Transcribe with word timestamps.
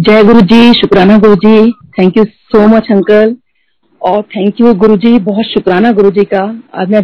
जय 0.00 0.22
गुरु 0.24 0.40
जी 0.40 0.72
शुक्राना 0.74 1.16
Guru 1.18 1.34
ji 1.34 1.70
thank 1.98 2.16
you 2.16 2.22
so 2.24 2.66
much 2.68 2.86
uncle 2.90 3.34
और 4.02 4.20
थैंक 4.34 4.60
यू 4.60 4.72
गुरु 4.74 4.96
जी 4.96 5.18
बहुत 5.18 5.44
शुक्राना 5.44 5.90
गुरु 5.92 6.10
जी 6.10 6.24
का। 6.24 6.42
आज 6.74 6.90
मैं 6.90 6.98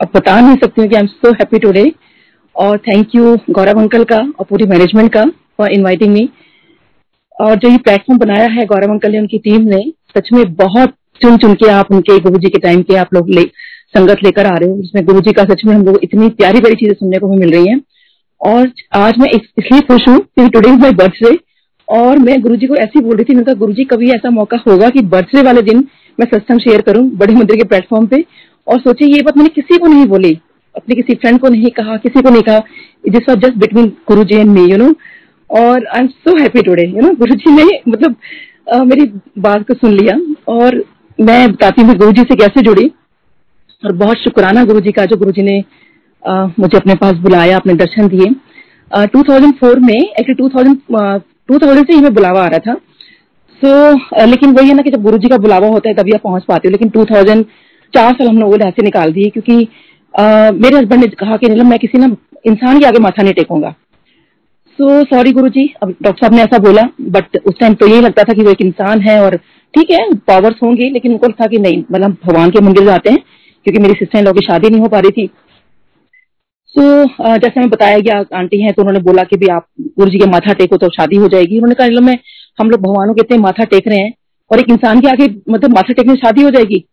अब 0.00 0.08
बता 0.14 0.38
नहीं 0.40 0.56
सकती 0.56 0.80
हूँ 0.80 0.88
कि 0.90 0.96
I 0.96 1.02
am 1.02 1.06
so 1.06 1.32
happy 1.32 1.58
today 1.58 1.82
और 2.56 2.78
थैंक 2.78 3.14
यू 3.14 3.34
गौरव 3.50 3.80
अंकल 3.80 4.04
का 4.04 4.18
और 4.18 4.46
पूरी 4.50 4.66
मैनेजमेंट 4.66 5.12
का 5.14 5.24
फॉर 5.58 5.72
इनवाइटिंग 5.72 6.12
मी 6.12 6.28
और 7.36 7.54
जो 7.56 7.70
ये 7.70 7.78
प्लेटफॉर्म 7.78 8.18
बनाया 8.18 8.46
है 8.52 8.64
गौरव 8.66 8.92
अंकल 8.92 9.12
ने, 9.12 9.18
उनकी 9.18 9.38
टीम 9.38 9.66
ने, 9.68 9.80
सच 10.16 10.28
में 10.32 10.54
बहुत 10.54 10.94
चुन 11.22 11.36
चुन 11.36 11.54
के 11.54 11.70
आप 11.72 11.92
उनके 11.92 12.18
गुरु 12.20 12.38
जी 12.38 12.48
के 12.48 12.58
टाइम 12.58 12.82
के 12.82 12.96
आप 12.96 13.14
लोग 13.14 13.28
ले, 13.30 13.42
संगत 13.96 14.24
लेकर 14.24 14.46
आ 14.46 14.54
रहे 14.54 14.70
हो, 14.70 14.76
जिसमें 14.76 15.04
गुरु 15.06 15.20
जी 15.20 15.32
का 15.32 15.44
सच 15.44 15.64
में 15.66 15.74
हम 15.74 15.84
लोग 15.84 15.98
इतनी 16.02 16.28
प्यारी 16.40 16.60
प्यारी 16.60 16.76
चीज़ें 16.76 16.94
सुनने 16.94 17.18
को 17.18 17.28
भी 17.28 17.36
मिल 17.36 17.50
रही 17.50 17.68
हैं। 17.68 17.80
और 18.40 18.72
आज 18.96 19.18
मैं 19.18 19.30
इसलिए 19.34 19.80
खुश 19.82 20.08
हूँ 20.08 20.18
क्योंकि 20.18 20.50
टुडे 20.50 20.68
इज़ 20.68 20.80
माई 20.80 20.92
बर्थडे 21.02 21.36
और 21.88 22.18
मैं 22.18 22.40
गुरुजी 22.42 22.66
को 22.66 22.74
ऐसी 22.76 23.00
बोल 23.00 23.16
रही 23.16 23.24
थी 23.24 23.34
मैंने 23.34 23.44
कहा 23.44 23.54
गुरुजी 23.58 23.84
कभी 23.90 24.10
ऐसा 24.12 24.30
मौका 24.30 24.56
होगा 24.68 24.88
कि 24.88 25.00
बर्थडे 25.06 25.42
वाले 25.42 25.62
दिन 25.62 25.84
मैं 26.18 26.26
सत्संग 26.26 26.60
शेयर 26.60 26.80
करूँ 26.82 27.02
बड़े 27.18 27.34
मंदिर 27.34 27.56
के 27.56 27.64
प्लेटफॉर्म 27.68 28.06
पे? 28.06 28.24
और 28.66 28.80
सोचिए 28.80 29.08
ये 29.08 29.22
बात 29.22 29.36
मैंने 29.36 29.48
किसी 29.54 29.78
को 29.78 29.86
नहीं 29.86 30.06
बोली। 30.06 30.32
अपने 30.74 30.94
किसी 30.94 31.14
फ्रेंड 31.14 31.38
को 31.40 31.48
नहीं 31.48 31.70
कहा 31.76 31.96
किसी 31.98 32.22
को 32.22 32.30
नहीं 32.30 32.42
कहा। 32.42 32.58
This 33.08 33.28
was 33.28 33.38
just 33.40 33.56
between 33.58 33.86
Guru 34.08 34.24
ji 34.24 34.36
and 34.36 34.50
me 34.50 34.64
you 34.70 34.76
know 34.76 34.88
और 35.50 35.86
I 35.86 36.00
am 36.00 36.06
so 36.08 36.36
happy 36.38 36.62
today 36.62 36.86
you 36.86 37.02
know 37.02 37.12
Guru 37.16 37.34
ji 37.36 37.52
ने 37.52 37.64
मतलब 37.88 38.16
आ, 38.72 38.82
मेरी 38.84 39.04
बात 39.38 39.66
को 39.68 39.74
सुन 39.74 39.92
लिया 39.92 40.18
और 40.54 40.82
मैं 41.18 41.40
बताती 41.52 41.82
हूँ 41.82 41.94
गुरु 41.94 42.12
जी 42.12 42.22
से 42.22 42.34
कैसे 42.36 42.62
जुड़ी। 42.62 42.90
और 43.82 43.92
बहुत 43.94 44.16
शुक्राना 44.18 44.64
गुरु 44.64 44.80
जी 44.80 44.92
का 44.92 45.04
जो 45.04 45.16
गुरु 45.16 45.32
जी 45.32 45.42
ने 45.42 45.62
आ, 46.22 46.46
मुझे 46.58 46.76
अपने 46.78 46.94
पास 46.96 47.14
बुलाया 47.22 47.56
अपने 47.56 47.74
दर्शन 47.76 48.08
दिए। 48.08 48.34
टू 49.06 49.22
थाउज़ेंड 49.22 49.54
फोर 49.54 49.80
में 49.80 49.94
actually 49.94 50.34
two 50.34 50.48
thousand 51.48 51.60
two 51.60 51.66
thousand 51.66 51.86
से 51.86 51.94
ही 51.94 52.00
मैं 52.00 52.14
बुलावा 52.14 52.42
आ 52.42 52.46
रहा 52.46 52.58
था। 52.58 52.74
सो 53.62 53.92
so, 53.92 54.28
लेकिन 54.28 54.52
वही 54.52 54.68
है 54.68 54.74
ना 54.74 54.82
कि 54.82 54.90
जब 54.90 55.02
गुरु 55.02 55.18
जी 55.18 55.28
का 55.28 55.36
बुलावा 55.36 55.68
होता 55.68 55.88
है 55.88 55.94
तभी 55.94 56.12
आप 56.12 56.20
पहुँच 56.22 56.44
पाते 56.44 56.68
हो। 56.68 56.72
लेकिन 56.72 56.88
टू 56.88 57.04
थाउज़ेंड 57.04 57.44
चार 57.94 58.12
साल 58.12 58.28
हम 58.28 58.38
लोगों 58.38 58.58
ने 58.58 58.64
ऐसे 58.64 58.82
निकाल 58.82 59.12
दिए 59.12 59.30
क्योंकि 59.30 59.68
आ, 60.14 60.50
मेरे 60.50 60.76
हस्बैंड 60.76 61.00
ने 61.00 61.08
कहा 61.08 61.36
कि 61.36 61.48
नीलम 61.48 61.70
मैं 61.70 61.78
किसी 61.78 61.98
ना 61.98 62.16
इंसान 62.46 62.78
के 62.80 62.86
आगे 62.86 62.98
माथा 62.98 63.22
नहीं 63.22 63.34
टेकूँगा। 63.34 63.74
सो 64.78 65.04
सॉरी 65.04 65.32
गुरु 65.32 65.48
जी 65.48 65.66
अब 65.82 65.88
डॉक्टर 66.02 66.20
साहब 66.20 66.34
ने 66.34 66.42
ऐसा 66.42 66.58
बोला 66.58 66.82
बट 67.00 67.36
उस 67.46 67.54
टाइम 67.60 67.74
तो 67.74 67.86
यही 67.86 68.00
लगता 68.00 68.22
था 68.22 68.32
कि 68.32 68.42
वो 68.42 68.50
एक 68.50 68.60
इंसान 68.62 69.00
है 69.00 69.20
और 69.24 69.36
ठीक 69.74 69.90
है 69.90 70.14
पावर्स 70.14 70.56
होंगे 70.62 70.90
लेकिन 70.90 71.12
उनको 71.12 71.28
था 71.28 71.46
कि 71.46 71.58
नहीं 71.58 71.82
मतलब 71.92 72.16
भगवान 72.26 72.50
के 72.50 72.60
मंदिर 72.60 72.84
जाते 72.84 73.10
हैं 73.10 73.18
क्योंकि 73.66 73.82
मेरी 73.82 73.94
सिस्टर 73.94 74.18
इन 74.18 74.24
लोगों 74.24 74.40
की 74.40 74.46
शादी 74.46 74.70
नहीं 74.70 74.80
हो 74.80 74.88
पा 74.88 74.98
रही 74.98 75.10
थी। 75.10 75.30
सो 76.74 76.80
so, 76.80 77.38
जैसे 77.38 77.58
हमें 77.60 77.70
बताया 77.70 77.98
गया 77.98 78.22
आंटी 78.38 78.60
हैं 78.62 78.72
तो 78.72 78.82
उन्होंने 78.82 79.00
बोला 79.02 79.22
कि 79.24 79.36
भी 79.36 79.46
आप 79.48 79.66
गुरु 79.98 80.10
जी 80.10 80.18
के 80.18 80.26
माथा 80.30 80.52
टेको 80.54 80.76
तो 80.76 80.88
शादी 80.90 81.16
हो 81.16 81.28
जाएगी। 81.28 81.58
उन्होंने 81.58 81.74
कहा 81.74 82.00
मैं 82.06 82.18
हम 82.58 82.70
लोग 82.70 82.80
भगवानों 82.80 83.14
के 83.14 83.20
इतने 83.20 83.38
माथा 83.38 83.64
टेक 83.66 83.88
रहे 83.88 83.98
हैं 83.98 84.12
और 84.50 84.60
एक 84.60 84.70
इंसान 84.70 85.00
के 85.00 85.08
आगे 85.08 85.28
मतलब 85.50 85.74
माथा 85.74 85.92
टेकने 85.92 86.14
शादी 86.16 86.42
हो 86.42 86.50
जाएगी। 86.50 86.84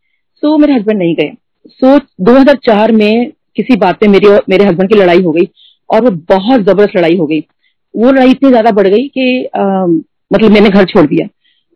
सो 0.44 0.48
so, 0.48 0.62
मेरे 0.62 0.74
हस्बैंड 0.74 1.00
नहीं 1.00 1.16
गए। 1.16 1.32
सो 1.66 1.98
so, 1.98 2.02
2004 2.22 2.92
में 2.94 3.32
किसी 3.56 3.76
बात 3.78 4.00
पे 4.00 4.08
मेरे 4.08 4.40
मेरे 4.50 4.66
हस्बैंड 4.66 4.90
की 4.90 5.00
लड़ाई 5.00 5.22
हो 5.22 5.32
गई 5.32 5.48
और 5.90 6.04
वो 6.04 6.12
बहुत 6.30 6.62
ज़बरदस्त 6.62 6.98
लड़ाई 6.98 7.18
हो 7.18 7.26
गई। 7.28 7.40
वो 7.96 8.12
लड़ाई 8.12 8.32
इतनी 8.32 8.50
ज़्यादा 8.50 8.72
बढ़ 8.72 8.88
गई 8.88 9.08
कि 9.08 9.50
मतलब 10.32 10.52
मैंने 10.52 10.70
घर 10.70 10.86
छोड़ 10.86 11.06
दिया। 11.06 11.28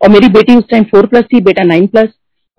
और 0.02 0.10
मेरी 0.10 0.28
बेटी 0.30 0.56
उस 0.56 0.64
टाइम 0.72 0.84
फोर 0.92 1.06
प्लस 1.06 1.24
थी 1.34 1.42
बेटा 1.44 1.64
नाइन 1.66 1.88
प्लस 1.88 2.10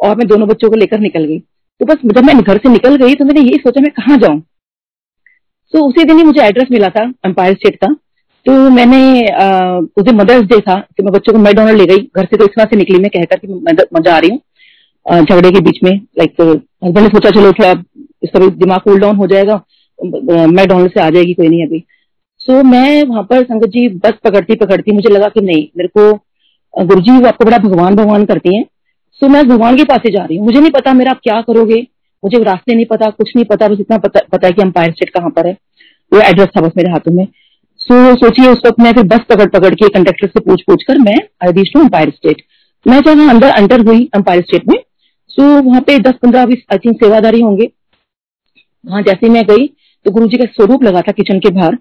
और 0.01 0.17
मैं 0.17 0.27
दोनों 0.29 0.49
बच्चों 0.49 0.71
को 0.71 0.77
लेकर 0.77 1.01
निकल 1.01 1.25
गई। 1.25 1.39
तो 1.39 1.87
बस 1.87 2.07
जब 2.07 2.25
मैं 2.25 2.39
घर 2.39 2.59
से 2.59 2.69
निकल 2.69 2.97
गई 2.97 3.15
तो 3.15 3.25
मैंने 3.25 3.41
यही 3.41 3.59
सोचा 3.59 3.81
मैं 3.81 3.91
कहाँ 3.93 4.17
जाऊँ? 4.19 4.41
तो 5.75 5.85
उसी 5.87 6.05
दिन 6.05 6.19
ही 6.19 6.25
मुझे 6.25 6.43
एड्रेस 6.43 6.69
मिला 6.71 6.89
था 6.91 7.03
एम्पायर 7.27 7.55
स्टेट 7.55 7.77
का। 7.77 7.93
तो 8.47 8.53
मैंने 8.71 9.01
उस 9.99 10.13
मदर्स 10.15 10.45
डे 10.49 10.59
था 10.61 10.79
तो 10.97 11.05
मैं 11.05 11.13
बच्चों 11.13 11.33
को 11.33 11.39
मैकडोनल्ड 11.39 11.79
ले 11.79 11.87
गई 11.87 12.03
घर 12.17 12.25
से 12.25 12.37
तो 12.37 12.45
इस 12.45 12.51
तरह 12.51 12.65
से 12.65 12.77
निकली 12.77 12.99
मैं 12.99 13.11
कहकर 13.11 13.39
कि 13.39 13.47
मैं 13.47 14.03
जा 14.03 14.19
रही 14.19 14.31
हूँ। 14.31 14.41
झगड़े 15.07 15.51
के 15.51 15.61
बीच 15.61 15.79
में 15.85 15.91
लाइक 16.19 16.41
हस्बैंड 16.41 16.99
ने 16.99 17.09
सोचा 17.09 17.31
चलो 17.31 17.53
थोड़ा 17.53 17.71
इसका 18.23 18.39
भी 18.39 18.49
दिमाग 18.57 18.81
कूल 18.81 18.99
डाउन 19.01 19.17
हो 19.17 19.27
जाएगा 19.27 19.55
मैकडोनल्ड 19.99 20.93
से 20.93 21.01
आ 21.01 21.09
जाएगी 21.11 21.33
कोई 21.35 21.49
नहीं 21.49 21.67
अभी। 21.67 21.85
सो 22.41 22.53
so, 22.53 22.65
मैं 22.65 23.05
वहाँ 23.05 23.23
पर 23.23 23.43
संगत 23.45 23.69
जी 23.69 23.89
बस 23.97 24.13
पकड़ती 24.25 24.55
पकड़ती 24.57 24.93
मुझे 24.93 25.09
लगा 25.11 25.29
कि 25.29 25.41
नहीं 25.43 25.67
मेरे 25.77 25.89
को 25.89 26.13
गुरु 26.75 27.01
जी 27.01 27.23
आपको 27.27 27.45
बड़ा 27.45 27.59
भगवान 27.59 27.97
भगवान 27.97 28.25
करती 28.27 28.57
हैं। 28.57 28.65
सो 28.65 29.27
so, 29.27 29.33
मैं 29.33 29.47
भगवान 29.49 29.77
के 29.77 29.85
पास 29.85 30.01
ही 30.07 30.13
जा 30.13 30.25
रही 30.25 30.37
हूँ। 30.37 30.47
मुझे 30.47 30.61
नहीं 30.61 30.71
पता 30.71 30.93
मेरा 30.95 31.11
आप 31.11 31.21
क्या 31.23 31.41
करोगे। 31.43 31.87
मुझे 32.25 32.43
रास्ते 32.45 32.75
नहीं 32.75 32.87
पता 32.87 33.11
कुछ 33.11 33.33
नहीं 33.37 33.45
पता 33.45 33.69
बस 33.69 33.81
इतना 33.81 33.99
पता, 33.99 34.21
पता 34.33 34.47
है 34.47 34.53
कि 34.53 34.63
एम्पायर 34.63 34.93
स्टेट 34.93 35.11
कहाँ 35.11 35.31
पर 35.31 35.47
है। 35.47 35.57
वो 36.13 36.21
एड्रेस 36.21 36.49
था 36.57 36.61
बस 36.61 36.73
मेरे 36.77 36.91
हाथों 36.91 37.13
में। 37.13 37.27
सो 37.81 37.95
so, 37.95 38.17
सोचिए 38.17 38.49
उस 38.49 38.63
वक्त 38.67 38.81
मैं 38.81 38.93
फिर 38.93 39.03
बस 39.03 39.21
पकड़ 39.29 39.49
पकड़ 39.51 39.75
के 39.75 39.89
कंडक्टर 39.89 40.27
से 40.27 40.41
पूछ 40.41 40.63
पूछ 40.63 40.83
कर 40.83 40.99
मैं 40.99 41.17
आई 41.45 41.65
टू 41.65 41.81
एम्पायर 41.81 42.11
स्टेट 42.11 42.43
मैं 42.87 43.01
जब 43.01 43.29
अंदर 43.29 43.51
अंटर 43.51 43.87
हुई 43.87 44.03
एम्पायर 44.17 44.43
स्टेट 44.43 44.69
में 44.69 44.77
सो 45.31 45.43
so, 45.43 45.65
वहाँ 45.67 45.81
पे 45.81 45.99
दस 45.99 46.15
पंद्रह 46.23 46.47
बीस 46.47 46.65
आई 46.73 46.79
थिंक 46.79 46.97
सेवादारी 46.97 47.41
होंगे। 47.41 47.71
वहाँ 48.85 49.03
जैसे 49.03 49.29
मैं 49.29 49.45
गई 49.47 49.67
तो 50.07 50.11
गुरु 50.11 50.27
जी 50.27 50.37
का 50.37 50.45
स्वरूप 50.45 50.83
लगा 50.83 51.01
था 51.01 51.13
किचन 51.13 51.39
के 51.39 51.51
बाहर। 51.51 51.79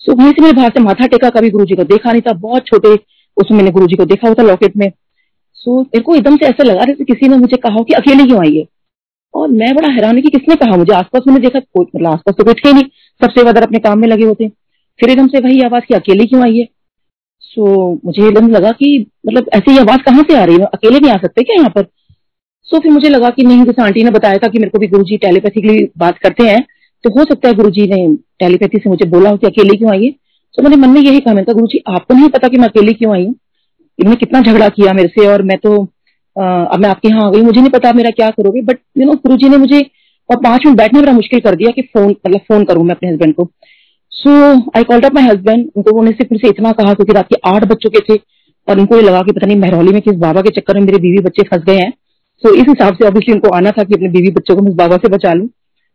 सो 0.00 0.12
so, 0.12 0.18
वहीं 0.18 0.32
से 0.32 0.42
मेरे 0.42 0.56
बाहर 0.56 0.70
से 0.70 0.80
माथा 0.80 1.06
टेका 1.06 1.30
कभी 1.30 1.50
गुरु 1.50 1.64
जी 1.64 1.74
को 1.74 1.84
देखा 1.84 2.12
नहीं 2.12 2.22
था 2.22 2.32
बहुत 2.32 2.66
छोटे 2.66 2.94
उसमें 3.36 3.56
मैंने 3.58 3.70
गुरु 3.70 3.86
जी 3.86 3.96
को 3.96 4.04
देखा 4.04 4.28
हुआ 4.28 4.34
था 4.34 4.42
लॉकेट 4.42 4.76
में। 4.76 4.90
सो 5.52 5.70
so, 5.70 5.86
मेरे 5.86 6.00
को 6.00 6.14
एकदम 6.14 6.36
से 6.36 6.46
ऐसा 6.46 6.64
लगा 6.64 6.84
जैसे 6.84 7.04
किसी 7.04 7.28
ने 7.28 7.36
मुझे 7.36 7.56
कहा 7.56 7.82
कि 7.82 7.94
अकेले 7.94 8.24
क्यों 8.24 8.40
आई 8.40 8.56
है? 8.56 8.64
और 9.36 9.48
मैं 9.50 9.74
बड़ा 9.74 9.88
हैरान 9.88 10.20
कि 10.20 10.28
किसने 10.28 10.54
कहा 10.56 10.76
मुझे? 10.76 10.92
आसपास 10.94 11.22
मैंने 11.26 11.40
देखा 11.40 11.58
कोई 11.60 11.86
मतलब 11.94 12.10
आसपास 12.10 12.34
तो 12.38 12.44
कुछ 12.44 12.60
थे 12.64 12.72
नहीं। 12.72 12.84
सब 13.20 13.30
सेवादार 13.30 13.62
अपने 13.62 13.78
काम 13.78 13.98
में 13.98 14.08
लगे 14.08 14.24
होते 14.24 14.48
फिर 15.00 15.10
एकदम 15.10 15.26
से 15.26 15.40
वही 15.40 15.60
आवाज़ 15.62 15.84
की 15.84 15.94
अकेले 15.94 16.24
क्यों 16.24 16.42
आई 16.44 16.56
है? 16.58 16.64
सो 17.42 17.92
मुझे 18.04 18.26
एकदम 18.26 18.48
लगा 18.48 18.70
कि 18.72 18.88
मतलब 19.26 19.48
ऐसी 19.54 19.76
आवाज़ 19.78 20.00
कहाँ 20.02 20.22
से 20.22 20.36
आ 20.36 20.44
रही 20.44 20.56
है? 20.56 20.64
अकेले 20.64 20.98
नहीं 20.98 21.10
आ 21.10 21.16
सकते 21.16 21.42
क्या 21.42 21.56
यहाँ 21.56 21.70
पर? 21.70 21.86
सो 22.66 22.78
फिर 22.78 22.92
मुझे 22.92 23.08
लगा 23.08 23.30
कि 23.30 23.42
नहीं, 23.42 23.64
जैसे 23.64 23.82
आंटी 23.82 24.04
ने 24.04 24.10
बताया 24.10 24.38
था 24.38 24.48
कि 24.48 24.58
मेरे 24.58 24.70
को 24.70 24.78
भी 24.78 24.86
गुरुजी 24.86 25.16
टेलीपैथिकली 25.16 25.84
बात 25.98 26.18
करते 26.18 26.44
हैं 26.44 26.62
तो 27.04 27.10
हो 27.10 27.24
सकता 27.24 27.48
है 27.48 27.54
गुरु 27.54 27.70
जी 27.70 27.86
ने 27.86 28.14
टेलीपैथी 28.40 28.78
से 28.78 28.90
मुझे 28.90 29.08
बोला 29.10 29.30
हो 29.30 29.36
कि 29.36 29.46
अकेले 29.46 29.76
क्यों 29.78 29.90
आई 29.92 30.04
है? 30.04 30.10
तो 30.54 30.62
मैंने 30.62 30.76
मन 30.76 30.88
में 30.88 31.00
यही 31.00 31.20
कहा, 31.20 31.34
मैंने 31.34 31.54
गुरु 31.54 31.66
जी 31.66 31.82
आपको 31.88 32.14
नहीं 32.14 32.28
पता 32.28 32.48
कि 32.48 32.56
मैं 32.56 32.68
अकेले 32.68 32.92
क्यों 32.92 33.12
आई 33.14 33.24
हूँ? 33.24 33.34
इन्होंने 33.98 34.16
कितना 34.16 34.40
झगड़ा 34.42 34.68
किया 34.68 34.92
मेरे 34.92 35.08
से 35.08 35.26
और 35.26 35.42
मैं 35.42 35.56
तो 35.58 35.84
अब 36.36 36.80
मैं 36.80 36.88
आपके 36.88 37.08
यहाँ 37.08 37.26
आ 37.26 37.30
गई 37.30 37.42
मुझे 37.42 37.60
नहीं 37.60 37.70
पता 37.70 37.92
मेरा 37.92 38.10
क्या 38.12 38.28
करोगे 38.30 38.62
but 38.62 38.78
you 38.98 39.06
know 39.06 39.12
Guru 39.16 39.36
ji 39.36 39.48
ने 39.48 39.56
मुझे 39.56 39.80
और 40.30 40.36
पाँच 40.36 40.66
मिनट 40.66 40.78
बैठना 40.78 41.00
मेरा 41.00 41.12
मुश्किल 41.12 41.40
कर 41.40 41.54
दिया 41.54 41.70
कि 41.70 41.82
फ़ोन 41.84 42.08
मतलब 42.08 42.40
फ़ोन 42.48 42.64
करूँ 42.64 42.84
मैं 42.84 42.94
अपने 42.94 43.10
हस्बैंड 43.10 43.34
को। 43.34 43.48
So 44.12 44.30
I 44.76 44.84
called 44.84 45.04
up 45.04 45.14
my 45.14 45.24
husband 45.24 45.70
उनको 45.76 45.90
उन्होंने 45.90 46.10
सिर्फ़ 46.10 46.32
मुझसे 46.32 46.48
इतना 46.48 46.72
कहा 46.72 46.94
क्योंकि 46.94 47.12
रात 47.12 47.28
के 47.28 47.36
आठ 47.46 47.64
बज 47.64 47.76
चुके 47.82 48.00
थे 48.08 48.18
और 48.68 48.78
उनको 48.80 48.96
ये 48.96 49.02
लगा 49.02 49.22
कि 49.22 49.32
पता 49.32 49.46
नहीं 49.46 49.56
महरौली 49.56 49.92
में 49.92 50.00
किस 50.02 50.16
बाबा 50.18 50.40
के 50.42 50.50
चक्कर 50.50 50.74
में 50.74 50.82
मेरे 50.82 50.98
बीवी 50.98 51.18
बच्चे 51.18 51.42
फंस 51.42 51.62
गए 51.64 51.76
हैं। 51.76 51.90
सो 51.90 52.48
so, 52.48 52.54
इस 52.54 52.64
हिसाब 52.68 52.94
से 52.94 53.06
ऑब्वियसली 53.06 53.34
उनको 53.34 53.54
आना 53.56 53.70
था 53.70 53.82
कि 53.82 53.94
अपने 53.94 54.08
बीवी 54.08 54.30
बच्चों 54.30 54.56
को 54.56 54.62
मैं 54.62 54.74
बाबा 54.76 54.96
से 54.96 55.08
बचा 55.08 55.32
लूँ 55.32 55.46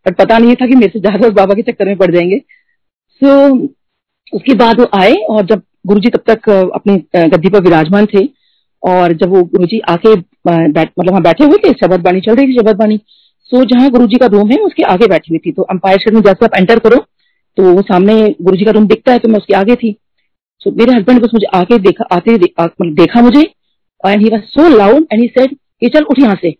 बट 0.05 0.15
पता 0.17 0.37
नहीं 0.37 0.55
था 0.55 0.67
कि 0.67 0.75
मेरे 0.75 0.91
से 0.93 0.99
ज़्यादा 0.99 1.27
उस 1.27 1.33
बाबा 1.33 1.53
के 1.53 1.61
चक्कर 1.61 1.85
में 1.85 1.97
पड़ 1.97 2.11
जाएँगे। 2.11 2.37
सो 3.21 3.27
so, 3.27 3.67
उसके 4.33 4.53
बाद 4.55 4.79
वो 4.79 4.87
आए 4.95 5.13
और 5.29 5.45
जब 5.45 5.61
गुरु 5.87 5.99
जी 5.99 6.09
तब 6.09 6.23
तक 6.29 6.49
अपनी 6.49 6.97
गद्दी 7.15 7.49
पर 7.49 7.63
विराजमान 7.63 8.05
थे 8.05 8.25
और 8.83 9.13
जब 9.13 9.29
वो 9.29 9.43
गुरु 9.45 9.65
जी 9.65 9.79
आके 9.89 10.15
बैठ 10.15 10.89
मतलब 10.89 11.09
वहाँ 11.09 11.21
बैठे 11.23 11.45
हुए 11.45 11.57
थे 11.63 11.71
शबद 11.75 12.01
बाणी 12.01 12.21
चल 12.21 12.35
रही 12.35 12.47
थी 12.47 12.59
शबद 12.59 12.77
बाणी 12.77 12.97
सो 13.51 13.63
जहाँ 13.65 13.89
गुरु 13.91 14.07
जी 14.07 14.17
का 14.17 14.25
रूम 14.27 14.51
है 14.51 14.57
उसके 14.59 14.83
आगे 14.85 15.07
बैठी 15.07 15.29
हुई 15.29 15.39
थी। 15.39 15.51
तो 15.51 15.63
अंपायर 15.63 15.99
शेड 15.99 16.13
में 16.13 16.21
जैसे 16.21 16.45
आप 16.45 16.55
एंटर 16.55 16.79
करो 16.79 16.97
तो 17.57 17.73
वो 17.73 17.81
सामने 17.83 18.13
गुरु 18.41 18.57
जी 18.57 18.65
का 18.65 18.71
रूम 18.71 18.87
दिखता 18.87 19.11
है 19.11 19.19
तो 19.19 19.29
मैं 19.29 19.37
उसके 19.37 19.53
आगे 19.55 19.75
थी। 19.75 19.95
सो 20.61 20.71
मेरे 20.71 20.95
हस्बैंड 20.95 21.21
बस 21.21 21.29
मुझे 21.33 21.47
आके 21.53 21.77
देखा 21.79 22.05
आते 22.15 22.37
दे, 22.37 22.53
मतलब 22.59 22.93
देखा 22.95 23.21
मुझे 23.21 23.41
and 23.41 24.21
he 24.21 24.29
was 24.29 24.43
so 24.45 24.67
loud 24.69 25.07
and 25.13 25.21
he 25.21 25.27
said 25.29 25.55
कि 25.81 25.89
चल 25.89 26.03
उठ 26.03 26.19
यहाँ 26.19 26.35
से। 26.35 26.55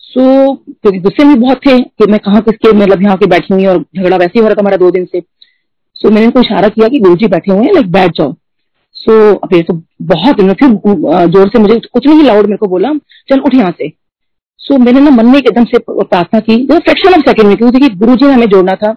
सो 0.00 0.20
so, 0.20 0.56
क्योंकि 0.72 0.98
गुस्से 0.98 1.24
में 1.24 1.40
बहुत 1.40 1.58
थे 1.66 1.78
कि 1.78 2.10
मैं 2.10 2.18
कहाँ 2.20 2.40
किसके 2.42 2.72
मतलब 2.74 3.02
यहाँ 3.02 3.16
के 3.16 3.26
बैठी 3.26 3.54
हुई 3.54 3.66
और 3.66 3.84
झगड़ा 3.96 4.16
वैसे 4.16 4.32
ही 4.34 4.40
हो 4.40 4.46
रहा 4.46 4.54
था 4.54 4.60
हमारा 4.60 4.76
दो 4.76 4.90
दिन 4.90 5.04
से। 5.04 5.20
सो 5.20 6.08
so, 6.08 6.14
मैंने 6.14 6.26
उनको 6.26 6.40
इशारा 6.40 6.68
किया 6.68 6.88
कि 6.88 6.98
गुरु 7.00 7.16
जी 7.16 7.26
बैठे 7.28 7.52
हुए 7.52 7.64
हैं 7.64 7.72
लाइक 7.74 7.90
बैठ 7.92 8.12
जाओ। 8.12 8.32
सो 8.98 9.34
फिर 9.46 9.62
तो 9.62 9.74
बहुत 10.04 10.40
फिर 10.54 10.70
ज़ोर 11.28 11.48
से 11.48 11.58
मुझे 11.58 11.78
कुछ 11.84 12.06
नहीं 12.06 12.22
लाउड 12.22 12.46
मेरे 12.46 12.56
को 12.56 12.66
बोला। 12.68 12.92
चल 13.28 13.40
उठ 13.40 13.54
यहाँ 13.54 13.70
से। 13.72 13.88
सो 14.60 14.74
so, 14.74 14.80
मैंने 14.80 15.00
ना 15.00 15.10
मन 15.12 15.26
में 15.26 15.38
एकदम 15.38 15.64
से 15.64 15.78
प्रार्थना 15.80 16.40
की। 16.40 16.56
फ्रैक्शन 16.68 17.14
ऑफ़ 17.14 17.28
सेकंड 17.28 17.46
में 17.46 17.56
क्योंकि 17.56 17.88
गुरु 17.90 18.14
जी 18.14 18.26
ने 18.26 18.32
हमें 18.32 18.46
जोड़ना 18.48 18.74
था। 18.76 18.92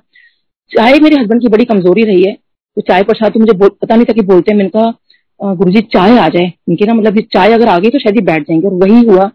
चाय 0.72 1.00
मेरे 1.00 1.18
हस्बैंड 1.18 1.42
की 1.42 1.48
बड़ी 1.50 1.66
कमज़ोरी 1.66 2.04
रही 2.04 2.24
है 2.24 2.34
तो 2.78 2.82
चाय 2.84 3.04
प्रसाद 3.04 3.32
तो 3.32 3.40
मुझे 3.40 3.54
पता 3.60 3.96
नहीं 3.96 4.06
था 4.06 4.14
कि 4.14 4.22
बोलते 4.24 4.52
हैं 4.52 4.58
मैंने 4.58 4.70
कहा 4.70 5.54
गुरु 5.54 5.72
जी 5.72 5.82
चाय 5.94 6.18
आ 6.18 6.28
जाए। 6.30 6.52
इनके 6.70 6.86
ना 6.86 6.94
मतलब 6.94 7.20
चाय 7.34 7.54
अगर 7.54 7.70
आ 7.70 7.78
गई 7.78 7.90
तो 7.90 8.00
शायद 8.00 8.16
ही 8.16 8.22
बैठ 8.26 8.44
जाएँगे। 8.44 8.68
और 8.68 8.74
वही 8.82 9.04
हुआ। 9.06 9.30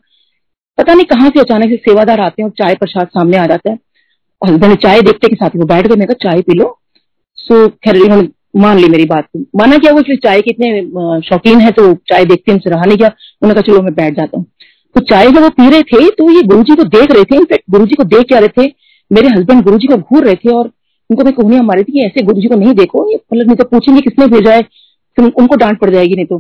पता 0.79 0.95
नहीं 0.95 1.07
कहाँ 1.07 1.29
से 1.29 1.41
अचानक 1.41 1.71
से 1.71 1.77
सेवादार 1.79 2.21
आते 2.21 2.43
हैं 2.43 2.49
और 2.49 2.55
चाय 2.59 2.75
प्रसाद 2.75 3.07
सामने 3.09 3.37
आ 3.37 3.47
जाता 3.47 3.71
है। 3.71 3.79
हस्बैंड 4.43 4.77
चाय 4.79 5.01
देखते 5.03 5.29
के 5.29 5.37
साथ 5.37 5.57
वो 5.57 5.65
बैठ 5.67 5.87
गए। 5.87 5.97
मैं 5.97 6.07
कहा 6.09 6.29
चाय 6.29 6.43
पी 6.43 6.59
लो। 6.59 6.79
सो 7.39 7.69
खैर 7.69 7.97
इन्होंने 7.97 8.29
मान 8.57 8.79
ली 8.79 8.89
मेरी 8.89 9.05
बात 9.07 9.29
माना 9.57 9.79
क्या 9.79 9.93
वो 9.93 10.01
इसलिए 10.01 10.17
चाय 10.19 10.41
के 10.41 10.51
इतने 10.51 11.21
शौकीन 11.23 11.61
है 11.61 11.71
तो 11.73 11.93
चाय 12.09 12.25
देखते 12.25 12.53
उनसे 12.53 12.71
रहा 12.71 12.85
नहीं 12.85 12.97
क्या 12.97 13.09
उन्होंने 13.09 13.55
कहा, 13.55 13.63
चलो, 13.63 13.83
मैं 13.83 13.95
बैठ 13.95 14.17
जाता 14.17 14.39
हूँ। 14.39 14.47
तो 14.97 15.01
चाय 15.03 15.27
जब 15.29 15.43
वो 15.43 15.49
पी 15.51 15.69
रहे 15.71 15.83
थे 15.85 16.09
तो 16.13 16.31
ये 16.31 16.43
गुरु 16.45 16.75
को 16.75 16.85
देख 16.87 17.11
रहे 17.13 17.25
थे। 17.25 17.37
इनफेक्ट 17.37 17.65
गुरु 17.71 17.87
को 17.97 18.05
देख 18.07 18.27
क्या 18.29 18.39
रहे 18.39 18.49
थे, 18.59 18.73
मेरे 19.11 19.29
हस्बैंड 19.29 19.63
गुरु 19.65 19.79
को 19.87 19.97
घूर 19.97 20.25
रहे 20.25 20.35
थे 20.37 20.53
और 20.53 20.71
उनको 21.11 21.25
मैं 21.25 21.33
कोहनियाँ 21.35 21.63
मारी 21.65 21.83
थी 21.83 21.93
कि 21.93 22.05
ऐसे 22.05 22.23
गुरु 22.23 22.49
को 22.49 22.57
नहीं 22.57 22.75
देखो। 22.75 23.09
ये 23.11 23.17
मतलब 23.17 23.47
नहीं 23.47 23.57
तो 23.57 23.65
पूछेंगे 23.67 24.01
किसने 24.01 24.27
भेजा 24.29 24.53
है, 24.53 24.63
फिर 24.63 25.25
उनको 25.27 25.57
डांट 25.57 25.79
पड़ 25.81 25.91
जाएगी 25.91 26.15
नहीं 26.15 26.27
तो। 26.27 26.39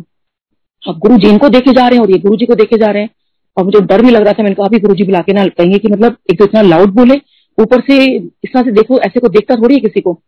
हाँ 0.82 0.98
गुरु 0.98 1.16
जी 1.16 1.28
इनको 1.28 1.48
देखे 1.50 1.72
जा 1.72 1.86
रहे 1.86 1.98
हैं 1.98 2.04
और 2.04 2.10
ये 2.10 2.18
गुरु 2.18 2.36
जी 2.36 2.46
को 2.46 2.54
देखे 2.54 2.78
जा 2.78 2.86
रहे 2.86 3.02
हैं। 3.02 3.10
और 3.56 3.64
मुझे 3.64 3.80
डर 3.82 4.02
भी 4.02 4.10
लग 4.10 4.22
रहा 4.22 4.32
था, 4.32 4.42
मैंने 4.42 4.54
कहा 4.54 4.78
गुरु 4.78 4.94
जी 4.94 5.04
बुला 5.04 5.20
के 5.20 5.32
ना 5.32 5.44
कहेंगे 5.44 5.78
कि 5.78 5.88
मतलब 5.88 6.16
एक 6.30 6.38
तो 6.38 6.44
इतना 6.44 6.62
लाउड 6.62 6.90
बोले, 6.94 7.14
ऊपर 7.58 7.80
से 7.80 8.04
इस 8.14 8.52
तरह 8.52 8.62
से 8.62 8.72
देखो, 8.72 8.98
ऐसे 9.00 9.20
को 9.20 9.28
देखता 9.28 9.56
थोड़ी 9.56 9.74
है 9.74 9.80
किसी 9.80 10.00
को। 10.00 10.20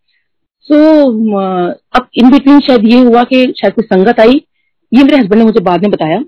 सो 0.70 0.74
so, 0.74 1.42
अब 1.96 2.08
इन 2.14 2.30
बिटवीन 2.30 2.60
शायद 2.60 2.84
ये 2.84 2.98
हुआ 3.00 3.22
कि 3.24 3.44
शायद 3.60 3.74
कोई 3.74 3.84
संगत 3.84 4.20
आई। 4.20 4.42
ये 4.92 5.02
मेरे 5.04 5.16
हस्बैंड 5.16 5.38
ने 5.38 5.44
मुझे 5.44 5.60
बाद 5.60 5.82
में 5.82 5.90
बताया। 5.90 6.18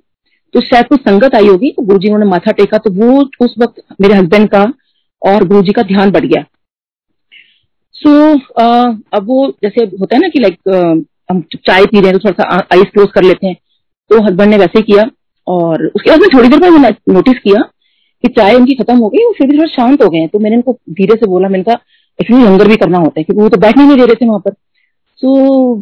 तो 0.54 0.60
शायद 0.60 0.86
कोई 0.86 0.98
संगत 1.00 1.34
आई 1.34 1.46
होगी 1.46 1.70
तो 1.70 1.82
गुरु 1.82 1.98
जी 1.98 2.08
उन्होंने 2.08 2.30
माथा 2.30 2.52
टेका 2.52 2.78
तो 2.78 2.90
वो 2.92 3.20
उस 3.40 3.54
वक्त 3.58 3.82
मेरे 4.00 4.14
हस्बैंड 4.14 4.48
का 4.48 4.62
और 5.22 5.44
गुरु 5.48 5.62
जी 5.62 5.72
का 5.72 5.82
ध्यान 5.84 6.10
बढ़ 6.10 6.26
गया। 6.26 6.44
सो 7.94 8.10
so, 8.10 8.40
अब 9.12 9.26
वो 9.26 9.46
जैसे 9.62 9.84
होता 9.84 10.16
है 10.16 10.20
ना 10.22 10.28
कि 10.28 10.40
लाइक 10.40 11.06
हम 11.30 11.40
चाय 11.66 11.86
पी 11.86 12.00
रहे 12.00 12.10
हैं 12.10 12.18
तो 12.18 12.28
थोड़ा 12.28 12.42
सा 12.42 12.66
आइस 12.72 12.90
क्लोज 12.92 13.08
कर 13.14 13.24
लेते 13.24 13.46
हैं। 13.46 13.56
तो 14.10 14.22
हस्बैंड 14.24 14.50
ने 14.50 14.56
वैसे 14.56 14.82
किया 14.82 15.04
और 15.46 15.86
उसके 15.86 16.10
बाद 16.10 16.20
में 16.20 16.28
थोड़ी 16.34 16.48
देर 16.48 16.58
बाद 16.60 16.96
नोटिस 17.08 17.38
किया 17.38 17.62
कि 18.24 18.28
चाय 18.30 18.54
उनकी 18.54 18.74
खत्म 18.74 18.96
हो 18.98 19.08
गई 19.08 19.24
वो 19.24 19.32
फिर 19.38 19.46
भी 19.46 19.56
थोड़ा 19.58 19.66
शांत 19.72 20.02
हो 20.02 20.08
गए 20.08 20.26
तो 20.26 20.38
मैंने 20.38 20.56
उनको 20.56 20.72
धीरे 20.92 21.14
से 21.14 21.26
बोला 21.26 21.48
मैंने 21.48 21.64
कहा 21.64 21.74
एक्चुअली 22.20 22.44
लंगर 22.44 22.68
भी 22.68 22.76
करना 22.76 22.98
होता 22.98 23.20
है 23.20 23.24
क्योंकि 23.24 23.42
वो 23.42 23.48
तो 23.48 23.56
बैठने 23.58 23.84
नहीं 23.84 23.96
दे 23.96 24.06
रहे 24.06 24.14
थे 24.14 24.26
वहाँ 24.26 24.40
पर। 24.40 24.52
सो 25.22 25.74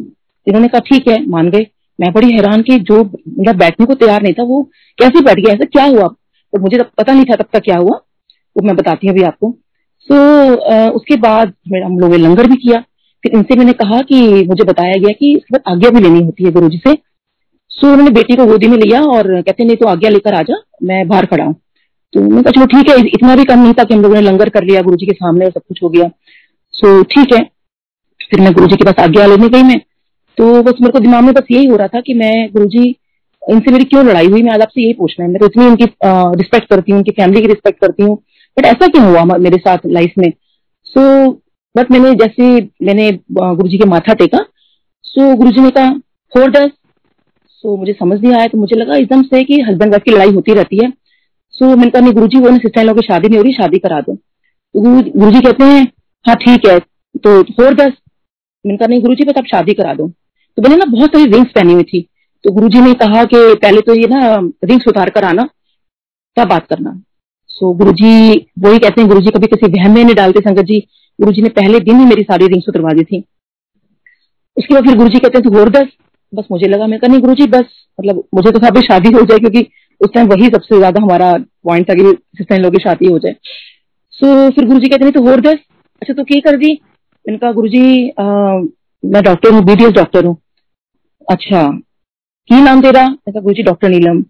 इन्होंने 0.47 0.67
कहा 0.67 0.79
ठीक 0.89 1.07
है 1.07 1.25
मान 1.29 1.49
गए। 1.49 1.65
मैं 1.99 2.11
बड़ी 2.13 2.31
हैरान 2.31 2.61
की 2.61 2.77
जो 2.81 3.03
मतलब 3.03 3.55
बैठने 3.57 3.85
को 3.85 3.93
तैयार 3.95 4.21
नहीं 4.23 4.33
था 4.33 4.43
वो 4.43 4.61
कैसे 4.97 5.21
बैठ 5.21 5.39
गया? 5.39 5.53
ऐसा 5.53 5.65
क्या 5.65 5.83
हुआ? 5.85 6.07
तो 6.07 6.59
मुझे 6.61 6.77
तब 6.77 6.89
पता 6.97 7.13
नहीं 7.13 7.25
था 7.25 7.35
तब 7.35 7.45
तक 7.53 7.63
क्या 7.63 7.77
हुआ 7.77 7.95
वो 8.55 8.65
मैं 8.67 8.75
बताती 8.75 9.07
हूँ 9.07 9.15
अभी 9.15 9.23
आपको। 9.23 9.51
सो 10.09 10.13
so, 10.13 10.91
उसके 10.91 11.15
बाद 11.17 11.53
हम 11.75 11.99
लोगों 11.99 12.17
ने 12.17 12.23
लंगर 12.23 12.47
भी 12.47 12.55
किया। 12.57 12.79
फिर 13.23 13.31
इनसे 13.35 13.55
मैंने 13.55 13.73
कहा 13.73 14.01
कि 14.01 14.21
मुझे 14.47 14.63
बताया 14.63 14.93
गया 14.95 15.13
कि 15.19 15.31
इसके 15.35 15.53
बाद 15.53 15.73
आज्ञा 15.73 15.89
भी 15.89 15.99
लेनी 15.99 16.23
होती 16.25 16.43
है 16.43 16.51
गुरु 16.51 16.69
जी 16.69 16.77
से। 16.77 16.93
सो 16.93 17.85
so, 17.85 17.91
उन्होंने 17.91 18.11
बेटी 18.11 18.35
को 18.35 18.45
गोदी 18.45 18.67
में 18.67 18.77
लिया 18.77 19.01
और 19.07 19.41
कहते 19.41 19.63
नहीं 19.63 19.77
तो 19.77 19.87
आज्ञा 19.87 20.09
लेकर 20.09 20.33
आ 20.33 20.41
जा 20.41 20.61
मैं 20.83 21.07
बाहर 21.07 21.25
खड़ा 21.25 21.43
हूँ। 21.43 21.55
तो 22.13 22.21
मैं 22.21 22.43
कहा 22.43 22.51
चलो 22.51 22.65
ठीक 22.67 22.89
है 22.89 22.97
इतना 23.07 23.35
भी 23.35 23.43
कम 23.45 23.59
नहीं 23.59 23.73
था 23.73 23.83
कि 23.83 23.93
हम 23.93 24.01
लोगों 24.01 24.15
ने 24.15 24.21
लंगर 24.21 24.49
कर 24.49 24.63
लिया 24.63 24.81
गुरु 24.81 24.97
जी 24.97 25.05
के 25.05 25.13
सामने 25.13 25.49
सब 25.49 25.61
कुछ 25.61 25.81
हो 25.83 25.89
गया। 25.89 26.07
सो 26.73 26.99
so, 26.99 27.05
ठीक 27.05 27.33
है 27.33 27.43
फिर 28.31 28.41
मैं 28.41 28.53
गुरु 28.53 28.67
जी 28.67 28.75
के 28.75 28.83
पास 28.83 28.99
आगे 28.99 29.21
आज्ञा 29.21 29.25
लेने 29.25 29.49
गई 29.49 29.63
मैं। 29.63 29.79
तो 30.37 30.61
बस 30.63 30.81
मेरे 30.81 30.91
को 30.91 30.99
दिमाग 30.99 31.23
में 31.23 31.33
बस 31.33 31.47
यही 31.51 31.65
हो 31.65 31.75
रहा 31.75 31.87
था 31.87 32.01
कि 32.01 32.13
मैं 32.13 32.49
गुरु 32.53 32.65
जी 32.67 32.83
इनसे 33.43 33.71
मेरी 33.71 33.85
क्यों 33.85 34.05
लड़ाई 34.05 34.27
हुई 34.27 34.41
मैं 34.43 34.51
आज 34.53 34.61
आपसे 34.61 34.81
यही 34.81 34.93
पूछना 34.93 35.25
है। 35.25 35.31
मैं 35.31 35.39
तो 35.39 35.45
इतनी 35.45 35.65
उनकी 35.65 35.85
रिस्पेक्ट 36.37 36.69
करती 36.69 36.91
हूँ 36.91 36.99
उनकी 36.99 37.11
फैमिली 37.11 37.41
की 37.41 37.47
रिस्पेक्ट 37.47 37.79
करती 37.81 38.03
हूँ 38.03 38.15
बट 38.57 38.65
ऐसा 38.65 38.87
क्यों 38.87 39.05
हुआ 39.05 39.37
मेरे 39.37 39.57
साथ 39.57 39.85
लाइफ 39.87 40.13
में? 40.17 40.31
सो 40.85 40.99
so, 40.99 41.33
बट 41.75 41.91
मैंने 41.91 42.13
जैसे 42.15 42.53
मैंने 42.83 43.11
गुरु 43.31 43.67
जी 43.69 43.77
के 43.77 43.85
माथा 43.89 44.13
टेका 44.15 44.45
सो 45.05 45.35
गुरु 45.35 45.51
जी 45.51 45.61
ने 45.61 45.69
कहा 45.71 45.91
फोर 46.33 46.51
दस। 46.51 46.71
सो 47.63 47.75
मुझे 47.77 47.93
समझ 47.93 48.19
नहीं 48.21 48.33
आया 48.33 48.47
तो 48.47 48.57
मुझे 48.57 48.75
लगा 48.75 48.95
एकदम 48.95 49.21
से 49.23 49.43
कि 49.43 49.61
हस्बैंड 49.61 49.91
वाइफ 49.91 50.03
की 50.03 50.11
लड़ाई 50.11 50.31
होती 50.31 50.53
रहती 50.53 50.83
है। 50.83 50.91
सो 51.59 51.65
मैंने 51.67 51.89
कहा, 51.89 52.01
नहीं 52.01 52.13
गुरु 52.13 52.27
जी 52.27 52.39
वो 52.39 52.49
ना 52.49 52.57
सिस्टर 52.57 52.83
लोग 52.83 52.99
की 52.99 53.07
शादी 53.07 53.27
नहीं 53.27 53.37
हो 53.37 53.43
रही, 53.43 53.53
शादी 53.53 53.77
करा 53.79 53.99
दो। 54.01 54.15
तो 54.15 54.81
गुरु 54.81 55.31
जी 55.31 55.39
कहते 55.41 55.63
हैं 55.63 55.81
हाँ 56.25 56.35
ठीक 56.37 56.67
है 56.67 56.77
तो 56.79 57.41
फोर 57.43 57.73
दस। 57.75 57.91
मैंने 58.65 58.77
कहा, 58.77 58.87
नहीं 58.87 59.01
गुरु 59.01 59.15
जी 59.15 59.23
बस 59.23 59.37
आप 59.37 59.45
शादी 59.47 59.73
करा 59.73 59.93
दो। 59.93 60.07
तो 60.07 60.61
मैंने 60.61 60.75
ना 60.75 60.85
बहुत 60.87 61.09
सारी 61.09 61.31
रिंग्स 61.31 61.51
पहनी 61.51 61.73
हुई 61.73 61.83
थी। 61.83 62.01
तो 62.43 62.51
गुरु 62.53 62.67
जी 62.69 62.81
ने 62.81 62.93
कहा 62.95 63.23
कि 63.25 63.37
पहले 63.55 63.81
तो 63.81 63.93
ये 63.93 64.07
ना 64.07 64.35
रिंग्स 64.65 64.87
उतार 64.87 65.09
कर 65.09 65.23
आना, 65.23 65.43
तब 66.37 66.47
बात 66.47 66.67
करना। 66.67 67.01
सो 67.49 67.73
गुरु 67.73 67.91
जी 67.93 68.11
वही 68.59 68.79
कहते 68.79 69.01
हैं 69.01 69.09
गुरु 69.09 69.21
जी 69.21 69.29
कभी 69.29 69.47
किसी 69.47 69.71
वहम 69.71 69.95
में 69.95 70.03
नहीं 70.03 70.15
डालते 70.15 70.39
संगत 70.39 70.65
जी। 70.65 70.79
गुरु 71.19 71.31
जी 71.31 71.41
ने 71.41 71.49
पहले 71.51 71.79
दिन 71.81 71.99
ही 71.99 72.05
मेरी 72.05 72.23
सारी 72.23 72.47
रिंग्स 72.47 72.69
उतरवा 72.69 72.93
दी 72.93 73.03
थी। 73.03 73.23
उसके 74.57 74.73
बाद 74.73 74.85
फिर 74.85 74.97
गुरु 74.97 75.09
जी 75.09 75.19
कहते 75.19 75.37
हैं 75.37 75.49
तो 75.49 75.59
और 75.59 75.69
दस। 75.71 75.87
बस 76.35 76.45
मुझे 76.51 76.67
लगा 76.67 76.87
मैं 76.87 76.99
नहीं 77.07 77.19
गुरु 77.19 77.33
जी 77.33 77.45
बस 77.47 77.65
मतलब 77.99 78.23
मुझे 78.35 78.51
तो 78.51 78.59
था 78.59 78.81
शादी 78.81 79.11
हो 79.11 79.21
जाए 79.21 79.37
क्योंकि 79.37 79.67
उस 80.01 80.09
टाइम 80.13 80.27
वही 80.27 80.45
सबसे 80.45 80.77
ज़्यादा 80.77 81.01
हमारा 81.01 81.33
पॉइंट 81.63 81.89
था 81.89 81.93
कि 81.93 82.11
सिस्टर 82.37 82.59
लोग 82.59 82.71
की 82.71 82.83
शादी 82.83 83.11
हो 83.11 83.19
जाए. 83.19 83.35
सो 84.11 84.25
so, 84.25 84.55
फिर 84.55 84.65
गुरु 84.65 84.79
जी 84.79 84.87
कहते 84.87 85.03
नहीं 85.03 85.13
तो 85.13 85.31
और 85.31 85.41
दस 85.41 85.57
अच्छा 86.01 86.13
तो 86.13 86.23
क्या 86.23 86.51
कर 86.51 86.57
दी? 86.57 86.73
मैंने 87.25 87.37
कहा 87.37 87.51
गुरु 87.51 87.67
जी 87.67 88.09
आ, 88.09 88.23
मैं 89.03 89.23
डॉक्टर 89.23 89.53
हूँ 89.53 89.63
बीडीएस 89.63 89.91
डॉक्टर 89.91 90.25
हूँ. 90.25 90.37
अच्छा 91.31 91.67
की 92.49 92.61
नाम 92.61 92.81
तेरा? 92.81 93.03
मैं 93.03 93.33
कहा 93.33 93.41
गुरु 93.41 93.53
जी 93.53 93.63
डॉक्टर 93.63 93.89
नीलम. 93.89 94.23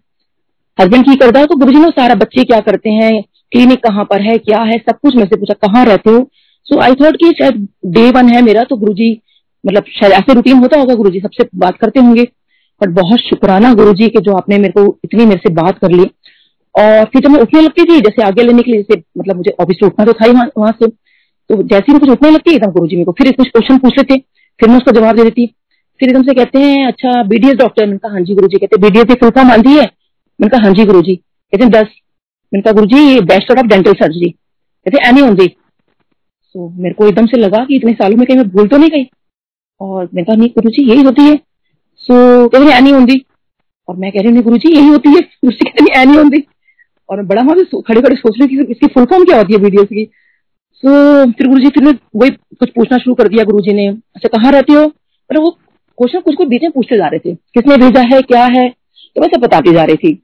हस्बैंड 0.78 1.04
की 1.04 1.16
करता 1.16 1.40
है 1.40 1.46
तो 1.46 1.56
गुरु 1.56 1.72
जी 1.72 1.78
ने 1.78 1.88
सारा 1.88 2.14
बच्चे 2.14 2.44
क्या 2.44 2.60
करते 2.60 2.90
हैं? 2.90 3.22
क्लिनिक 3.52 3.82
कहाँ 3.84 4.04
पर 4.04 4.22
है? 4.22 4.38
क्या 4.38 4.62
है? 4.62 4.78
सब 4.78 4.98
कुछ 5.02 5.16
मैं 5.16 5.24
से 5.24 5.36
पूछा 5.36 5.54
कहाँ 5.66 5.84
रहते 5.84 6.10
हो? 6.10 6.30
सो 6.64 6.80
आई 6.80 6.94
थॉट 6.94 7.16
कि 7.16 7.32
शायद 7.38 7.68
डे 7.86 8.10
वन 8.10 8.28
है 8.28 8.42
मेरा 8.42 8.64
तो 8.64 8.76
गुरु 8.76 8.92
जी 8.92 9.12
मतलब 9.64 9.84
शायद 9.90 10.12
ऐसे 10.12 10.34
रूटीन 10.34 10.58
होता 10.58 10.78
होगा 10.78 10.94
गुरु 10.94 11.10
जी 11.10 11.20
सबसे 11.20 11.48
बात 11.56 11.76
करते 11.78 12.00
होंगे। 12.00 12.22
बट 12.80 12.88
बहुत 12.94 13.20
शुक्राना 13.20 13.72
गुरु 13.74 13.92
जी 13.94 14.08
के 14.08 14.20
जो 14.20 14.34
आपने 14.34 14.58
मेरे 14.58 14.72
को 14.72 14.84
इतनी 15.04 15.24
मेरे 15.26 15.40
से 15.40 15.52
बात 15.54 15.78
कर 15.78 15.90
ली। 15.90 16.04
और 16.74 17.04
फिर 17.04 17.22
जब 17.22 17.30
मैं 17.30 17.40
उठने 17.40 17.60
लगती 17.60 17.84
थी, 17.84 18.00
जैसे 18.00 18.22
आगे 18.22 18.42
लेने 18.42 18.62
के 18.62 18.70
लिए, 18.70 18.82
जैसे 18.82 19.02
मतलब 19.18 19.36
मुझे 19.36 19.54
ऑफ़िस 19.60 19.82
उठना 19.82 20.04
तो 20.04 20.12
था 20.12 20.26
ही 20.26 20.32
वहाँ 20.32 20.72
से। 20.72 20.86
तो 20.86 21.62
जैसे 21.64 21.92
ही 21.92 21.98
कुछ 21.98 22.10
उठने 22.10 22.30
लगती 22.30 22.54
एकदम 22.54 22.70
गुरु 22.72 22.86
जी 22.86 22.96
मेरे 22.96 23.04
को, 23.04 23.12
फिर 23.12 23.32
कुछ 23.32 23.48
क्वेश्चन 23.48 23.78
पूछ 23.78 23.98
लेते 23.98 24.18
फिर 24.60 24.68
मैं 24.68 24.76
उसका 24.76 24.92
जवाब 24.92 25.16
दे 25.16 25.22
देती। 25.24 25.46
फिर 26.00 26.08
एकदम 26.08 26.22
से 26.22 26.34
कहते 26.34 26.58
हैं 26.60 26.86
अच्छा 26.86 27.22
बीडीएस 27.24 27.56
डॉक्टर 27.56 27.86
मैंने 27.86 27.98
कहा 27.98 28.12
हाँ 28.12 28.20
जी 28.20 28.34
गुरु 28.34 28.48
जी 28.48 28.58
कहते 28.58 28.76
बीडीएस 28.82 29.04
की 29.06 29.14
फुल 29.14 29.30
फॉर्म 29.30 29.50
आंधी 29.52 29.70
है? 29.70 29.84
मैंने 30.38 30.48
कहा 30.48 30.64
हाँ 30.64 30.72
जी 30.74 30.84
गुरु 30.84 31.00
जी 31.02 31.14
कहते 31.14 31.64
हैं, 31.64 31.70
दस। 31.72 31.88
मैंने 32.52 32.62
कहा 32.62 32.72
Guru 32.72 32.86
ji 32.86 33.20
best 33.26 33.50
of 33.52 33.66
dental 33.66 33.92
surgery 33.94 34.28
कहते 34.28 35.08
एनी 35.08 35.20
होंगी 35.20 35.46
सो 35.46 36.68
मेरे 36.72 36.94
को 36.94 37.06
एकदम 37.08 37.26
से 37.26 37.36
लगा 37.36 37.64
कि 37.64 37.76
इतने 37.76 37.92
सालों 37.94 38.16
में 38.16 38.26
कहीं 38.26 38.36
मैं 38.36 38.48
भूल 38.50 38.68
तो 38.68 38.76
नहीं 38.76 38.90
गई। 38.90 39.04
और 39.80 40.04
मैंने 40.04 40.24
कहा 40.24 40.36
नहीं 40.36 40.48
गुरु 40.48 40.70
जी 40.70 40.90
यही 40.90 41.02
होती 41.02 41.22
है। 41.22 41.36
सो 41.96 42.44
so, 42.44 42.52
कहते 42.52 42.72
एनी 42.78 42.90
होंगी। 42.90 43.24
और 43.88 43.96
मैं 43.96 44.12
कह 44.12 44.20
रही 44.20 44.32
हूँ 44.32 44.42
गुरु 44.42 44.56
जी 44.56 44.76
यही 44.76 44.88
होती 44.88 45.08
है। 45.08 45.20
गुरु 45.20 45.50
जी 45.50 45.70
कहते 45.70 46.00
एनी 46.00 46.16
होंगी। 46.16 46.44
और 47.10 47.22
बड़ा 47.22 47.42
वहाँ 47.42 47.56
से 47.56 47.80
खड़े 47.82 48.02
खड़े 48.02 48.16
सोच 48.16 48.34
रही 48.40 48.56
थी 48.56 48.70
इसकी 48.70 48.86
फुल 48.86 49.04
फॉर्म 49.04 49.24
क्या 49.24 49.36
होती 49.36 49.52
है 49.52 49.58
वीडियो 49.58 49.84
की। 49.84 50.10
सो 50.74 50.88
फिर 51.32 51.46
गुरु 51.46 51.60
जी 51.60 51.68
फिर 51.68 51.98
वही 52.16 52.30
कुछ 52.30 52.70
पूछना 52.70 52.98
शुरू 52.98 53.14
कर 53.14 53.28
दिया 53.28 53.44
गुरु 53.44 53.60
जी 53.60 53.72
ने। 53.72 53.88
अच्छा 53.88 54.38
कहाँ 54.38 54.52
रहते 54.52 54.72
हो? 54.72 54.82
और 55.30 55.38
वो 55.38 55.50
क्वेश्चन 55.98 56.20
कुछ 56.20 56.34
कुछ 56.34 56.48
बीच 56.48 56.62
में 56.62 56.70
पूछते 56.70 56.96
जा 56.96 57.06
रहे 57.06 57.18
थे। 57.18 57.34
किसने 57.34 57.76
भेजा 57.76 58.00
है? 58.00 58.22
क्या 58.22 58.44
है? 58.44 58.68
तो 59.16 59.20
वैसे 59.20 59.38
बताती 59.38 59.72
जा 59.72 59.84
रही 59.84 59.96
थी। 59.96 60.22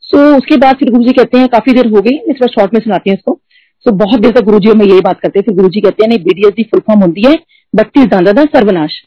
सो 0.00 0.16
so, 0.16 0.38
उसके 0.38 0.56
बाद 0.56 0.76
फिर 0.76 0.90
गुरु 0.90 1.04
जी 1.04 1.12
कहते 1.12 1.38
हैं 1.38 1.48
काफ़ी 1.48 1.72
देर 1.72 1.86
हो 1.86 2.02
गई 2.02 2.14
मैं 2.14 2.34
थोड़ा 2.34 2.46
शॉर्ट 2.46 2.74
में 2.74 2.80
सुनाती 2.80 3.10
हूँ 3.10 3.16
इसको। 3.16 3.40
सो 3.86 3.90
so, 3.90 3.96
बहुत 3.98 4.20
देर 4.20 4.32
तक 4.32 4.44
गुरु 4.44 4.58
जी 4.58 4.72
में 4.72 4.84
यही 4.86 5.00
बात 5.00 5.20
करते 5.20 5.40
फिर 5.40 5.54
गुरु 5.54 5.68
जी 5.68 5.80
कहते 5.80 6.04
हैं 6.04 6.08
नहीं 6.08 6.18
बीडीएस 6.24 6.52
की 6.56 6.62
फुल 6.62 6.80
फॉर्म 6.80 7.00
होती 7.00 7.22
है 7.22 7.38
बत्तीस 7.74 8.04
दादा 8.06 8.44
सर्वनाश। 8.46 9.00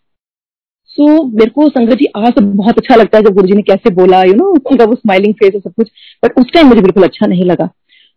सो 0.89 1.06
so, 1.06 1.33
मेरे 1.33 1.50
को 1.50 1.68
संगत 1.69 1.98
जी 1.98 2.06
आज 2.18 2.33
तो 2.33 2.42
बहुत 2.42 2.77
अच्छा 2.77 2.95
लगता 2.95 3.18
है 3.18 3.24
जब 3.24 3.33
गुरु 3.33 3.48
जी 3.48 3.54
ने 3.54 3.62
कैसे 3.63 3.94
बोला 3.95 4.22
यू 4.24 4.33
नो 4.33 4.50
उनका 4.51 4.86
वो 4.86 4.95
स्माइलिंग 4.95 5.33
फेस 5.33 5.56
और 5.56 5.61
सब 5.61 5.73
कुछ। 5.73 5.90
बट 6.23 6.40
उस 6.40 6.52
टाइम 6.54 6.68
मुझे 6.68 6.81
बिल्कुल 6.81 7.04
अच्छा 7.04 7.28
नहीं 7.28 7.45
लगा। 7.45 7.69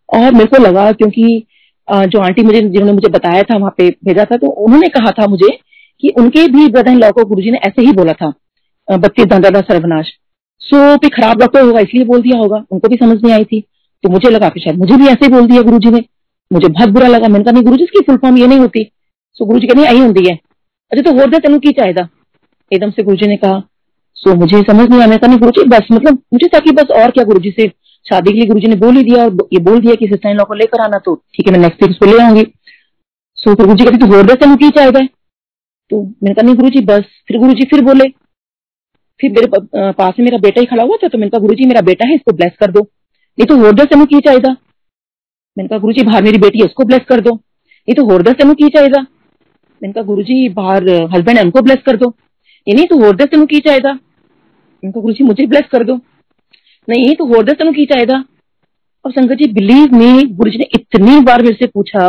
और 0.08 0.32
मेरे 0.32 0.46
को 0.46 0.62
लगा 0.62 0.90
क्योंकि 0.92 1.42
जो 1.88 2.20
आंटी 2.20 2.42
मुझे 2.42 2.60
जिन्होंने 2.60 2.92
मुझे 2.92 3.08
बताया 3.10 3.42
था 3.42 3.56
वहाँ 3.56 3.74
पे 3.78 3.88
भेजा 4.04 4.24
था 4.24 4.36
तो 4.36 4.50
उन्होंने 4.64 4.88
कहा 4.90 5.10
था 5.12 5.26
मुझे 5.26 5.48
कि 6.02 6.08
उनके 6.18 6.46
भी 6.48 6.66
ब्रदर 6.68 6.90
इन 6.90 6.98
लॉ 6.98 7.10
को 7.12 7.24
गुरु 7.24 7.42
जी 7.42 7.50
ने 7.50 7.58
ऐसे 7.66 7.82
ही 7.82 7.92
बोला 7.92 8.12
था 8.14 8.32
बत्तीस 8.88 9.26
दादा 9.26 9.60
सर्वनाश। 9.62 10.12
सो 10.62 10.96
फिर 10.96 11.10
खराब 11.10 11.38
डॉक्टर 11.38 11.62
होगा 11.62 11.80
इसलिए 11.80 12.04
बोल 12.04 12.22
दिया 12.22 12.38
होगा। 12.38 12.62
उनको 12.70 12.88
भी 12.88 12.96
समझ 12.96 13.22
नहीं 13.22 13.32
आई 13.32 13.44
थी। 13.44 13.60
तो 14.04 14.08
मुझे 14.08 14.30
लगा 14.30 14.48
कि 14.48 14.60
शायद 14.60 14.78
मुझे 14.78 14.96
भी 14.96 15.06
ऐसे 15.06 15.24
ही 15.24 15.32
बोल 15.32 15.46
दिया 15.46 15.62
गुरु 15.62 15.78
जी 15.78 15.90
ने। 15.90 16.00
मुझे 16.50 16.68
बहुत 16.68 16.88
बुरा 16.88 17.08
लगा। 17.08 17.28
मैंने 17.28 17.44
कहा, 17.44 17.52
नहीं 17.52 17.64
गुरु 17.64 17.76
जी 17.76 17.84
इसकी 17.84 18.00
फुल 18.02 18.16
फॉर्म 18.18 18.38
ये 18.38 18.46
नहीं 18.46 18.58
होती। 18.58 18.84
सो 19.36 19.44
गुरु 19.44 19.58
जी 19.58 19.66
कहते 19.66 19.82
यही 19.82 20.00
होती 20.00 20.28
है 20.28 20.34
अच्छा 20.92 21.02
तो 21.02 21.16
होर 21.16 21.38
तेन 21.38 21.58
की 21.58 21.72
चाहेगा 21.72 22.08
एकदम 22.70 22.90
से 22.90 23.02
गुरु 23.02 23.16
जी 23.16 23.26
ने 23.26 23.36
कहा 23.38 23.62
सो 24.16 24.34
मुझे 24.36 24.62
समझ 24.62 24.88
नहीं 24.88 24.98
आया। 24.98 25.06
मैं 25.08 25.18
कहा, 25.18 25.28
नहीं 25.28 25.38
गुरु 25.38 25.50
जी 25.52 25.68
बस 25.68 25.86
मतलब 25.92 26.22
मुझे 26.32 26.46
था 26.54 26.58
कि 26.60 26.70
बस 26.72 26.90
और 26.96 27.10
क्या 27.10 27.24
गुरु 27.24 27.40
जी 27.40 27.50
से 27.50 27.66
शादी 28.06 28.32
के 28.32 28.38
लिए 28.38 28.46
गुरु 28.46 28.60
जी 28.60 28.66
ने 28.66 28.76
बोल 28.76 28.96
ही 28.96 29.02
दिया 29.04 29.24
और 29.24 29.48
ये 29.52 29.60
बोल 29.62 29.80
दिया 29.80 29.94
कि 29.94 30.06
सिस्टर 30.06 30.28
इन 30.30 30.42
को 30.44 30.54
लेकर 30.54 30.80
आना 30.80 30.98
तो 30.98 31.14
ठीक 31.14 31.46
है, 31.46 31.52
मैं 31.52 31.60
नेक्स्ट 31.60 31.82
वीक 31.82 31.90
उसको 31.90 32.06
ले 32.06 32.22
आऊँगी। 32.22 32.44
सो 33.38 33.54
फिर 33.54 33.66
गुरु 33.66 33.76
जी 33.76 33.84
कहते 33.84 33.98
तो 33.98 34.06
होर 34.06 34.26
दे, 34.26 34.34
तेन 34.36 34.56
की 34.56 34.70
चाहेगा 34.70 35.00
तो 35.90 36.02
मैंने 36.02 36.34
कहा, 36.34 36.42
नहीं 36.42 36.54
गुरु 36.56 36.70
जी 36.70 36.80
बस। 36.86 37.04
फिर 37.28 37.38
गुरु 37.38 37.52
जी 37.54 37.64
फिर 37.66 37.82
बोले, 37.84 38.08
फिर 39.20 39.30
मेरे 39.32 39.92
पास 39.92 40.14
में 40.18 40.24
मेरा 40.24 40.38
बेटा 40.38 40.60
ही 40.60 40.66
खड़ा 40.66 40.82
हुआ 40.82 40.96
था 41.02 41.08
तो 41.08 41.18
मैंने 41.18 41.30
कहा 41.30 41.40
गुरु 41.40 41.54
जी 41.54 41.66
मेरा 41.66 41.80
बेटा 41.82 42.06
है, 42.06 42.14
इसको 42.14 42.32
ब्लेस 42.32 42.56
कर 42.60 42.70
दो। 42.70 42.80
नहीं 42.80 43.46
तो 43.46 43.56
होरदर 43.56 43.84
तेन 43.86 44.04
की 44.06 44.20
चाहिए 44.20 44.54
मैंने 45.58 45.68
कहा 45.68 45.78
गुरु 45.78 45.92
जी 45.92 46.02
बाहर 46.02 46.22
मेरी 46.22 46.38
बेटी 46.38 46.58
है, 46.58 46.64
उसको 46.64 46.84
ब्लेस 46.84 47.04
कर 47.08 47.20
दो। 47.20 47.38
ये 47.88 47.94
तो 47.94 48.04
होरदर 48.06 48.32
तेन 48.34 48.52
की 48.54 48.68
चाहिए 48.68 49.00
मैंने 49.82 49.92
कहा 49.92 50.04
गुरु 50.04 50.22
जी 50.24 50.48
बाहर 50.54 50.88
हस्बैंड 51.12 51.38
उनको 51.40 51.62
ब्लेस 51.62 51.82
कर 51.86 51.96
दो। 51.96 52.12
ये 52.66 52.74
नहीं 52.74 52.86
तो 52.86 52.98
होरदर 52.98 53.26
तेन 53.26 53.44
की 53.46 53.60
चाहिए 53.60 53.80
मैंने 53.82 54.90
कहा 54.90 55.00
गुरु 55.00 55.14
जी 55.14 55.24
मुझे 55.24 55.46
ब्लेस 55.46 55.68
कर 55.72 55.84
दो। 55.84 55.94
नहीं 56.88 57.14
तो 57.16 57.24
होरदर 57.26 57.54
तेन 57.54 57.72
की 57.72 57.84
चाहिए 57.86 58.22
अब 59.04 59.12
संगत 59.12 59.36
जी 59.36 59.46
बिलीव 59.52 59.94
में 59.94 60.36
गुरु 60.36 60.50
जी 60.50 60.58
ने 60.58 60.66
इतनी 60.74 61.18
बार 61.22 61.42
मेरे 61.42 61.56
से 61.56 61.66
पूछा, 61.68 62.06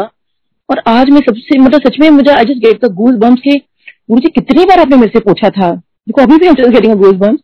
और 0.69 0.81
आज 0.87 1.09
मैं 1.09 1.21
सबसे 1.21 1.59
मतलब 1.59 1.81
सच 1.81 1.99
में 1.99 2.09
मुझे 2.11 2.31
I 2.31 2.45
just 2.45 2.59
get 2.59 2.85
the 2.85 2.91
goose 2.95 3.15
bumps 3.19 3.39
के 3.39 3.55
गुरु 3.55 4.19
जी 4.19 4.29
कितनी 4.31 4.65
बार 4.65 4.79
आपने 4.79 4.97
मेरे 4.97 5.11
से 5.13 5.19
पूछा 5.21 5.49
था? 5.49 5.69
देखो, 5.71 6.21
अभी 6.21 6.37
भी 6.37 6.47
हम 6.47 6.55
जस्ट 6.55 6.69
गेटिंग 6.71 6.93
गूज 6.95 7.15
बम्स 7.17 7.39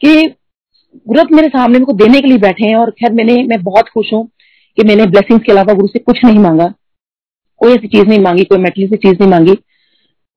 कि 0.00 0.34
गुरु 1.06 1.24
मेरे 1.32 1.48
सामने 1.48 1.72
मेरे 1.72 1.84
को 1.84 1.92
देने 1.94 2.20
के 2.20 2.28
लिए 2.28 2.38
बैठे 2.40 2.66
हैं, 2.66 2.76
और 2.76 2.90
खैर 2.92 3.12
मैंने, 3.12 3.42
मैं 3.44 3.62
बहुत 3.62 3.88
खुश 3.88 4.12
हूँ। 4.12 4.28
कि 4.76 4.84
मैंने 4.84 5.06
ब्लेसिंग्स 5.06 5.44
के 5.44 5.52
अलावा 5.52 5.72
गुरु 5.72 5.86
से 5.86 5.98
कुछ 5.98 6.24
नहीं 6.24 6.38
मांगा। 6.38 6.72
कोई 7.60 7.72
ऐसी 7.72 7.88
चीज़ 7.88 8.04
नहीं 8.04 8.20
मांगी, 8.20 8.44
कोई 8.44 8.58
मेटली 8.58 8.86
सी 8.86 8.96
चीज़ 8.96 9.14
नहीं 9.20 9.30
मांगी। 9.30 9.54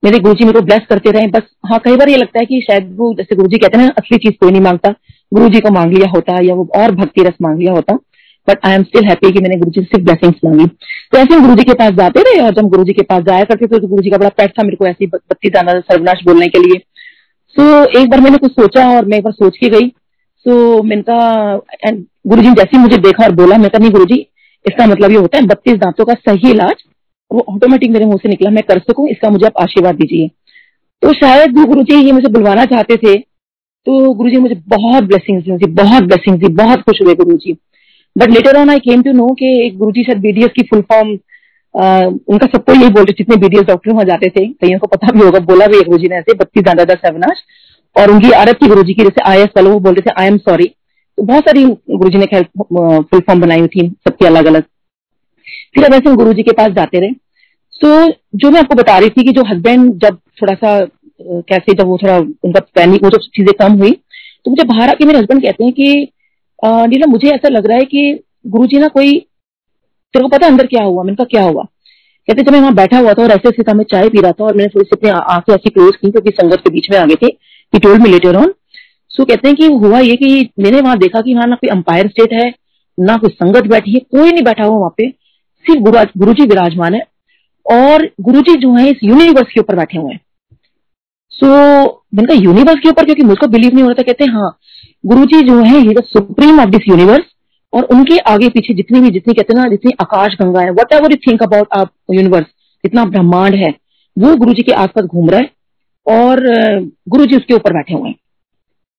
मेरे 0.02 0.18
गुरु 0.18 0.34
जी 0.34 0.44
मेरे 0.44 0.60
को 0.60 0.64
ब्लेस 0.66 0.80
करते 0.90 1.10
रहे। 1.10 1.26
बस 1.26 1.42
हाँ 1.66 1.78
कई 1.84 1.96
बार 1.96 2.08
ये 2.08 2.16
लगता 2.16 2.38
है 2.38 2.46
कि 2.46 2.60
शायद 2.60 2.96
वो, 2.96 3.14
जैसे 3.14 3.36
गुरु 3.36 3.48
जी 3.48 3.58
कहते 3.58 3.78
हैं 3.78 3.84
ना, 3.84 3.92
असली 3.98 4.18
चीज़ 4.18 4.34
कोई 4.40 4.50
नहीं 4.50 4.62
माँगता। 4.62 4.90
गुरु 5.34 5.48
जी 5.48 5.60
को 5.60 5.70
मांग 5.70 5.92
लिया 5.92 6.10
होता 6.10 6.42
या 6.42 6.54
वो 6.54 6.68
और 6.76 6.94
भक्ति 6.94 7.22
रस 7.22 7.34
मांग 7.42 7.58
लिया 7.58 7.72
होता। 7.72 7.94
But 8.48 8.66
I 8.66 8.74
am 8.74 8.82
still 8.82 9.04
happy 9.04 9.30
कि 9.32 9.40
मैंने 9.40 9.56
गुरु 9.56 9.70
जी 9.70 9.80
से 9.80 9.86
सिर्फ़ 9.86 10.04
ब्लेसिंग्स 10.04 10.36
मांगी। 10.44 10.66
तो 11.12 11.18
ऐसे 11.18 11.34
हम 11.34 11.42
गुरु 11.42 11.54
जी 11.54 11.64
के 11.64 11.74
पास 11.74 11.92
जाते 11.92 12.20
रहे 12.20 12.42
और 12.42 12.54
जब 12.54 12.68
गुरु 12.68 12.84
जी 12.84 12.92
के 12.92 13.02
पास 13.02 13.22
जाया 13.22 13.44
करते 13.44 13.66
थे 13.66 13.80
तो 13.80 13.88
गुरु 13.88 14.02
जी 14.02 14.10
का 14.10 14.18
बड़ा 14.18 14.28
पैट 14.28 14.50
था 14.50 14.62
मेरे 14.62 14.76
को 14.76 14.86
ऐसी 14.86 15.06
बत्ती 15.06 15.48
जाना 15.48 15.72
सर्वनाश 15.80 16.22
बोलने 16.24 16.46
के 16.46 16.58
लिए। 16.58 16.78
सो 17.56 17.84
एक 18.00 18.10
बार 18.10 18.20
मैंने 18.20 18.38
कुछ 18.38 18.52
सोचा 18.52 18.88
और 18.88 19.04
मैं 19.04 19.18
एक 19.18 19.24
बार 19.24 19.32
सोच 19.32 19.56
के 19.56 19.68
गई। 19.68 19.92
So, 20.46 20.84
मैंने 20.84 21.02
कहा 21.02 21.90
गुरु 22.26 22.42
जी 22.42 22.50
जैसे 22.50 22.78
मुझे 22.78 22.96
देखा 22.96 23.24
और 23.24 23.32
बोला 23.32 23.56
मैं 23.56 23.70
कहा 23.70 23.78
नहीं 23.78 23.90
गुरु 23.90 24.04
जी 24.04 24.20
इसका 24.66 24.86
मतलब 24.86 25.10
ये 25.10 25.16
होता 25.16 25.38
है 25.38 25.46
बत्तीस 25.46 25.74
दांतों 25.74 26.04
का 26.04 26.14
सही 26.14 26.50
इलाज 26.50 26.74
वो 27.32 27.44
ऑटोमेटिक 27.48 27.90
मेरे 27.90 28.04
मुँह 28.04 28.16
से 28.16 28.28
निकला 28.28 28.50
मैं 28.50 28.62
कर 28.62 28.78
सकूँ 28.78 29.08
इसका 29.08 29.30
मुझे 29.30 29.46
आप 29.46 29.52
आशीर्वाद 29.60 29.94
दीजिए। 29.94 30.28
तो 31.02 31.12
शायद 31.12 31.52
गुरु 31.52 31.82
जी 31.82 31.94
ये 31.96 32.12
मुझे 32.12 32.28
बुलवाना 32.28 32.64
चाहते 32.64 32.96
थे 32.96 33.14
तो 33.86 34.14
गुरु 34.14 34.30
जी 34.30 34.36
मुझे 34.36 34.54
बहुत 34.54 35.04
ब्लेसिंग 35.04 35.58
दी 35.58 35.66
बहुत 35.72 36.02
ब्लेसिंग 36.02 36.38
दी 36.38 36.48
बहुत 36.48 36.80
खुश 36.80 37.02
हुए 37.02 37.14
Guru 37.14 37.36
ji 37.36 37.52
but 38.18 38.30
later 38.30 38.56
on 38.56 38.70
I 38.70 38.78
came 38.78 39.02
to 39.02 39.12
know 39.12 39.28
कि 39.28 39.70
गुरु 39.76 39.92
जी 39.92 40.02
शायद 40.02 40.18
बीडीएस 40.18 40.50
की 40.56 40.62
फुल 40.62 40.80
फॉर्म 40.80 41.08
उनका 42.28 42.46
सबको 42.46 42.72
यही 42.72 42.88
बोलते 42.88 43.12
जितने 43.12 43.36
बीडीएस 43.36 43.64
डॉक्टर 43.64 43.92
वहाँ 43.92 44.04
जाते 44.04 44.28
थे 44.30 44.46
कईयों 44.46 44.78
को 44.78 44.86
पता 44.86 45.12
भी 45.12 45.20
होगा 45.20 45.38
बोला 45.38 45.66
भी 45.66 45.80
गुरु 45.80 45.98
जी 45.98 46.08
ने 46.08 46.16
ऐसे 46.16 46.34
बत्तीस 46.34 46.64
दादा 46.64 46.94
सवनाश 46.94 47.42
और 47.96 48.10
उनकी 48.10 48.30
आरत 48.30 48.54
की 48.54 48.68
गुरु 48.68 48.82
जी 48.82 48.94
की 48.94 49.02
जैसे 49.02 49.30
आई 49.30 49.38
एस 49.38 49.48
वालों 49.56 49.72
वो 49.72 49.80
बोलते 49.80 50.00
थे 50.00 50.10
आई 50.20 50.26
एम 50.26 50.38
सॉरी 50.38 50.64
तो 51.16 51.22
बहुत 51.22 51.42
सारी 51.42 51.64
गुरु 51.90 52.08
जी 52.08 52.18
ने 52.18 52.26
खैर 52.26 52.42
फुल 53.02 53.20
फॉर्म 53.20 53.40
बनाई 53.40 53.58
हुई 53.58 53.68
थी 53.68 53.88
सबकी 53.88 54.26
अलग 54.26 54.46
अलग 54.46 54.62
फिर 55.74 55.84
अब 55.84 55.94
ऐसे 55.94 56.16
गुरु 56.16 56.32
जी 56.32 56.42
के 56.42 56.52
पास 56.52 56.68
जाते 56.68 57.00
रहे। 57.00 57.10
सो 57.70 58.06
so, 58.06 58.12
जो 58.34 58.50
मैं 58.50 58.60
आपको 58.60 58.74
बता 58.74 58.98
रही 58.98 59.08
थी 59.08 59.22
कि 59.22 59.32
जो 59.32 59.42
हस्बैंड 59.42 59.92
जब 59.92 60.16
थोड़ा 60.16 60.54
सा 60.54 60.86
कैसे 61.22 61.72
जब 61.72 61.86
वो 61.86 61.98
थोड़ा 62.02 62.18
उनका 62.18 62.60
पैनिक 62.60 63.04
वो 63.04 63.10
जो 63.10 63.18
चीज़ें 63.18 63.68
कम 63.68 63.72
हुई 63.74 63.92
तो 64.44 64.50
मुझे 64.50 64.64
बाहर 64.64 64.88
आके 64.88 65.04
मेरे 65.04 65.18
हस्बैंड 65.18 65.42
कहते 65.42 65.64
हैं 65.64 65.72
कि 65.72 66.08
नीला 66.64 67.06
मुझे 67.06 67.30
ऐसा 67.30 67.48
लग 67.48 67.66
रहा 67.66 67.76
है 67.76 67.84
कि 67.84 68.24
गुरु 68.46 68.66
जी 68.66 68.78
ना 68.78 68.88
कोई 68.88 69.12
तेरे 70.14 70.22
को 70.22 70.28
पता 70.28 70.46
अंदर 70.46 70.66
क्या 70.66 70.84
हुआ 70.84 71.02
मैंने 71.02 71.16
कहा 71.16 71.24
क्या 71.24 71.42
हुआ? 71.42 71.62
कहते 72.26 72.42
जब 72.42 72.52
मैं 72.52 72.60
वहाँ 72.60 72.74
बैठा 72.74 72.98
हुआ 72.98 73.12
था 73.12 73.22
और 73.22 73.30
ऐसे 73.30 73.48
ऐसे 73.48 73.62
था 73.62 73.74
मैं 73.74 73.84
चाय 73.84 74.08
पी 74.08 74.20
रहा 74.20 74.32
था 74.32 74.44
और 74.44 74.56
मैंने 74.56 74.68
थोड़ी 74.68 74.84
सी 74.84 74.90
अपनी 74.92 75.10
आँखें 75.10 75.54
ऐसी 75.54 75.70
क्लोज 75.70 75.96
की 75.96 76.10
क्योंकि 76.10 76.30
संगत 76.30 76.56
के 76.56 76.70
बीच 76.70 76.88
में 76.92 76.98
आ 76.98 77.04
गए 77.04 77.14
थे 77.14 77.55
he 77.72 77.78
told 77.78 78.02
me 78.02 78.10
later 78.10 78.36
on 78.36 78.52
so 79.10 79.24
कहते 79.24 79.48
हैं 79.48 79.56
कि 79.56 79.66
हुआ 79.78 79.98
ये 80.00 80.16
कि 80.16 80.48
मैंने 80.60 80.80
वहाँ 80.80 80.98
देखा 80.98 81.20
कि 81.20 81.34
वहाँ 81.34 81.46
ना 81.46 81.54
कोई 81.54 81.68
अंपायर 81.70 82.08
स्टेट 82.08 82.32
है, 82.32 82.52
ना 82.98 83.16
कोई 83.16 83.30
संगत 83.30 83.66
बैठी 83.66 83.92
है, 83.92 84.00
कोई 84.00 84.30
नहीं 84.30 84.42
बैठा 84.44 84.64
हुआ 84.64 84.78
वहाँ 84.78 84.94
पे। 84.96 85.08
सिर्फ़ 85.64 86.18
गुरु 86.18 86.32
जी 86.32 86.44
विराजमान 86.44 86.94
है 86.94 87.00
और 87.66 88.08
गुरु 88.20 88.40
जी 88.40 88.54
जो 88.56 88.72
है 88.74 88.88
इस 88.90 88.98
यूनिवर्स 89.04 89.52
के 89.54 89.60
ऊपर 89.60 89.76
बैठे 89.76 89.98
हुए 89.98 90.12
हैं। 90.12 90.20
सो 91.32 91.46
मैंने 91.46 92.26
कहा 92.26 92.42
यूनिवर्स 92.42 92.80
के 92.80 92.88
ऊपर? 92.88 93.04
क्योंकि 93.04 93.22
मुझको 93.22 93.46
बिलीव 93.46 93.74
नहीं 93.74 93.82
हो 93.82 93.88
रहा 93.88 93.94
था। 93.94 94.02
कहते 94.02 94.24
हैं 94.24 94.32
हाँ 94.32 94.56
गुरु 95.04 95.24
जी 95.24 95.40
जो 95.42 95.58
है 95.60 95.78
he 95.78 95.94
supreme 96.06 96.60
of 96.60 96.68
this 96.70 96.88
universe 96.88 97.24
और 97.72 97.84
उनके 97.86 98.18
आगे 98.28 98.48
पीछे 98.48 98.74
जितनी 98.74 99.00
भी, 99.00 99.10
जितनी 99.10 99.34
कहते 99.34 99.52
हैं 99.52 99.62
ना, 99.62 99.68
जितनी 99.68 99.92
आकाश 100.00 100.36
गंगा 100.40 100.60
है 100.60 100.70
what 100.72 100.92
ever 100.92 101.12
you 101.12 101.16
think 101.26 101.42
about 101.42 101.68
आप 101.72 101.90
यूनिवर्स 102.10 102.46
जितना 102.84 103.04
ब्रह्मांड 103.06 103.54
है, 103.56 103.74
वो 104.16 104.34
गुरु 104.36 104.52
जी 104.52 104.62
के 104.62 104.72
आसपास 104.74 105.04
घूम 105.04 105.30
रहा 105.30 105.40
है। 105.40 105.50
और 106.06 106.40
गुरु 107.08 107.24
जी 107.26 107.36
उसके 107.36 107.54
ऊपर 107.54 107.72
बैठे 107.72 107.94
हुए 107.94 108.08
हैं। 108.08 108.16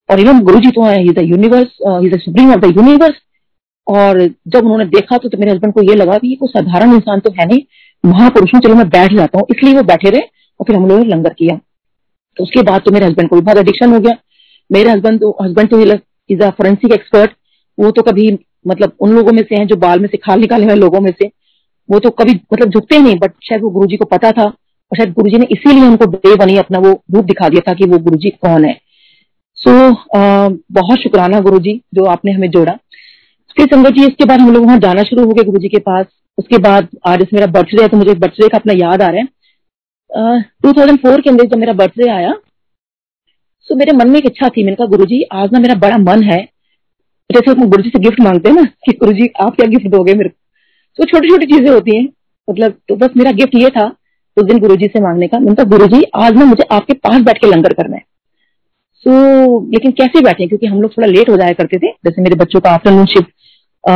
और 0.09 0.19
इवन 0.19 0.39
गुरु 0.41 0.59
जी 0.59 0.71
तो 0.71 0.83
है 0.83 1.01
he 1.01 1.09
the 1.09 1.23
universe 1.23 1.77
he 2.03 2.09
the 2.09 2.19
supreme 2.19 2.51
of 2.51 2.59
the 2.59 2.73
universe 2.77 3.15
और 3.87 4.19
जब 4.47 4.63
उन्होंने 4.63 4.85
देखा 4.85 5.17
तो, 5.17 5.29
तो 5.29 5.37
मेरे 5.37 5.51
हस्बैंड 5.51 5.73
को 5.73 5.81
ये 5.81 5.95
लगा 5.95 6.17
कि 6.17 6.35
कोई 6.35 6.49
साधारण 6.49 6.93
इंसान 6.93 7.19
तो 7.19 7.31
है 7.39 7.45
नहीं। 7.45 7.59
महापुरुष 8.03 8.49
चलो 8.55 8.75
मैं 8.75 8.87
बैठ 8.89 9.13
जाता 9.13 9.39
हूँ। 9.39 9.47
इसलिए 9.51 9.73
वो 9.75 9.83
बैठे 9.83 10.09
रहे 10.09 10.21
और 10.21 10.65
फिर 10.67 10.75
हम 10.75 10.87
लोगों 10.87 11.03
ने 11.03 11.09
लंगर 11.09 11.33
किया। 11.33 11.55
तो 12.37 12.43
उसके 12.43 12.61
बाद 12.61 12.81
तो 12.81 12.91
मेरे 12.91 13.05
हस्बैंड 13.05 13.29
को 13.29 13.35
भी 13.35 13.41
बहुत 13.41 13.57
एडिक्शन 13.57 13.93
हो 13.93 13.99
गया। 13.99 14.15
मेरे 14.69 14.91
हस्बैंड 14.91 15.19
तो 15.19 15.35
हस्बैंड 15.41 15.69
तो 15.69 15.79
इज़ 16.29 16.41
अ 16.41 16.49
फोरेंसिक 16.49 16.93
एक्सपर्ट 16.93 17.31
वो 17.77 17.91
तो 17.91 18.01
कभी 18.01 18.31
मतलब 18.67 18.91
उन 18.99 19.11
लोगों 19.11 19.31
में 19.31 19.41
से 19.41 19.55
हैं 19.55 19.67
जो 19.67 19.75
बाल 19.77 19.99
में 19.99 20.07
से 20.07 20.17
खाल 20.17 20.39
निकाले 20.39 20.65
हुए 20.65 20.75
लोगों 20.75 20.99
में 21.01 21.11
से। 21.11 21.31
वो 21.89 21.99
तो 21.99 22.09
कभी 22.11 22.33
मतलब 22.53 22.69
झुकते 22.69 22.99
नहीं 22.99 23.15
बट 23.15 23.33
शायद 23.43 23.61
वो 23.61 23.69
गुरुजी 23.69 23.97
को 23.97 24.05
पता 24.07 24.31
था। 24.31 24.51
और 24.91 24.97
शायद 24.97 25.13
गुरुजी 25.13 25.37
ने 25.37 25.47
इसीलिए 25.51 25.83
उनको 25.83 26.05
डे 26.07 26.35
बनी 26.35 26.57
अपना 26.57 26.79
वो 26.79 26.91
रूप 27.13 27.25
दिखा 27.25 27.49
दिया 27.49 27.61
था 27.67 27.73
कि 27.73 27.85
वो 27.85 27.97
गुरुजी 27.99 28.29
कौन 28.41 28.65
है। 28.65 28.73
सो 29.57 29.71
so, 29.71 30.57
बहुत 30.73 30.99
शुक्राना 30.99 31.39
गुरु 31.41 31.59
जी 31.59 31.81
आपने 32.07 32.31
हमें 32.31 32.49
जोड़ा। 32.49 32.73
फिर 33.57 33.67
संगत 33.67 33.93
जी 33.93 34.05
इसके 34.05 34.25
बाद 34.25 34.39
हम 34.39 34.53
लोग 34.53 34.65
वहाँ 34.65 34.77
जाना 34.79 35.03
शुरू 35.03 35.25
हो 35.25 35.33
गए 35.33 35.43
गुरु 35.43 35.59
जी 35.59 35.67
के 35.67 35.79
पास। 35.81 36.05
उसके 36.37 36.57
बाद 36.63 36.87
आज 37.07 37.25
मेरा 37.33 37.47
बर्थडे 37.51 37.81
है 37.81 37.87
तो 37.87 37.97
मुझे 37.97 38.13
बर्थडे 38.15 38.47
का 38.47 38.57
अपना 38.57 38.73
याद 38.77 39.01
आ 39.01 39.07
रहा 39.07 39.21
है। 39.21 40.41
टू 40.63 40.71
थाउज़ेंड 40.73 40.99
फोर 40.99 41.21
के 41.21 41.29
अंदर 41.29 41.45
जब 41.45 41.57
मेरा 41.59 41.73
बर्थडे 41.75 42.09
आया 42.11 42.33
सो 43.69 43.75
मेरे 43.75 43.93
मन 43.93 44.09
में 44.09 44.17
एक 44.17 44.25
इच्छा 44.25 44.49
थी। 44.49 44.63
मैंने 44.63 44.75
कहा 44.75 44.87
गुरु 44.87 45.05
जी 45.05 45.21
आज 45.33 45.49
ना 45.53 45.59
मेरा 45.59 45.75
बड़ा 45.77 45.97
मन 45.99 46.23
है। 46.23 46.37
जैसे 47.29 47.51
हम 47.51 47.69
गुरु 47.69 47.83
जी 47.83 47.89
से 47.89 47.99
गिफ्ट 47.99 48.19
मांगते 48.21 48.49
हैं 48.49 48.55
ना 48.55 48.63
कि 48.85 48.91
गुरु 48.99 49.13
जी 49.13 49.29
आप 49.41 49.55
क्या 49.55 49.67
गिफ्ट 49.69 49.87
दोगे 49.89 50.13
मेरे 50.13 50.29
को? 50.29 50.35
तो 50.99 51.05
छोटी 51.05 51.29
छोटी 51.29 51.45
चीज़ें 51.47 51.69
होती 51.69 51.95
हैं। 51.95 52.07
मतलब 52.47 52.77
तो 52.89 52.95
बस 52.95 53.17
मेरा 53.17 53.31
गिफ्ट 53.33 53.55
ये 53.55 53.69
था 53.69 53.85
उस 54.37 54.45
दिन 54.45 54.59
गुरु 54.59 54.75
जी 54.75 54.87
से 54.87 54.99
मांगने 55.01 55.27
का। 55.27 55.37
कहा 55.45 55.63
गुरु 55.67 55.85
जी 55.87 56.03
आज 56.15 56.35
ना 56.37 56.45
मुझे 56.45 56.63
आपके 56.71 56.93
पास 56.95 57.21
बैठ 57.21 57.37
के 57.37 57.47
लंगर 57.47 57.73
करना 57.73 57.95
है। 57.95 58.03
सो 59.05 59.09
so, 59.09 59.73
लेकिन 59.73 59.91
कैसे 59.93 60.21
बैठे? 60.21 60.47
क्योंकि 60.47 60.67
हम 60.67 60.81
लोग 60.81 60.91
थोड़ा 60.91 61.07
लेट 61.07 61.29
हो 61.29 61.35
जाया 61.37 61.53
करते 61.53 61.77
थे। 61.77 61.91
जैसे 62.05 62.21
मेरे 62.21 62.35
बच्चों 62.35 62.59
का 62.59 62.71
आफ्टरनून 62.71 63.05
शिफ्ट 63.07 63.29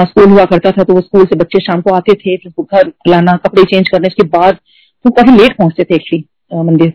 स्कूल 0.08 0.30
हुआ 0.30 0.44
करता 0.46 0.72
था 0.72 0.84
तो 0.84 0.94
वो 0.94 1.02
स्कूल 1.02 1.26
से 1.26 1.36
बच्चे 1.36 1.60
शाम 1.60 1.82
को 1.82 1.94
आते 1.94 2.14
थे 2.16 2.36
फिर 2.38 2.64
घर 2.64 2.92
लाना 3.08 3.36
कपड़े 3.46 3.64
चेंज 3.64 3.90
करने 3.90 4.08
उसके 4.08 4.24
बाद 4.30 4.58
तो 5.06 5.10
काफ़ी 5.12 5.38
लेट 5.38 5.58
पहुँचते 5.58 5.84
थे 5.84 5.96
एक्चुअली 5.96 6.64
मंदिर। 6.64 6.94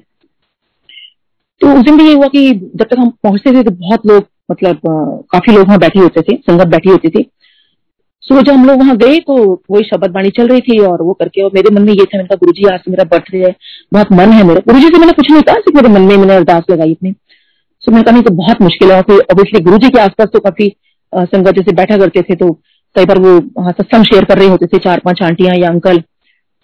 तो 1.61 1.73
उस 1.73 1.85
दिन 1.85 1.97
भी 1.99 2.05
ये 2.05 2.15
हुआ 2.15 2.27
कि 2.29 2.51
जब 2.53 2.85
तक 2.85 2.99
हम 2.99 3.11
पहुँचते 3.23 3.53
थे 3.53 3.63
तो 3.63 3.71
बहुत 3.73 4.07
लोग 4.07 4.27
मतलब 4.51 4.81
काफ़ी 5.33 5.53
लोग 5.53 5.67
वहाँ 5.67 5.79
बैठे 5.79 6.01
होते 6.01 6.23
थे 6.23 6.37
संगत 6.37 6.67
बैठी 6.67 6.91
होती 6.91 7.09
थी। 7.09 7.23
सो 8.29 8.41
जब 8.41 8.53
हम 8.53 8.65
लोग 8.67 8.79
वहाँ 8.79 8.97
गए 8.97 9.19
तो 9.21 9.35
वही 9.71 9.85
शब्द 9.85 10.11
बाणी 10.13 10.31
चल 10.37 10.49
रही 10.49 10.61
थी 10.61 10.79
और 10.85 11.03
वो 11.03 11.13
करके 11.15 11.43
और 11.43 11.51
मेरे 11.55 11.71
मन 11.75 11.83
में 11.83 11.93
ये 11.93 12.05
था 12.05 12.19
मैंने 12.19 12.37
गुरु 12.37 12.53
जी 12.53 12.65
आज 12.73 12.81
तो 12.85 12.91
मेरा 12.91 13.05
बर्थडे 13.11 13.45
है 13.45 13.55
बहुत 13.93 14.13
मन 14.13 14.33
है 14.33 14.43
मेरा। 14.45 14.61
गुरु 14.67 14.79
जी 14.79 14.87
से 14.87 14.99
मैंने 14.99 15.13
कुछ 15.13 15.31
नहीं 15.31 15.43
कहा 15.43 15.73
मेरे 15.77 15.89
मन 15.89 16.03
में 16.03 16.17
मैंने 16.17 16.35
अरदास 16.35 16.65
लगाई 16.71 16.95
अपनी 16.95 17.13
सो 17.85 17.93
मैंने 17.93 18.03
कहा 18.03 18.13
नहीं 18.13 18.23
तो 18.23 18.35
बहुत 18.35 18.63
मुश्किल 18.63 18.93
है 18.93 19.01
फिर 19.03 19.21
ऑब्वियसली 19.33 19.61
गुरु 19.65 19.79
जी 19.79 19.89
के 19.89 20.01
आसपास 20.01 20.29
तो 20.33 20.41
काफ़ी 20.41 20.69
संगत 21.13 21.55
जैसे 21.55 21.73
बैठा 21.75 21.97
करते 21.97 22.23
थे 22.23 22.35
तो 22.35 22.53
कई 22.97 23.05
बार 23.05 23.19
वो 23.19 23.39
सत्संग 23.71 24.05
शेयर 24.05 24.25
कर 24.25 24.39
रहे 24.39 24.49
होते 24.49 24.67
थे 24.67 24.79
चार 24.79 25.01
पाँच 25.05 25.23
आंटियाँ 25.23 25.57
या 25.57 25.69
अंकल 25.69 26.03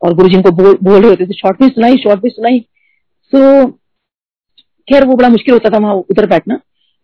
और 0.03 0.15
गुरु 0.15 0.29
जी 0.29 0.43
को 0.43 0.51
बोल, 0.53 0.77
बोल 0.83 1.01
रहे 1.01 1.11
होते 1.11 1.27
थे 1.27 1.35
शॉर्ट 1.35 1.63
भी 1.63 1.69
सुनाई 1.69 1.97
शॉर्ट 1.97 2.23
भी 2.23 2.29
सुनाई। 2.31 2.59
सो 3.33 3.67
खैर 4.89 5.05
वो 5.07 5.17
बड़ा 5.17 5.29
मुश्किल 5.29 5.55
होता 5.55 5.71
था 5.71 5.79
वहाँ 5.79 5.95
उधर 5.95 6.27
बैठना। 6.27 6.59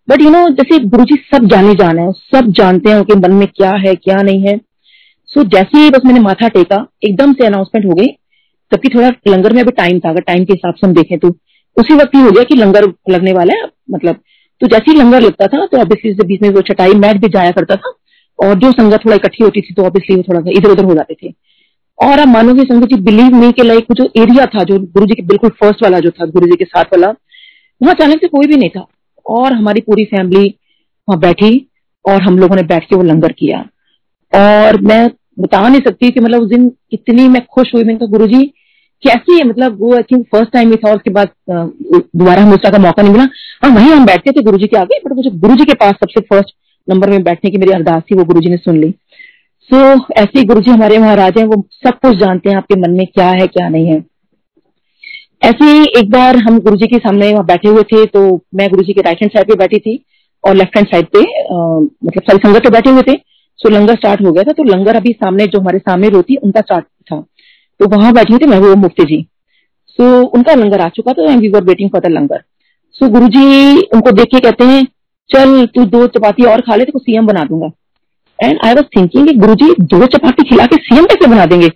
बट 0.08 0.22
यू 0.22 0.30
नो 0.30 0.48
जैसे 0.50 0.78
गुरु 0.86 1.04
जी 1.04 1.16
सब 1.32 1.46
जाने 1.46 1.74
जाना 1.74 2.02
है 2.02 2.12
सब 2.12 2.50
जानते 2.52 2.90
हैं 2.90 2.96
उनके 2.96 3.14
मन 3.16 3.32
में 3.32 3.46
क्या 3.48 3.70
है 3.78 3.94
क्या 3.96 4.20
नहीं 4.22 4.40
है। 4.42 4.56
सो 4.56 5.40
so, 5.40 5.48
जैसे 5.48 5.78
ही 5.78 5.90
बस 5.90 6.00
मैंने 6.04 6.20
माथा 6.20 6.48
टेका 6.48 6.86
एकदम 7.04 7.32
से 7.32 7.46
अनाउंसमेंट 7.46 7.86
हो 7.86 7.94
गई 7.94 8.06
जबकि 8.72 8.88
थोड़ा 8.88 9.08
लंगर 9.28 9.52
में 9.52 9.60
अभी 9.62 9.70
टाइम 9.72 9.98
था 10.00 10.10
अगर 10.10 10.20
टाइम 10.22 10.44
के 10.44 10.52
हिसाब 10.52 10.74
से 10.74 10.86
हम 10.86 10.94
देखें 10.94 11.18
तो। 11.18 11.28
उसी 11.76 11.94
वक्त 11.94 12.14
ही 12.14 12.20
हो 12.20 12.30
गया 12.30 12.42
कि 12.44 12.54
लंगर 12.54 12.86
लगने 13.10 13.32
वाला 13.32 13.54
है 13.54 13.68
मतलब। 13.90 14.20
तो 14.60 14.66
जैसे 14.66 14.90
ही 14.90 14.96
लंगर 14.98 15.20
लगता 15.22 15.46
था 15.46 15.66
तो 15.66 15.78
ऑब्वियसली 15.78 16.26
बीच 16.26 16.42
में 16.42 16.48
वो 16.50 16.60
चटाई 16.68 16.94
मैट 16.96 17.20
भी 17.20 17.28
जाया 17.28 17.50
करता 17.50 17.76
था 17.76 17.92
और 18.38 18.54
जो 18.58 18.70
संगत 18.72 19.04
थोड़ा 19.04 19.16
इकट्ठी 19.16 19.44
होती 19.44 19.60
थी 19.60 19.74
तो 19.74 19.84
ऑब्वियसली 19.84 20.16
वो 20.16 20.22
थोड़ा 20.22 20.40
इधर 20.50 20.70
उधर 20.70 20.84
हो 20.84 20.94
जाते 20.94 21.14
थे। 21.14 21.32
और 21.98 22.20
आप 22.20 22.28
मानोगे 22.28 22.64
संगत 22.64 22.88
जी 22.88 23.00
बिलीव 23.02 23.36
नहीं 23.36 23.52
के 23.52 23.62
लाइक 23.62 23.92
जो 23.92 24.04
एरिया 24.16 24.44
था 24.46 24.64
जो 24.64 24.78
गुरु 24.78 25.06
जी 25.06 25.14
के 25.14 25.22
बिल्कुल 25.26 25.50
फ़र्स्ट 25.60 25.82
वाला 25.82 25.98
जो 25.98 26.10
था 26.10 26.26
गुरु 26.26 26.46
जी 26.46 26.56
के 26.56 26.64
साथ 26.64 26.94
वाला 26.94 27.08
वहाँ 27.80 27.94
अचानक 27.94 28.20
से 28.20 28.28
कोई 28.28 28.46
भी 28.46 28.56
नहीं 28.56 28.70
था। 28.70 28.86
और 29.28 29.52
हमारी 29.52 29.80
पूरी 29.80 30.04
फैमिली 30.04 30.54
वहाँ 31.08 31.18
बैठी 31.20 31.66
और 32.04 32.23
हम 32.23 32.38
लोगों 32.38 32.56
ने 32.56 32.62
बैठ 32.64 32.85
के 32.85 32.97
वो 32.97 33.02
लंगर 33.02 33.32
किया। 33.32 33.58
और 34.32 34.80
मैं 34.80 35.06
बता 35.40 35.68
नहीं 35.68 35.80
सकती 35.80 36.11
कि 36.11 36.20
मतलब 36.20 36.42
उस 36.42 36.49
दिन 36.49 36.70
इतनी 36.92 37.28
मैं 37.28 37.44
खुश 37.47 37.75
हुई। 37.75 37.85
मैंने 37.85 37.99
कहा 37.99 38.08
गुरु 38.08 38.26
जी 38.26 38.44
कैसी 39.02 39.38
है? 39.38 39.44
मतलब 39.49 39.76
वो 39.80 39.94
आई 39.94 40.02
थिंक 40.02 40.26
फ़र्स्ट 40.26 40.52
टाइम 40.52 40.70
ही 40.70 40.76
था 40.76 40.92
उसके 40.94 41.11
बाद 41.11 41.28
दोबारा 41.50 42.42
हमें 42.42 42.52
उसका 42.52 42.78
मौका 42.78 43.02
नहीं 43.02 43.12
मिला। 43.12 43.25
हाँ 43.64 43.75
वहीं 43.75 43.90
हम 43.90 44.06
बैठते 44.06 44.32
थे 44.32 44.42
गुरु 44.42 44.58
जी 44.58 44.66
के 44.66 44.76
आगे 44.76 44.99
बट 45.04 45.12
मुझे 45.16 45.30
गुरु 45.30 45.54
जी 45.56 45.64
के 45.64 45.75
पास 45.75 45.94
सबसे 45.94 46.20
फ़र्स्ट 46.20 46.54
नंबर 46.88 47.11
में 47.11 47.23
बैठने 47.23 47.50
की 47.50 47.58
मेरी 47.58 47.73
अरदास 47.73 48.02
थी 48.02 48.14
वो 48.16 48.25
गुरु 48.25 48.40
जी 48.40 48.50
ने 48.50 48.56
सुन 48.56 48.78
ली। 48.80 48.90
सो 49.70 49.94
so, 49.94 50.12
ऐसे 50.16 50.42
गुरु 50.44 50.61
जी 50.61 50.70
हमारे 50.70 50.99
महाराज 50.99 51.38
हैं 51.38 51.44
वो 51.47 51.62
सब 51.85 51.99
कुछ 51.99 52.16
जानते 52.16 52.50
हैं 52.50 52.56
आपके 52.56 52.80
मन 52.80 52.90
में 52.90 53.06
क्या 53.06 53.28
है 53.30 53.47
क्या 53.47 53.68
नहीं 53.68 53.87
है। 53.87 54.00
ऐसे 55.42 55.64
ही 55.64 55.83
एक 55.99 56.11
बार 56.11 56.37
हम 56.38 56.59
गुरु 56.61 56.76
जी 56.76 56.87
के 56.87 56.99
सामने 56.99 57.33
वहाँ 57.33 57.45
बैठे 57.47 57.68
हुए 57.68 57.83
थे 57.92 58.04
तो 58.07 58.21
मैं 58.54 58.68
गुरु 58.71 58.83
जी 58.83 58.92
के 58.92 59.00
राइट 59.02 59.18
हैंड 59.23 59.33
साइड 59.33 59.49
पे 59.49 59.54
बैठी 59.57 59.78
थी 59.78 60.02
और 60.45 60.54
लेफ़्ट 60.54 60.76
हैंड 60.76 60.88
साइड 60.88 61.07
पे 61.07 61.18
आ, 61.18 61.78
मतलब 61.78 62.23
सारी 62.23 62.38
संगत 62.38 62.62
पे 62.62 62.71
बैठे 62.71 62.90
हुए 62.90 63.02
थे। 63.02 63.16
सो 63.59 63.68
लंगर 63.68 63.95
स्टार्ट 63.97 64.21
हो 64.23 64.33
गया 64.33 64.42
था 64.45 64.52
तो 64.52 64.64
लंगर 64.64 64.97
अभी 64.97 65.12
सामने 65.12 65.47
जो 65.47 65.61
हमारे 65.61 65.78
सामने 65.78 66.09
रोती 66.09 66.37
उनका 66.38 66.61
स्टार्ट 66.61 66.85
था। 66.85 67.21
तो 67.80 67.88
वहाँ 67.88 68.12
बैठी 68.14 68.38
थी 68.38 68.47
मैं 68.47 68.59
वो 68.59 68.75
मुफ्ती 68.76 69.04
जी। 69.07 69.23
सो 69.99 70.23
उनका 70.28 70.54
लंगर 70.54 70.80
आ 70.80 70.88
चुका 70.90 71.12
था 71.12 71.35
we 71.37 71.49
were 71.49 71.64
waiting 71.64 71.90
for 71.90 72.00
the 72.00 72.12
langar. 72.12 72.42
So 73.00 73.09
Guru 73.11 73.28
ji 73.28 73.76
उनको 73.78 74.11
देख 74.12 74.26
के 74.26 74.40
कहते 74.40 74.64
हैं 74.64 74.85
चल 75.30 75.66
तू 75.75 75.85
दो 75.87 76.07
चपाती 76.09 76.45
और 76.45 76.61
खा 76.61 76.76
ले 76.76 76.85
तो 76.85 76.99
सीएम 76.99 77.26
बना 77.26 77.45
दूँगा। 77.45 77.71
एंड 78.38 78.59
आई 78.64 78.75
वॉज़ 78.75 78.87
थिंकिंग 78.97 79.38
गुरु 79.40 79.54
जी 79.54 79.75
दो 79.83 80.07
चपाती 80.09 80.49
खिला 80.49 80.66
के 80.66 80.76
सीएम 80.78 81.04
कैसे 81.04 81.26
बना 81.26 81.47
देंगे? 81.47 81.71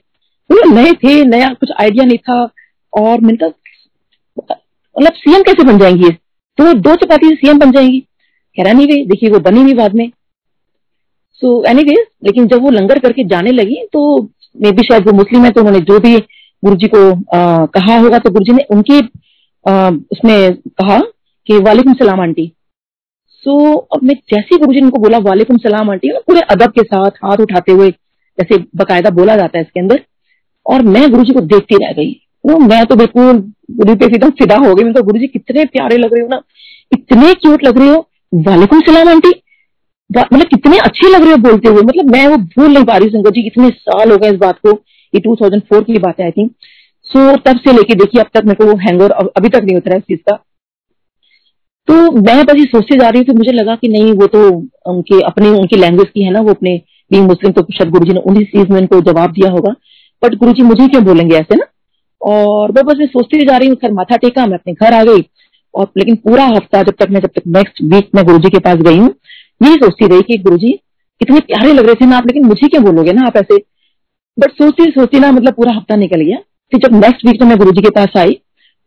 नए 0.51 0.93
थे 0.95 1.23
नया 1.27 1.49
कुछ 1.51 1.71
आइडिया 1.81 2.05
नहीं 2.05 2.19
था। 2.19 2.45
और 2.95 3.21
कहा 3.21 3.47
मतलब 4.97 5.13
सीएम 5.13 5.43
कैसे 5.43 5.65
बन 5.65 5.79
जाएँगी? 5.79 6.11
तो 6.59 6.73
दो 6.73 6.95
चपाती 6.97 7.29
से 7.29 7.35
सीएम 7.35 7.59
बन 7.59 7.71
जाएँगी। 7.71 8.01
कह 8.57 8.63
रहा 8.63 8.73
नहीं 8.73 9.05
देखिए 9.07 9.31
वो 9.31 9.39
बनी 9.41 9.61
हुई 9.63 9.75
बाद 9.75 9.95
में। 9.95 10.11
सो 11.43 11.61
so, 11.61 11.69
एनी 11.71 11.83
लेकिन 12.25 12.47
जब 12.47 12.63
वो 12.63 12.71
लंगर 12.71 12.99
करके 12.99 13.25
जाने 13.25 13.51
लगी 13.51 13.77
तो 13.93 14.23
मे 14.57 14.71
भी 14.73 14.83
शायद 14.83 15.07
वो 15.07 15.13
मुस्लिम 15.13 15.45
है 15.45 15.51
तो 15.51 15.61
उन्होंने 15.61 15.81
जो 15.81 15.99
भी 15.99 16.17
गुरु 16.63 16.77
जी 16.77 16.89
को 16.89 16.99
आ, 17.37 17.67
कहा 17.67 17.97
होगा 17.99 18.19
तो 18.19 18.31
गुरु 18.31 18.45
जी 18.45 18.53
ने 18.53 18.65
उनके 18.71 18.99
आ, 19.67 19.91
उसमें 20.13 20.55
कहा 20.55 20.99
कि 21.47 21.59
वालेकुम 21.59 21.95
सलाम 21.95 22.21
आंटी। 22.21 22.53
सो 23.29 23.59
so, 23.61 23.87
अब 23.95 24.03
मैं 24.03 24.15
जैसे 24.31 24.59
गुरु 24.59 24.73
जी 24.73 24.81
ने 24.81 24.85
उनको 24.85 24.99
बोला 24.99 25.19
वालेकुम 25.19 25.57
सलाम 25.57 25.91
आंटी 25.91 26.13
पूरे 26.27 26.41
अदब 26.41 26.73
के 26.73 26.83
साथ 26.83 27.11
हाथ 27.25 27.37
उठाते 27.37 27.73
हुए 27.73 27.91
जैसे 28.39 28.59
बकायदा 28.77 29.11
बोला 29.11 29.37
जाता 29.37 29.59
है 29.59 29.65
इसके 29.65 29.81
अंदर 29.81 30.01
और 30.67 30.83
मैं 30.83 31.11
गुरु 31.11 31.25
जी 31.25 31.33
को 31.33 31.41
देखती 31.41 31.85
रह 31.85 31.93
गई। 31.93 32.13
तो 32.45 32.59
मैं 32.59 32.85
तो 32.87 32.97
बिल्कुल 32.97 33.39
गुरु 33.71 33.95
पे 33.97 34.07
एकदम 34.07 34.31
फिदा 34.31 34.57
हो 34.57 34.75
गई। 34.75 34.85
मैं 34.85 34.95
तो 34.95 35.03
गुरु 35.03 35.19
जी 35.19 35.27
कितने 35.27 35.65
प्यारे 35.65 35.97
लग 35.97 36.15
रहे 36.15 36.23
हो 36.23 36.29
ना। 36.29 36.41
इतने 36.93 37.33
क्यूट 37.35 37.65
लग 37.65 37.79
रहे 37.79 37.89
हो। 37.89 38.09
वालेकुम 38.35 38.81
सलाम 38.81 39.09
आंटी। 39.09 39.33
मतलब 40.11 40.43
कितने 40.43 40.79
अच्छे 40.79 41.09
लग 41.11 41.23
रहे 41.23 41.31
हो 41.31 41.37
बोलते 41.37 41.69
हुए। 41.69 41.83
मतलब 41.83 42.11
मैं 42.13 42.27
वो 42.27 42.37
भूल 42.37 42.73
नहीं 42.73 42.85
पा 42.85 42.97
रही 42.97 43.09
संगत 43.09 43.33
जी 43.33 43.43
कितने 43.43 43.69
साल 43.71 44.11
हो 44.13 44.17
गए 44.17 44.31
इस 44.31 44.37
बात 44.37 44.59
को। 44.59 44.73
ये 45.15 45.21
2004 45.21 45.83
की 45.83 45.99
बात 45.99 46.21
है 46.21 46.25
आई 46.25 46.31
थिंक 46.31 46.53
सो 47.05 47.37
तब 47.37 47.59
से 47.59 47.73
लेके 47.73 47.95
देखिए, 47.95 48.21
अब 48.21 48.29
तक 48.35 48.45
मेरे 48.45 48.65
को 48.65 48.71
वो 48.71 48.77
हैंगओवर 48.79 49.11
अभी 49.11 49.49
तक 49.49 49.63
नहीं 49.65 49.77
उतरा 49.77 49.97
इस 49.97 50.03
चीज़ 50.03 50.19
का। 50.19 50.37
तो 51.89 51.95
मैं 52.13 52.45
बस 52.47 52.55
ये 52.57 52.65
सोचते 52.65 52.99
जा 52.99 53.09
रही 53.09 53.25
थी 53.25 53.33
मुझे 53.33 53.53
लगा 53.53 53.75
कि 53.77 53.89
नहीं, 53.89 54.13
वो 54.13 54.27
तो 54.27 54.51
उनके 54.87 55.21
अपने 55.21 55.49
उनकी 55.49 55.77
लैंग्वेज 55.77 56.09
की 56.09 56.23
है 56.23 56.31
ना, 56.31 56.41
वो 56.41 56.51
अपने 56.51 56.81
बींग 57.13 57.27
मुस्लिम 57.27 57.53
तो 57.53 57.63
शायद 57.63 57.91
गुरु 57.91 58.05
जी 58.05 58.13
ने 58.13 58.21
उन्हीं 58.21 58.45
चीज़ 58.45 58.73
में 58.73 58.81
उनको 58.81 59.01
जवाब 59.01 59.33
दिया 59.33 59.51
होगा। 59.51 59.75
बट 60.23 60.35
गुरु 60.35 60.53
जी 60.53 60.63
मुझे 60.63 60.89
क्यों 60.89 61.05
बोलेंगे 61.05 61.37
ऐसे 61.37 61.55
ना? 61.55 61.65
और 62.23 62.73
मैं 62.73 62.85
बस 62.85 62.97
मैं 62.99 63.07
सोचती 63.09 63.45
जा 63.45 63.57
रही 63.57 63.69
हूँ 63.69 63.77
सर 63.77 63.93
माथा 63.93 64.17
टेका, 64.17 64.47
मैं 64.47 64.59
अपने 64.59 64.73
घर 64.75 64.95
आ 64.95 65.03
गई। 65.05 65.25
और 65.75 65.91
लेकिन 65.99 66.17
पूरा 66.19 66.45
हफ़्ता 66.47 66.83
जब 66.83 66.95
तक 66.99 67.11
मैं, 67.11 67.21
जब 67.21 67.29
तक 67.29 67.43
नेक्स्ट 67.49 67.83
वीक 67.85 68.11
मैं 68.15 68.25
गुरु 68.25 68.39
जी 68.39 68.51
के 68.51 68.59
पास 68.61 68.79
गई 68.81 68.99
हूँ, 68.99 69.15
यही 69.61 69.75
सोचती 69.75 70.07
रही 70.07 70.23
कि 70.23 70.37
गुरु 70.39 70.57
जी 70.59 70.79
इतने 71.21 71.41
प्यारे 71.41 71.73
लग 71.73 71.87
रहे 71.87 71.95
थे 71.95 72.07
ना 72.07 72.17
आप, 72.17 72.27
लेकिन 72.27 72.45
मुझे 72.45 72.69
क्या 72.69 72.81
बोलोगे 72.81 73.13
ना 73.13 73.27
आप 73.27 73.37
ऐसे? 73.37 73.57
बट 74.37 74.53
सोचती 74.53 74.91
सोचती 74.91 75.19
ना 75.21 75.31
मतलब 75.33 75.55
पूरा 75.55 75.73
हफ़्ता 75.73 75.97
निकल 75.97 76.21
गया। 76.21 76.37
फिर 76.73 76.81
जब 76.81 76.95
नेक्स्ट 76.97 77.27
वीक 77.27 77.39
तो 77.41 77.47
मैं 77.47 77.57
गुरु 77.59 77.73
जी 77.73 77.83
के 77.83 77.91
पास 77.91 78.17
आई, 78.17 78.39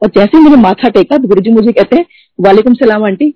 और 0.01 0.09
जैसे 0.15 0.39
मुझे 0.39 0.55
माथा 0.55 0.89
टेका 0.89 1.17
तो 1.17 1.27
गुरु 1.27 1.41
जी 1.41 1.51
मुझे 1.51 1.71
कहते 1.71 1.95
हैं, 1.95 2.05
वालेकुम 2.39 2.73
सलाम, 2.75 3.03
आंटी। 3.05 3.29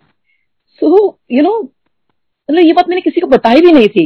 सो 0.81 1.17
यू 1.31 1.43
नो 1.43 1.59
मतलब 1.59 2.65
ये 2.65 2.73
बात 2.73 2.89
मैंने 2.89 3.01
किसी 3.01 3.21
को 3.21 3.27
बताई 3.27 3.61
भी 3.61 3.71
नहीं 3.71 3.87
थी। 3.87 4.05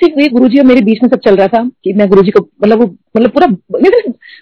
सिर्फ़ 0.00 0.20
ये 0.20 0.28
गुरु 0.28 0.48
जी 0.48 0.58
और 0.58 0.64
मेरे 0.64 0.80
बीच 0.80 0.98
में 1.02 1.08
सब 1.10 1.18
चल 1.18 1.36
रहा 1.36 1.46
था 1.48 1.62
कि 1.84 1.92
मैं 1.92 2.08
गुरु 2.08 2.22
जी 2.22 2.30
को 2.30 2.40
मतलब 2.62 2.78
वो 2.78 2.86
मतलब 3.16 3.30
पूरा 3.30 3.46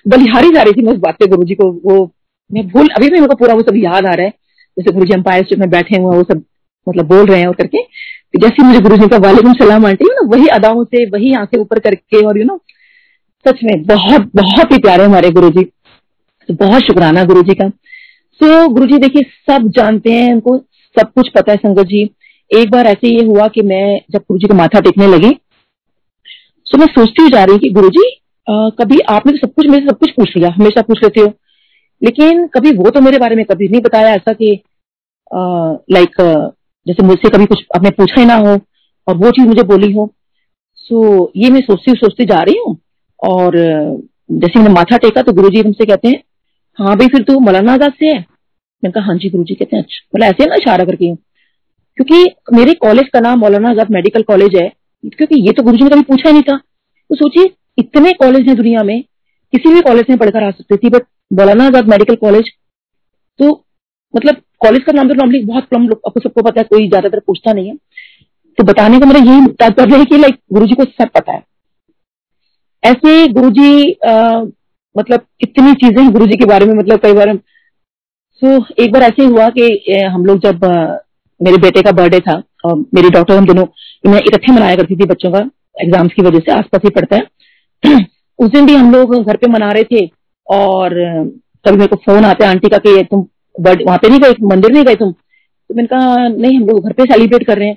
बलिहारी 0.08 0.50
जा 0.50 0.62
रही 0.62 0.72
थी 0.72 0.82
मैं 0.82 0.92
उस 0.92 0.98
बात 0.98 1.14
पे 1.14 1.26
गुरु 1.26 1.44
जी 1.44 1.54
को 1.54 1.70
वो 1.84 2.12
मैं 2.50 2.66
भूल 2.68 2.88
अभी 2.88 3.06
भी 3.06 3.14
मेरे 3.14 3.26
को 3.26 3.34
पूरा 3.34 3.54
वो 3.54 3.62
सब 3.62 3.76
याद 3.76 4.06
आ 4.06 4.10
रहा 4.10 4.24
है। 4.24 4.32
जैसे 4.76 4.92
गुरु 4.92 5.06
जी 5.06 5.14
अंपायर 5.14 5.56
में 5.58 5.68
बैठे 5.70 5.96
हुए 5.96 6.16
वो 6.16 6.22
सब 6.22 6.42
मतलब 6.86 7.06
बोल 7.06 7.26
रहे 7.26 7.40
हैं 7.40 7.46
और 7.46 7.54
करके। 7.54 7.82
तो 7.82 8.38
जैसे 8.38 8.62
मुझे 8.62 8.80
गुरु 8.80 8.96
जी 8.96 9.08
का 9.08 9.16
वालेकुम 9.18 9.52
सलाम 9.54 9.86
आंटी 9.86 10.04
ना 10.04 10.26
वही 10.26 10.46
अदाओं 10.48 10.84
से 10.84 11.04
वही 11.10 11.32
आँखें 11.34 11.58
ऊपर 11.60 11.78
करके 11.78 12.24
और 12.26 12.38
यू 12.38 12.44
नो 12.44 12.60
सच 13.46 13.60
में 13.64 13.82
बहुत 13.84 14.30
बहुत 14.36 14.72
ही 14.72 14.78
प्यारे 14.78 15.04
हमारे 15.04 15.30
गुरु 15.30 15.50
जी 15.50 15.64
तो 16.48 16.54
बहुत 16.54 16.82
शुक्राना 16.82 17.24
गुरु 17.24 17.42
जी 17.42 17.54
का। 17.54 17.68
सो 17.68 18.46
so, 18.46 18.72
गुरु 18.72 18.86
जी 18.86 18.98
देखिए 18.98 19.22
सब 19.50 19.68
जानते 19.76 20.12
हैं 20.12 20.32
उनको 20.34 20.56
सब 20.96 21.12
कुछ 21.14 21.28
पता 21.28 21.52
है 21.52 21.58
संगत 21.58 21.86
जी। 21.86 22.02
एक 22.50 22.70
बार 22.70 22.86
ऐसे 22.86 23.08
ये 23.08 23.24
हुआ 23.26 23.46
कि 23.48 23.62
मैं 23.62 24.00
जब 24.10 24.18
गुरु 24.20 24.38
जी 24.38 24.46
को 24.46 24.54
माथा 24.54 24.80
टेकने 24.80 25.06
लगी 25.06 25.30
सो 26.70 26.78
मैं 26.78 26.86
सोचती 26.88 27.22
हुई 27.22 27.30
जा 27.30 27.44
रही 27.44 27.58
कि 27.58 27.70
गुरु 27.72 27.88
जी 27.90 28.10
कभी 28.78 28.98
आपने 29.10 29.32
तो 29.32 29.38
सब 29.38 29.52
कुछ, 29.54 29.66
मेरे 29.66 29.82
से 29.82 29.88
सब 29.88 29.98
कुछ 29.98 30.10
पूछ 30.12 30.36
लिया 30.36 30.50
हमेशा 30.50 30.82
पूछ 30.82 31.02
लेते 31.02 31.20
हो। 31.20 31.32
लेकिन 32.02 32.46
कभी 32.54 32.70
वो 32.76 32.90
तो 32.90 33.00
मेरे 33.00 33.18
बारे 33.18 33.36
में 33.36 33.44
कभी 33.44 33.68
नहीं 33.68 33.80
बताया 33.80 34.14
ऐसा 34.14 34.32
कि 34.32 34.50
लाइक 35.90 36.20
जैसे 36.86 37.02
मुझसे 37.02 37.28
कभी 37.30 37.46
कुछ 37.46 37.64
आपने 37.76 37.90
पूछा 37.92 38.20
ही 38.20 38.26
ना 38.26 38.34
हो 38.36 38.58
और 39.08 39.16
वो 39.16 39.30
चीज़ 39.30 39.46
मुझे 39.46 39.62
बोली 39.64 39.92
हो। 39.92 40.12
सो 40.78 41.32
ये 41.36 41.50
मैं 41.50 41.60
सोचती 41.62 41.92
सोचती 41.94 42.24
जा 42.24 42.40
रही 42.40 42.58
हूँ 42.58 42.76
और, 43.20 43.52
जैसे 44.32 44.58
मैंने 44.58 44.74
माथा 44.74 44.96
टेका 44.98 45.22
तो 45.22 45.32
गुरु 45.32 45.50
जी 45.50 45.60
हमसे 45.60 45.84
कहते 45.86 46.08
हैं 46.08 46.22
हाँ 46.78 46.96
भाई, 46.96 47.08
फिर 47.08 47.22
तू 47.22 47.38
मौलाना 47.40 47.72
आज़ाद 47.74 47.92
से 47.92 48.06
है? 48.06 48.18
मैंने 48.82 48.90
कहा 48.92 49.04
हाँ 49.04 49.16
जी 49.16 49.28
गुरु 49.30 49.44
जी 49.44 49.54
कहते 49.54 49.76
हैं 49.76 49.82
अच्छा। 49.82 50.06
मतलब 50.14 50.26
ऐसे 50.26 50.46
ना 50.46 50.54
इशारा 50.56 50.84
करके 50.84 51.14
क्योंकि 51.14 52.56
मेरे 52.56 52.72
कॉलेज 52.80 53.08
का 53.08 53.20
नाम 53.20 53.38
मौलाना 53.38 53.70
आज़ाद 53.70 53.90
मेडिकल 53.92 54.22
कॉलेज 54.24 54.56
है 54.56 54.66
क्योंकि 55.04 55.40
ये 55.40 55.52
तो 55.52 55.62
गुरु 55.62 55.76
जी 55.76 55.84
ने 55.84 55.90
कभी 55.90 56.02
पूछा 56.04 56.30
नहीं 56.30 56.42
था। 56.42 56.56
तो 56.56 57.14
सोचिए 57.16 57.50
इतने 57.78 58.12
कॉलेज 58.14 58.46
हैं 58.48 58.56
दुनिया 58.56 58.82
में 58.82 59.00
किसी 59.52 59.72
भी 59.74 59.80
कॉलेज 59.82 60.06
में 60.10 60.18
पढ़कर 60.18 60.42
आ 60.42 60.50
सकती 60.50 60.76
थी 60.76 60.88
but 60.90 61.06
Maulana 61.30 61.66
Azad 61.66 61.88
medical 61.88 62.14
college 62.16 62.50
तो 63.40 63.50
मतलब 64.14 64.36
कॉलेज 64.60 64.82
का 64.82 64.92
नाम 64.92 65.08
तो 65.08 65.14
नॉर्मली 65.14 65.44
बहुत 65.44 65.64
कम 65.70 65.88
लोग 65.88 66.00
आपको 66.06 66.20
सबको 66.20 66.42
पता 66.42 66.60
है 66.60 66.64
कोई 66.66 66.88
ज़्यादातर 66.88 67.20
पूछता 67.26 67.52
नहीं 67.52 67.68
है। 67.68 67.74
तो 68.58 68.64
बताने 68.64 68.98
का 69.00 69.06
मेरा 69.06 69.20
यही 69.22 69.46
तात्पर्य 69.54 69.96
है 69.96 70.04
कि 70.04 70.18
लाइक 70.18 70.38
गुरुजी 70.52 70.74
को 70.74 70.84
सब 70.84 71.08
पता 71.14 71.32
है। 71.32 71.42
ऐसे 72.82 73.26
गुरु 73.32 73.50
जी 73.52 73.90
मतलब 74.96 75.26
इतनी 75.42 75.72
चीज़ें 75.74 76.02
हैं 76.02 76.12
गुरु 76.12 76.26
जी 76.26 76.36
के 76.36 76.46
बारे 76.46 76.66
में 76.66 76.74
मतलब 76.74 77.00
कई 77.00 77.12
बार 77.14 77.34
सो 77.36 78.46
so, 78.46 78.72
एक 78.72 78.92
बार 78.92 79.02
ऐसे 79.02 79.24
हुआ 79.24 79.48
कि 79.50 80.02
हम 80.04 80.24
लोग 80.26 80.38
जब 80.40 80.64
आ, 80.64 80.96
मेरे 81.40 81.56
बेटे 81.58 81.82
का 81.82 81.92
बर्थडे 81.92 82.20
था 82.20 82.42
मेरी 82.74 83.10
डॉक्टर 83.10 83.36
हम 83.36 83.46
दोनों 83.46 83.64
मैं 84.10 84.18
इकट्ठे 84.18 84.52
मनाया 84.52 84.76
करती 84.76 84.96
थी 84.96 85.04
बच्चों 85.04 85.32
का 85.32 85.38
एग्ज़ाम्स 85.82 86.12
की 86.12 86.22
वजह 86.22 86.38
से, 86.38 86.52
आसपास 86.52 86.80
ही 86.84 86.90
पड़ता 86.90 87.16
है। 87.16 87.22
उस 88.38 88.50
दिन 88.50 88.66
भी 88.66 88.74
हम 88.74 88.92
लोग 88.92 89.24
घर 89.24 89.36
पे 89.36 89.46
मना 89.46 89.72
रहे 89.72 89.84
थे 89.84 90.10
और, 90.50 90.90
कभी 91.66 91.76
मेरे 91.76 91.86
को 91.86 91.96
फ़ोन 91.96 92.24
आते 92.24 92.44
आंटी 92.44 92.68
का 92.68 92.78
कि 92.78 93.04
तुम 93.04 93.26
वहाँ 93.60 93.98
पे 93.98 94.08
नहीं 94.08 94.20
गए, 94.20 94.34
मंदिर 94.42 94.72
नहीं 94.72 94.84
गए 94.84 94.94
तुम? 94.94 95.12
तो 95.12 95.74
मैंने 95.74 95.86
कहा, 95.86 96.28
नहीं, 96.28 96.60
हम 96.60 96.66
लोग 96.66 96.84
घर 96.84 96.92
पे 96.92 97.04
सेलिब्रेट 97.04 97.46
कर 97.46 97.58
रहे 97.58 97.68
हैं। 97.68 97.76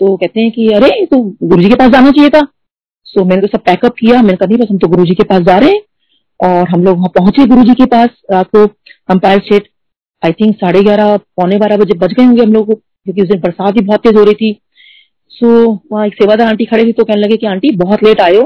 तो 0.00 0.16
कहते 0.16 0.40
हैं 0.40 0.50
कि, 0.50 0.68
अरे 0.68 1.06
तो 1.06 1.36
गुरु 1.42 1.68
के 1.68 1.74
पास 1.74 1.90
जाना 1.90 2.10
चाहिए 2.10 2.30
था। 2.30 2.40
सो 3.04 3.24
मैंने 3.24 3.42
तो 3.42 3.48
सब 3.48 3.64
पैकअप 3.64 3.92
किया, 3.92 4.22
मैंने 4.22 4.36
कहा, 4.36 4.46
नहीं, 4.46 4.58
बस 4.58 4.66
हम 4.70 4.78
तो 4.78 4.88
गुरु 4.88 5.04
के 5.04 5.24
पास 5.24 5.42
जा 5.42 5.58
रहे 5.58 5.70
हैं। 5.70 5.80
और 6.40 6.68
हम 6.68 6.84
लोग 6.84 6.96
वहाँ 6.96 7.08
पहुँचे 7.08 7.46
गुरु 7.46 7.74
के 7.74 7.86
पास, 7.86 8.08
रात 8.32 8.46
को 8.46 8.64
अंपायर 9.08 9.38
स्टेट 9.38 9.68
आई 10.24 10.32
थिंक 10.32 10.56
साढ़े 10.56 10.82
ग्यारह, 10.82 11.16
पौने 11.16 11.58
बारह 11.58 11.76
बजे 11.76 11.98
बज 11.98 12.12
गए 12.12 12.24
होंगे 12.24 12.42
हम 12.42 12.52
लोग 12.52 12.80
क्योंकि 13.06 13.22
उस 13.22 13.28
दिन 13.28 13.40
बरसात 13.40 13.76
ही 13.76 13.80
बहुत 13.80 14.00
तेज 14.00 14.16
हो 14.16 14.24
रही 14.24 14.34
थी। 14.34 14.58
सो 15.30 15.48
वहाँ 15.92 16.06
एक 16.06 16.14
सेवादार 16.14 16.46
आंटी 16.48 16.64
खड़े 16.64 16.84
थे 16.84 16.92
तो 16.92 17.04
कहने 17.04 17.20
लगे 17.20 17.36
कि, 17.36 17.46
आंटी, 17.46 17.76
बहुत 17.76 18.04
लेट 18.04 18.20
आयो 18.20 18.42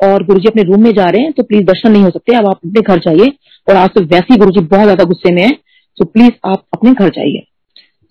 और 0.00 0.24
गुरुजी 0.24 0.48
अपने 0.48 0.62
रूम 0.62 0.82
में 0.82 0.92
जा 0.92 1.04
रहे 1.04 1.22
हैं 1.22 1.32
तो 1.32 1.42
प्लीज़ 1.42 1.64
दर्शन 1.64 1.92
नहीं 1.92 2.02
हो 2.02 2.10
सकते 2.10 2.36
अब 2.36 2.46
आप 2.46 2.60
अपने 2.64 2.80
घर 2.80 2.98
जाइए 2.98 3.32
और 3.68 3.76
आज 3.76 3.90
तो 3.90 4.00
वैसे 4.04 4.32
ही 4.32 4.36
गुरुजी 4.36 4.60
बहुत 4.60 4.84
ज़्यादा 4.84 5.04
गुस्से 5.04 5.34
में 5.34 5.42
है 5.42 5.50
सो 5.96 6.04
प्लीज़ 6.04 6.32
आप 6.44 6.64
अपने 6.74 6.92
घर 6.92 7.08
जाइए। 7.08 7.42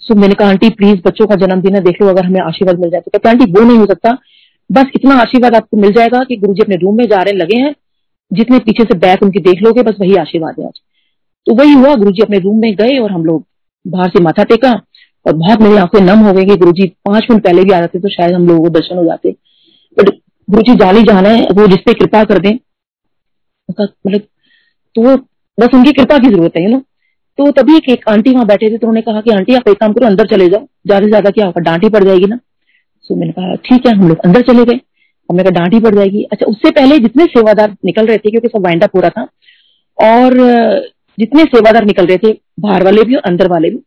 सो 0.02 0.16
मैंने 0.16 0.34
कहा, 0.34 0.50
आंटी 0.50 0.70
प्लीज़ 0.70 0.98
बच्चों 1.06 1.26
का 1.28 1.36
जन्मदिन 1.36 1.76
है, 1.76 1.82
देख 1.82 2.02
लो, 2.02 2.08
अगर 2.08 2.26
हमें 2.26 2.40
आशीर्वाद 2.42 2.80
मिल 2.80 2.90
जाए 2.90 3.02
तो। 3.02 3.12
कहते 3.12 3.30
आंटी 3.30 3.46
वो 3.52 3.66
नहीं 3.66 3.78
हो 3.78 3.86
सकता। 3.86 4.18
बस 4.72 4.86
इतना 4.96 5.16
आशीर्वाद 5.16 5.56
आपको 5.56 5.78
मिल 5.78 5.92
जाएगा 5.92 6.24
कि 6.24 6.36
गुरु 6.36 6.54
अपने 6.54 6.76
रूम 6.76 6.98
में 6.98 7.06
जा 7.06 7.22
रहे 7.22 7.34
लगे 7.34 7.58
हैं, 7.58 7.74
जितने 8.32 8.60
पीछे 8.60 8.84
से 8.84 8.98
बैक 8.98 9.24
उनकी 9.24 9.40
देख 9.40 9.62
लोगे, 9.64 9.84
बस 9.84 9.96
वही 10.02 10.16
आशीर्वाद 10.16 10.56
है 10.60 10.66
आज। 10.66 10.82
तो 11.48 11.56
वही 11.56 11.74
हुआ 11.74 11.96
गुरु 11.96 12.12
अपने 12.24 12.40
रूम 12.40 12.60
में 12.60 12.76
गए 12.76 12.98
और 12.98 13.12
हम 13.12 13.26
लोग 13.26 13.46
बाहर 13.88 14.10
से 14.10 14.24
माथा 14.24 14.44
टेका। 14.44 14.72
और 15.26 15.34
बहुत 15.34 15.62
मेरी 15.62 15.76
आँखें 15.78 16.00
नम 16.02 16.20
हो 16.20 16.34
गई 16.34 16.46
कि 16.46 16.56
गुरु 16.56 16.72
जी 16.72 16.88
पाँच 17.06 17.28
मिनट 17.32 17.44
पहले 17.44 17.64
भी 17.64 17.72
आ 17.72 17.80
जाते 17.80 18.00
तो 18.00 18.10
शायद 18.10 18.34
हम 18.34 18.48
लोगों 18.48 18.64
को 18.64 18.70
दर्शन 18.70 18.98
हो 18.98 19.06
जाते। 19.06 19.32
बट 19.98 20.10
गुरु 20.48 20.62
जी 20.64 20.72
ही 20.72 21.04
जाना 21.04 21.30
है, 21.30 21.46
वो 21.46 21.68
जिसपे 21.68 21.94
कृपा 21.94 22.24
कर 22.24 22.40
दें 22.40 22.54
मतलब 23.70 24.20
तो 24.96 25.16
बस 25.58 25.74
उनकी 25.74 25.92
कृपा 25.92 26.18
की 26.18 26.28
ज़रूरत 26.28 26.58
है 26.58 26.68
नो 26.72 26.82
तो 27.38 27.50
तभी 27.54 27.78
एक 27.90 28.08
आंटी 28.10 28.32
वहाँ 28.32 28.46
बैठे 28.48 28.70
थे 28.70 28.78
तो 28.78 28.88
उन्होंने 28.88 29.02
कहा 29.02 29.22
कि, 29.22 29.32
आंटी, 29.32 29.56
आप 29.56 29.68
एक 29.70 29.80
काम 29.80 29.94
करो, 29.94 30.06
अंदर 30.08 30.28
चले 30.28 30.48
जाओ। 30.50 30.60
ज़्यादा 30.60 31.06
से 31.06 31.10
ज़्यादा 31.10 31.30
क्या 31.30 31.46
होगा, 31.46 31.62
डांटी 31.62 31.90
पड़ 31.90 32.04
जाएगी 32.04 32.26
ना? 32.26 32.40
सो 33.10 33.16
मैंने 33.16 33.32
कहा, 33.32 33.56
ठीक 33.66 33.88
है, 33.88 33.96
हम 33.96 34.08
लोग 34.10 34.20
अंदर 34.20 34.42
चले 34.42 34.64
गए। 34.66 34.80
हमने 35.30 35.44
कहा, 35.44 35.52
डांटी 35.52 35.80
पड़ 35.80 35.94
जाएगी। 35.96 36.24
अच्छा 36.32 36.46
उससे 36.46 36.72
पहले 36.72 36.98
जितने 37.00 37.26
सेवादार 37.26 37.76
निकल 37.86 38.06
रहे 38.06 38.18
थे, 38.18 38.30
क्योंकि 38.30 38.48
सब 38.48 38.64
वाइंडा 38.66 38.88
पूरा 38.88 39.10
था, 39.10 39.24
और 39.98 40.38
जितने 41.18 41.44
सेवादार 41.46 41.86
निकल 41.86 42.06
रहे 42.06 42.18
थे, 42.18 42.32
बाहर 42.60 42.84
वाले 42.84 43.04
भी 43.04 43.16
और 43.16 43.22
अंदर 43.26 43.48
वाले 43.48 43.70
भी 43.70 43.78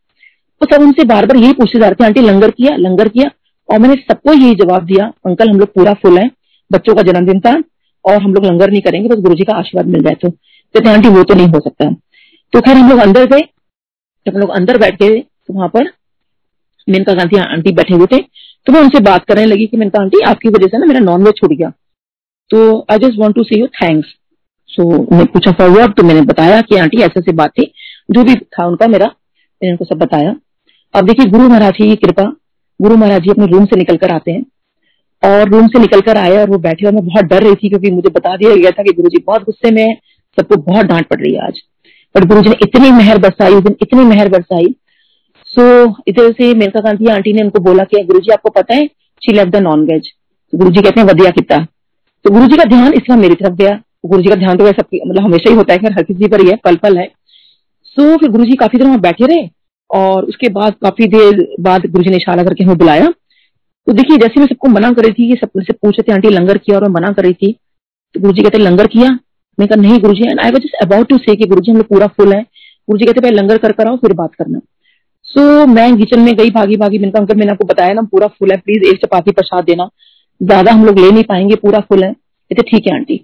तो 0.61 0.67
सब 0.67 0.83
उनसे 0.83 1.05
बार 1.07 1.27
बार 1.27 1.37
यही 1.37 1.53
पूछते 1.53 1.79
जा 1.79 1.87
रहे 1.87 1.95
थे, 1.95 2.05
आंटी, 2.05 2.21
लंगर 2.23 2.51
किया 2.53 2.77
लंगर 2.79 3.09
किया? 3.09 3.31
और 3.69 3.79
मैंने 3.79 3.95
सबको 4.03 4.33
यही 4.35 4.55
जवाब 4.57 4.85
दिया, 4.87 5.07
अंकल, 5.27 5.51
हम 5.51 5.59
लोग 5.59 5.73
पूरा 5.75 5.93
फुल 5.95 6.19
है, 6.19 6.31
बच्चों 6.71 6.95
का 6.95 7.03
जन्मदिन 7.03 7.41
था 7.41 7.53
और 8.05 8.23
हम 8.23 8.35
लोग 8.35 8.45
लंगर 8.47 8.71
नहीं 8.71 8.81
करेंगे, 8.83 9.09
बस 9.09 9.19
गुरु 9.19 9.35
जी 9.35 9.45
का 9.45 9.57
आशीर्वाद 9.57 9.87
मिल 9.89 10.03
जाए 10.03 10.15
तो 10.17 10.31
कहते 10.31 10.91
आंटी, 10.91 11.09
वो 11.09 11.23
तो 11.23 11.35
नहीं 11.35 11.49
हो 11.49 11.61
सकता। 11.61 11.91
तो 12.53 12.61
खैर, 12.61 12.77
हम 12.77 12.91
लोग 12.91 12.99
अंदर 13.01 13.27
गए, 13.27 13.41
जब 14.27 14.35
हम 14.35 14.41
लोग 14.41 14.51
अंदर 14.53 14.79
बैठ 14.79 15.03
गए 15.03 15.21
तो 15.21 15.55
वहाँ 15.55 15.69
पर 15.69 15.91
मेनका 16.89 17.13
गांधी 17.15 17.39
आंटी 17.39 17.73
बैठे 17.73 17.95
हुए 17.95 18.07
थे 18.07 18.19
तो 18.67 18.73
मैं 18.73 18.81
उनसे 18.81 19.01
बात 19.03 19.25
करने 19.25 19.45
लगी 19.47 19.67
कि, 19.67 19.77
मेनका 19.77 20.01
आंटी, 20.01 20.21
आपकी 20.23 20.49
वजह 20.49 20.67
से 20.67 20.79
ना 20.79 20.87
मेरा 20.87 21.01
नॉन 21.03 21.25
वेज 21.25 21.35
छूट 21.37 21.53
गया। 21.53 21.71
तो 22.51 22.87
I 22.91 22.99
just 22.99 23.19
want 23.19 23.37
to 23.37 23.43
see 23.45 23.61
you 23.61 23.67
thanks 23.77 24.09
so 24.71 24.85
मैं 25.13 25.25
पूछा 25.27 25.53
फॉरवर्ड 25.53 25.95
तो 25.95 26.03
मैंने 26.03 26.21
बताया 26.25 26.61
कि 26.63 26.77
आंटी 26.79 27.03
ऐसे 27.03 27.21
ऐसी 27.21 27.33
बात 27.35 27.51
थी 27.51 27.73
जो 28.11 28.25
भी 28.25 28.35
था 28.35 28.67
उनका 28.67 28.87
मेरा, 28.89 29.07
मैंने 29.07 29.71
उनको 29.73 29.85
सब 29.85 29.99
बताया। 29.99 30.35
अब 30.99 31.07
देखिए, 31.07 31.27
गुरु 31.27 31.49
महाराज 31.49 31.77
की 31.77 31.97
कृपा, 31.97 32.23
गुरु 32.81 32.97
महाराज 32.97 33.23
जी 33.23 33.31
अपने 33.31 33.47
रूम 33.47 33.65
से 33.65 33.77
निकल 33.77 33.97
कर 33.97 34.11
आते 34.11 34.33
हैं। 34.33 34.45
और 35.23 35.49
रूम 35.49 35.67
से 35.67 35.79
निकल 35.79 36.01
कर 36.01 36.17
आए 36.17 36.37
और 36.37 36.51
वो 36.51 36.59
बैठे 36.59 36.87
और 36.87 36.93
मैं 36.93 37.05
बहुत 37.07 37.25
डर 37.25 37.43
रही 37.43 37.55
थी 37.55 37.69
क्योंकि 37.69 37.91
मुझे 37.91 38.09
बता 38.09 38.37
दिया 38.37 38.55
गया 38.57 38.71
था 38.71 38.83
कि 38.83 38.93
गुरु 38.93 39.09
जी 39.09 39.23
बहुत 39.27 39.43
गुस्से 39.43 39.71
में 39.71 39.83
है, 39.83 39.95
सबको 40.39 40.57
बहुत 40.57 40.87
डांट 40.87 41.07
पड़ 41.07 41.21
रही 41.21 41.35
है 41.35 41.47
आज। 41.47 41.61
बट 42.15 42.25
गुरु 42.25 42.43
जी 42.43 42.49
ने 42.49 42.57
इतनी 42.63 42.91
मेहर 42.91 43.19
बरसाई, 43.19 43.55
उस 43.55 43.63
दिन 43.63 43.77
इतनी 43.83 44.05
मेहर 44.05 44.29
बरसाई। 44.29 44.75
सो 45.47 45.95
इधर 46.09 46.33
से 46.33 46.53
मेनका 46.55 46.81
गांधी 46.81 47.07
आंटी 47.07 47.33
ने 47.33 47.43
उनको 47.43 47.61
बोला 47.61 47.85
कि, 47.85 48.03
गुरु 48.05 48.21
जी, 48.21 48.33
आपको 48.33 48.51
पता 48.51 48.75
है 48.75 48.87
शी 49.23 49.33
लेव 49.33 49.51
द 49.51 49.57
नॉन 49.57 49.85
वेज 49.85 50.11
गुरु 50.53 50.71
जी 50.71 50.83
कहते 50.83 51.01
हैं 51.01 51.07
वदिया 51.07 51.31
किता 51.31 51.65
तो 52.25 52.31
गुरु 52.31 52.47
जी 52.47 52.57
का 52.57 52.65
ध्यान 52.65 52.93
इस 52.93 53.11
मेरी 53.11 53.35
तरफ़ 53.35 53.55
गया। 53.55 53.79
गुरु 54.07 54.23
जी 54.23 54.29
का 54.29 54.35
ध्यान 54.35 54.57
तो 54.57 54.65
वैसे 54.65 54.83
मतलब 55.07 55.25
हमेशा 55.25 55.51
ही 55.51 55.57
होता 55.57 55.73
है 55.73 55.93
हर 55.95 56.03
किसी 56.03 56.29
पर 56.29 56.41
ही 56.41 56.51
है 56.51 56.57
पल 56.57 56.77
पल 56.77 56.99
है। 56.99 57.07
सो 57.85 58.17
फिर 58.17 58.31
गुरु 58.31 58.45
जी 58.45 58.57
काफ़ी 58.57 58.79
देर 58.79 58.87
वहाँ 58.87 59.01
बैठे 59.01 59.27
रहे। 59.27 59.47
और 59.91 60.25
उसके 60.25 60.49
बाद 60.51 60.75
काफ़ी 60.83 61.07
देर 61.09 61.47
बाद 61.61 61.87
गुरु 61.87 62.05
जी 62.05 62.11
ने 62.11 62.17
इशारा 62.17 62.45
करके 62.45 62.65
हमें 62.65 62.79
बुलाया। 62.79 63.09
तो 63.87 63.93
देखिए 63.93 64.17
जैसे 64.19 64.41
मैं 64.41 64.47
सबको 64.47 64.69
मना 64.69 64.93
कर 64.93 65.05
रही 65.05 65.13
थी 65.15 65.37
सबसे 65.37 65.73
पूछ 65.73 65.99
रहे 65.99 66.03
थे 66.03 66.15
आंटी 66.15 66.29
लंगर 66.29 66.59
किया? 66.59 66.77
और 66.77 66.83
मैं 66.83 66.91
मना 66.91 67.13
कर 67.13 67.23
रही 67.23 67.35
थी 67.35 67.53
तो 68.15 68.21
गुरु 68.21 68.33
जी 68.33 68.43
कहते 68.43 68.59
लंगर 68.59 68.87
किया? 68.87 69.11
मैं 69.59 69.69
कहा 69.69 69.81
नहीं 69.83 69.99
Guru 70.01 70.15
ji 70.15 70.27
I 70.29 70.51
was 70.51 70.63
just 70.63 70.83
about 70.83 71.09
to 71.09 71.19
say 71.19 71.37
Guru 71.39 71.61
ji 71.61 71.71
हम 71.71 71.77
लोग 71.77 71.87
पूरा 71.89 72.07
फुल 72.09 72.33
है। 72.33 72.43
गुरु 72.43 72.99
जी 72.99 73.05
कहते 73.05 73.31
लंगर 73.31 73.59
कर 73.59 73.73
कर 73.73 73.89
आओ 73.89 73.97
फिर 73.97 74.13
बात 74.15 74.35
करना। 74.35 74.59
सो 75.27 75.41
so, 75.41 75.67
मैं 75.69 75.97
किचन 75.97 76.21
में 76.21 76.35
गई 76.37 76.51
भागी 76.51 76.77
भागी 76.77 76.99
मैंने 76.99 77.13
कहा 77.13 77.35
मैंने 77.35 77.53
आपको 77.53 77.65
बताया 77.67 77.93
ना 77.93 78.03
पूरा 78.13 78.27
फुल 78.29 78.51
है 78.51 78.57
प्लीज़ 78.59 78.85
एक 78.85 79.01
चपाती 79.01 79.31
प्रसाद 79.31 79.65
देना। 79.65 79.89
ज़्यादा 80.41 80.73
हम 80.73 80.85
लोग 80.85 80.99
ले 80.99 81.11
नहीं 81.11 81.25
पाएँगे 81.25 81.55
पूरा 81.57 81.79
फुल 81.81 82.05
है। 82.05 82.13
कहते 82.13 82.63
ठीक 82.63 82.87
है 82.87 82.95
आंटी। 82.95 83.21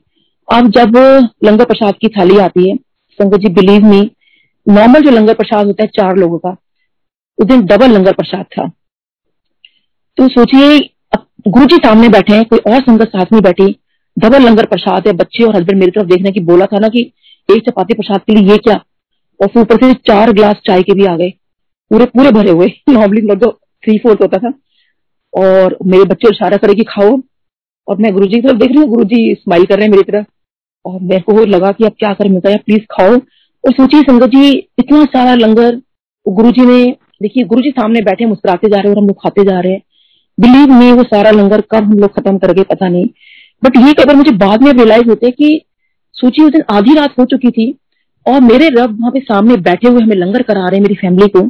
अब 0.48 0.70
जब 0.70 0.96
लंगर 1.44 1.64
प्रसाद 1.64 1.94
की 2.00 2.09
थाली 2.11 2.38
आती 2.38 2.68
है 2.70 2.77
संगत 3.18 3.40
जी 3.40 3.48
बिलीव 3.55 3.85
मी 3.85 4.00
नॉर्मल 4.68 5.00
जो 5.00 5.11
लंगर 5.11 5.35
प्रसाद 5.35 5.66
होता 5.66 5.83
है 5.83 5.87
चार 5.87 6.16
लोगों 6.16 6.38
का, 6.38 6.57
उस 7.38 7.46
दिन 7.46 7.66
डबल 7.66 7.90
लंगर 7.90 8.12
प्रसाद 8.12 8.44
था। 8.44 8.68
तो 10.16 10.29
सोचिए 10.29 10.90
गुरु 11.48 11.66
जी 11.66 11.77
सामने 11.77 12.09
बैठे 12.09 12.33
हैं, 12.33 12.44
कोई 12.44 12.59
और 12.59 12.81
संगत 12.81 13.09
साथ 13.09 13.27
में 13.33 13.42
बैठी 13.42 13.77
डबल 14.18 14.42
लंगर 14.42 14.66
प्रसाद 14.66 15.07
है, 15.07 15.12
बच्चे 15.12 15.44
और 15.44 15.57
हस्बैंड 15.57 15.81
मेरी 15.81 15.90
तरफ़ 15.90 16.07
देखने 16.07 16.31
की 16.31 16.40
बोला 16.40 16.66
था 16.66 16.79
ना 16.79 16.88
कि 16.88 17.12
एक 17.57 17.70
चपाती 17.70 17.94
प्रसाद 17.94 18.20
के 18.20 18.35
लिए 18.35 18.50
ये 18.50 18.57
क्या? 18.57 18.85
और 19.40 19.46
फिर 19.46 19.62
ऊपर 19.62 19.77
से 19.77 19.94
चार 19.94 20.33
ग्लास 20.33 20.55
चाय 20.55 20.83
के 20.83 20.94
भी 20.94 21.05
आ 21.05 21.16
गए। 21.16 21.31
पूरे 21.90 22.05
पूरे 22.05 22.31
भरे 22.31 22.50
हुए। 22.50 22.72
नॉर्मली 22.88 23.20
लगभग 23.20 23.50
थ्री 23.85 23.98
फोर्थ 23.98 24.20
होता 24.20 24.38
था। 24.38 24.53
और 25.35 25.79
मेरे 25.87 26.05
बच्चे 26.05 26.29
इशारा 26.31 26.57
करे 26.57 26.74
कि 26.74 26.85
खाओ। 26.85 27.20
और 27.88 27.96
मैं 27.96 28.12
गुरु 28.12 28.27
जी 28.27 28.35
की 28.35 28.40
तरफ़ 28.40 28.57
देख 28.57 28.70
रही 28.70 28.79
हूँ, 28.79 28.88
गुरु 28.88 29.05
जी 29.05 29.35
स्माइल 29.35 29.64
कर 29.64 29.77
रहे 29.77 29.85
हैं 29.85 29.90
मेरी 29.90 30.03
तरफ़। 30.03 30.27
और 30.85 31.00
मेरे 31.00 31.20
को 31.20 31.44
लगा 31.44 31.72
कि 31.72 31.85
अब 31.85 31.92
क्या 31.98 32.14
करें 32.14 32.40
कहा 32.40 32.57
प्लीज़ 32.66 32.83
खाओ। 32.90 33.16
और 33.66 33.72
सोचिए 33.72 34.03
संगत 34.03 34.27
जी, 34.27 34.53
इतना 34.79 35.05
सारा 35.05 35.35
लंगर 35.35 35.81
गुरु 36.29 36.50
जी 36.50 36.66
ने, 36.66 36.96
देखिए 37.22 37.44
गुरु 37.44 37.62
जी 37.62 37.70
सामने 37.70 38.00
बैठे, 38.00 38.27
मुस्कुराते 38.27 38.68
जा 38.68 38.77
रहे 38.77 38.88
हैं 38.88 38.96
और 38.96 39.03
हम 39.03 39.09
लोग 39.09 39.16
खाते 39.22 39.44
जा 39.44 39.61
रहे 39.61 39.72
हैं। 39.72 39.83
बिलीव 40.40 40.72
मी 40.72 40.92
वो 40.92 41.03
सारा 41.03 41.31
लंगर 41.31 41.61
कब 41.61 41.85
हम 41.85 41.98
लोग 41.98 42.20
खत्म 42.20 42.38
कर 42.38 42.53
गए 42.53 42.62
पता 42.62 42.88
नहीं। 42.88 43.07
बट 43.64 43.77
ये 43.77 44.03
अगर 44.03 44.14
मुझे 44.14 44.31
बाद 44.31 44.62
में 44.62 44.72
रियलाइज़ 44.72 45.09
होते 45.09 45.31
कि, 45.31 45.61
सोचिए, 46.12 46.44
उस 46.44 46.53
दिन 46.53 46.62
आधी 46.70 46.94
रात 46.94 47.14
हो 47.18 47.24
चुकी 47.24 47.50
थी 47.50 47.79
और 48.27 48.40
मेरे 48.40 48.68
रब 48.68 49.00
वहाँ 49.00 49.11
पे 49.11 49.20
सामने 49.20 49.57
बैठे 49.57 49.88
हुए 49.88 50.03
हमें 50.03 50.16
लंगर 50.16 50.42
करा 50.42 50.61
रहे 50.61 50.74
हैं 50.74 50.83
मेरी 50.83 50.94
फैमिली 50.94 51.29
को। 51.29 51.40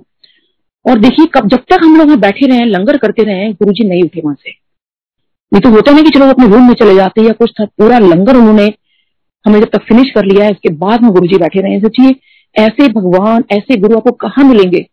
और 0.90 0.98
देखिए, 0.98 1.27
कब, 1.27 1.48
जब 1.48 1.59
तक 1.59 1.79
हम 1.83 1.96
लोग 1.96 2.07
वहाँ 2.07 2.20
बैठे 2.20 2.46
रहे, 2.46 2.64
लंगर 2.64 2.96
करते 2.96 3.22
रहे 3.22 3.53
गुरु 3.53 3.72
जी 3.72 3.88
नहीं 3.88 4.03
उठे 4.03 4.20
वहाँ 4.24 4.35
से। 4.35 4.50
ये 5.55 5.61
तो 5.61 5.68
होता 5.68 5.92
नहीं 5.92 6.05
कि 6.05 6.11
चलो 6.11 6.27
अपने 6.27 6.48
रूम 6.48 6.66
में 6.66 6.74
चले 6.74 6.94
जाते 6.94 7.22
या 7.22 7.33
कुछ 7.33 7.50
था, 7.50 7.64
पूरा 7.64 7.98
लंगर 7.98 8.37
उन्होंने 8.37 8.74
हमें 9.46 9.59
जब 9.61 9.68
तक 9.68 9.83
फिनिश 9.83 10.11
कर 10.11 10.24
लिया 10.24 10.44
है, 10.44 10.50
उसके 10.50 10.68
बाद 10.68 11.02
में 11.02 11.11
गुरु 11.12 11.26
जी 11.26 11.38
बैठे 11.38 11.61
रहे 11.61 11.80
सोचिए 11.80 12.14
ऐसे 12.57 12.88
भगवान, 12.90 13.44
ऐसे 13.52 13.76
गुरु 13.76 13.96
आपको 13.96 14.11
कहाँ 14.18 14.44
मिलेंगे? 14.44 14.87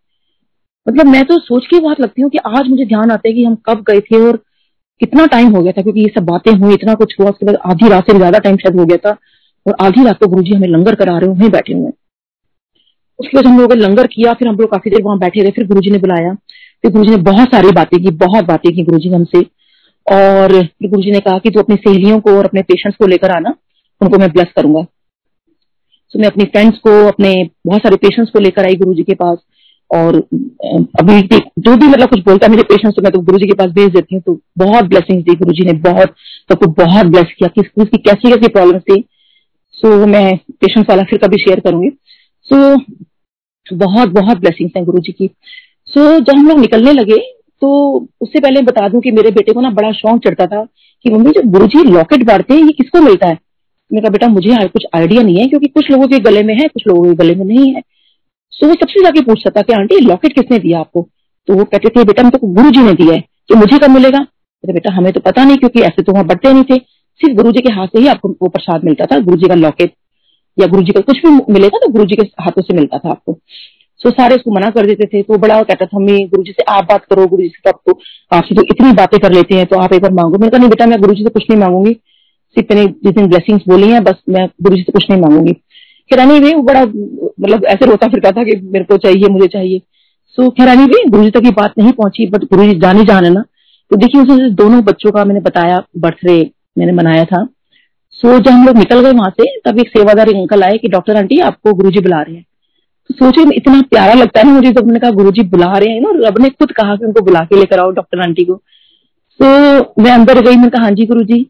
मतलब 0.88 1.06
मैं 1.06 1.24
तो 1.26 1.40
सोच 1.40 1.66
के 1.66 1.80
बात 1.80 2.00
लगती 2.02 2.22
हूँ 2.22 2.30
कि 2.30 2.38
आज 2.38 2.68
मुझे 2.68 2.86
ध्यान 2.86 3.12
आता 3.12 3.28
है 3.28 3.34
कि 3.34 3.44
हम 3.44 3.56
कब 3.66 3.84
गए 3.90 4.00
थे 4.02 4.22
और 4.28 4.38
कितना 5.02 5.26
टाइम 5.26 5.56
हो 5.56 5.62
गया 5.62 5.72
था, 5.72 5.82
क्योंकि 5.82 6.02
ये 6.02 6.12
सब 6.16 6.26
बातें 6.26 6.52
हुई, 6.52 6.74
इतना 6.74 6.94
कुछ 6.94 7.16
हुआ, 7.20 7.30
उसके 7.30 7.46
बाद 7.46 7.58
आधी 7.66 7.90
रात 7.90 8.12
से 8.12 8.18
ज़्यादा 8.18 8.40
टाइम 8.40 8.58
शायद 8.58 8.80
हो 8.80 8.86
गया 8.86 8.98
था 8.98 9.18
और 9.66 9.76
आधी 9.82 10.04
रात 10.04 10.20
को 10.20 10.28
गुरु 10.28 10.44
जी 10.44 10.56
हमें 10.56 10.68
लंगर 10.68 10.96
करा 10.96 11.18
रहे 11.18 11.30
वहीं 11.30 11.50
बैठे 11.50 11.74
हुए 11.74 11.92
उसके 13.20 13.38
बाद 13.38 13.46
हम 13.46 13.60
लोगों 13.60 13.76
ने 13.76 13.82
लंगर 13.82 14.08
किया, 14.08 14.34
फिर 14.34 14.48
हम 14.48 14.56
लोग 14.56 14.72
काफ़ी 14.72 14.92
देर 14.92 15.02
वहाँ 15.04 15.18
बैठे 15.20 15.42
रहे, 15.42 15.52
फिर 15.52 15.68
गुरु 15.68 15.92
ने 15.92 15.98
बुलाया, 15.98 16.34
फिर 16.84 16.92
गुरु 16.92 17.10
ने 17.10 17.18
बहुत 17.24 17.48
सारी 17.48 17.72
बातें 17.72 18.00
की, 18.04 18.12
बहुत 18.18 18.46
बातें 18.46 18.72
की 18.74 18.84
गुरु 18.84 19.16
हमसे। 19.16 19.42
और 20.08 20.54
गुरु 20.84 21.02
जी 21.02 21.12
ने 21.12 21.20
कहा 21.20 21.38
कि 21.38 21.50
तू 21.50 21.60
अपनी 21.60 21.76
सहेलियों 21.76 22.20
को 22.20 22.32
और 22.32 22.46
अपने 22.46 22.62
पेशेंट्स 22.62 22.98
को 22.98 23.08
लेकर 23.08 23.32
आना। 23.32 23.54
उनको 24.02 24.18
मैं 24.18 24.30
ब्लेस 24.32 24.52
करूँगा। 24.56 24.82
तो 26.14 26.20
मैं 26.20 26.28
अपनी 26.28 26.46
फ्रेंड्स 26.46 26.78
को 26.78 26.92
अपने 27.08 27.34
बहुत 27.68 27.82
सारे 27.82 27.96
पेशेंट्स 27.98 28.32
को 28.32 28.40
लेकर 28.40 28.66
आई 28.66 28.76
गुरु 28.76 28.94
जी 28.94 29.04
के 29.04 29.14
पास 29.16 29.38
और 29.92 30.16
अभी 31.00 31.22
जो 31.22 31.76
भी 31.78 31.88
मतलब 31.88 32.10
कुछ 32.10 32.20
बोलता 32.20 32.46
है 32.46 32.52
मेरे 32.52 32.64
पेशेंट्स 32.64 32.96
तो 32.96 33.02
मैं 33.02 33.12
तो 33.12 33.20
गुरु 33.22 33.38
जी 33.38 33.48
के 33.48 33.54
पास 33.54 33.72
भेज 33.72 33.92
देती 33.94 34.16
हूँ। 34.16 34.22
तो 34.22 34.40
बहुत 34.58 34.86
ब्लेसिंग 34.86 35.24
दी 35.24 35.36
गुरु 35.36 35.54
जी 35.54 35.66
ने 35.66 35.74
बहुत 35.82 36.16
सबको 36.50 36.66
तो 36.66 36.72
बहुत 36.78 37.06
ब्लेस 37.06 37.34
किया 37.40 37.48
किस 37.56 37.68
किसकी 37.70 37.98
कैसी 38.00 38.30
कैसी 38.30 38.48
प्रॉब्लम 38.48 38.80
थी। 38.80 39.04
सो 39.74 39.88
so, 39.88 40.08
मैं 40.08 40.38
पेशेंट्स 40.38 40.90
वाला 40.90 41.04
फिर 41.04 41.20
कभी 41.20 41.38
शेयर 41.38 41.60
करूँगी। 41.60 41.90
सो 42.50 42.56
so, 42.56 42.82
बहुत 43.74 44.10
बहुत 44.10 44.38
ब्लेसिंग्स 44.38 44.74
हैं 44.78 44.86
गुरु 44.86 45.00
जी 45.00 45.12
की। 45.12 45.28
सो 45.28 46.00
so, 46.00 46.22
जब 46.22 46.38
हम 46.38 46.48
लोग 46.48 46.60
निकलने 46.60 46.94
लगे 46.94 47.18
तो 47.62 47.70
उससे 48.22 48.40
पहले 48.40 48.62
बता 48.62 48.88
दूँ 48.90 49.02
कि 49.02 49.12
मेरे 49.12 49.32
बेटे 49.32 49.54
को 49.54 49.62
ना 49.62 49.70
बड़ा 49.72 49.92
शौक 49.92 50.20
चढ़ता 50.20 50.46
था 50.48 50.64
कि 51.06 51.10
मम्मी 51.10 51.32
जब 51.32 51.52
गुरु 51.52 51.68
जी 51.68 51.84
लॉकेट 51.84 52.24
बांटते 52.24 52.54
हैं 52.54 52.62
ये 52.62 52.72
किसको 52.74 53.02
मिलता 53.02 53.28
है? 53.28 53.38
मैंने 53.94 54.02
कहा, 54.02 54.10
बेटा, 54.10 54.28
मुझे 54.28 54.68
कुछ 54.68 54.86
आइडिया 54.96 55.22
नहीं 55.22 55.38
है, 55.38 55.48
क्योंकि 55.48 55.68
कुछ 55.68 55.92
लोगों 55.92 56.08
के 56.08 56.20
गले 56.20 56.44
में 56.44 56.54
है, 56.56 56.68
कुछ 56.68 56.84
लोगों 56.88 57.04
के 57.04 57.16
गले 57.16 57.36
में 57.36 57.46
नहीं 57.46 57.74
है। 57.74 57.82
सो 58.52 58.68
वो 58.68 58.74
सबसे 58.74 59.04
जाके 59.04 59.22
पूछता 59.22 59.50
था 59.50 59.62
कि, 59.62 59.74
आंटी 59.74 60.00
लॉकेट 60.00 60.34
किसने 60.34 60.60
दिया 60.60 60.80
आपको? 60.80 61.08
तो 61.48 61.54
वो 61.54 61.64
कहते 61.64 61.90
थे, 61.90 62.04
बेटा 62.04 62.30
तो 62.30 62.48
गुरु 62.48 62.70
जी 62.70 62.82
ने 62.82 62.94
दिया 62.94 63.14
है 63.14 63.20
कि 63.20 63.56
मुझे 63.56 63.78
कब 63.78 63.90
मिलेगा? 63.90 64.20
कहते, 64.20 64.74
बेटा, 64.74 64.94
हमें 64.94 65.12
तो 65.14 65.20
पता 65.20 65.44
नहीं, 65.44 65.58
क्योंकि 65.58 65.82
ऐसे 65.82 66.04
तो 66.04 66.12
वहाँ 66.12 66.26
बढ़ते 66.26 66.54
नहीं 66.54 66.64
थे। 66.64 66.76
सिर्फ़ 67.22 67.36
गुरु 67.36 67.52
जी 67.52 67.62
के 67.62 67.74
हाथ 67.74 67.88
से 67.88 68.00
ही 68.00 68.08
आपको 68.08 68.30
वो 68.42 68.48
प्रसाद 68.48 68.84
मिलता 68.84 69.06
था 69.06 69.20
गुरु 69.20 69.38
जी 69.38 69.48
का 69.48 69.56
लॉकेट 69.56 69.94
या 70.58 70.68
गुरु 70.68 70.82
जी 70.82 70.92
का 70.92 71.02
कुछ 71.02 71.18
भी 71.18 71.54
मिलेगा 71.54 71.78
तो 71.78 71.92
गुरु 71.92 72.06
जी 72.06 72.16
के 72.16 72.24
हाथों 72.40 72.62
से 72.62 72.74
मिलता 72.74 72.98
था 72.98 73.10
आपको। 73.10 73.38
सो 74.02 74.10
सारे 74.10 74.36
उसको 74.36 74.52
मना 74.52 74.70
कर 74.70 74.86
देते 74.86 75.06
थे 75.08 75.22
तो 75.22 75.38
बड़ा 75.38 75.62
कहता 75.64 75.86
था, 75.86 76.00
मम्मी 76.00 76.20
गुरु 76.26 76.44
जी 76.44 76.52
से 76.52 76.64
आप 76.70 76.84
बात 76.84 77.06
करो 77.06 77.28
गुरु 77.28 77.42
जी 77.42 77.50
से 77.50 77.62
तो 77.66 77.70
आपको 77.70 78.00
आपसे 78.32 78.56
तो 78.56 78.64
इतनी 78.64 78.92
बातें 78.92 79.20
कर 79.20 79.32
लेते 79.32 79.56
हैं 79.56 79.66
तो 79.66 79.78
आप 79.78 79.94
एक 79.94 80.02
बार 80.02 80.12
मांगो। 80.12 80.38
मैंने 80.38 80.50
कहा, 80.50 80.58
नहीं 80.58 80.70
बेटा, 80.70 80.86
मैं 80.86 81.00
गुरु 81.02 81.14
जी 81.14 81.24
से 81.24 81.30
कुछ 81.30 81.44
नहीं 81.50 81.60
मांगूँगी। 81.60 81.96
सिर्फ़ 82.56 82.74
मैंने 82.74 83.28
ब्लेसिंग्स 83.28 83.64
बोली 83.68 83.90
है, 83.90 84.00
बस 84.00 84.16
मैं 84.30 84.48
गुरु 84.64 84.76
जी 84.76 84.82
से 84.82 84.92
कुछ 84.92 85.10
नहीं 85.10 85.22
मांगूँगी। 85.22 85.54
खैरानी 86.12 86.40
भी 86.40 86.54
वो 86.54 86.62
बड़ा 86.64 86.82
मतलब 86.84 87.66
ऐसे 87.66 87.86
रोता 87.86 88.08
फिरता 88.08 88.32
था 88.32 88.44
कि 88.44 88.60
मेरे 88.64 88.86
को 88.86 88.98
चाहिए, 88.98 89.28
मुझे 89.28 89.48
चाहिए। 89.48 89.82
सो 90.38 90.50
खैरानी 90.50 90.86
भी 90.86 91.04
गुरु 91.10 91.24
जी 91.24 91.30
तक 91.30 91.46
ये 91.46 91.52
बात 91.52 91.74
नहीं 91.78 91.92
पहुँची 91.92 92.28
बट 92.30 92.44
गुरु 92.46 92.64
जी 92.64 92.80
जाने 92.80 93.04
जाने 93.06 93.30
ना 93.30 93.44
तो 93.92 93.98
देखिए 93.98 94.22
उसे 94.22 94.50
दोनों 94.56 94.84
बच्चों 94.84 95.12
का 95.12 95.24
मैंने 95.26 95.40
बताया 95.40 95.82
बर्थडे 95.98 96.40
मैंने 96.78 96.92
मनाया 96.92 97.24
था। 97.26 97.44
सो 98.14 98.38
जब 98.40 98.50
हम 98.50 98.66
लोग 98.66 98.78
निकल 98.78 99.02
गए 99.02 99.12
वहाँ 99.12 99.30
से, 99.30 99.46
तब 99.60 99.80
एक 99.80 99.90
सेवादारी 99.90 100.34
अंकल 100.34 100.64
आए 100.64 100.78
कि 100.78 100.88
डॉक्टर 100.88 101.18
आंटी 101.18 101.40
आपको 101.40 101.74
गुरु 101.74 101.92
जी 101.92 102.00
बुला 102.00 102.22
रहे 102.22 102.36
हैं। 102.36 102.46
तो 103.10 103.14
सोचे, 103.16 103.42
इतना 103.56 103.82
प्यारा 103.82 104.14
लगता 104.14 104.40
है 104.40 104.46
ना 104.46 104.54
मुझे 104.54 104.72
जब 104.72 104.86
मैंने 104.86 105.00
कहा, 105.00 105.12
गुरु 105.12 105.32
जी 105.32 105.44
बुला 105.50 105.78
रहे 105.78 105.90
हैं 105.90 106.02
ना 106.02 106.28
रब 106.28 106.42
ने 106.42 106.50
खुद 106.50 106.72
कहा 106.72 106.96
कि 106.96 107.06
उनको 107.06 107.22
बुला 107.22 107.40
के 107.40 107.60
लेकर 107.60 107.80
आओ 107.80 107.92
डॉक्टर 107.92 108.22
आंटी 108.22 108.46
को। 108.46 108.56
तो 109.40 109.46
मैं 110.04 110.12
अंदर 110.12 110.42
गई, 110.42 110.56
मैंने 110.56 110.70
कहा 110.70 110.84
हाँ 110.84 110.92
जी 110.92 111.06
गुरु 111.06 111.24
जी। 111.24 111.46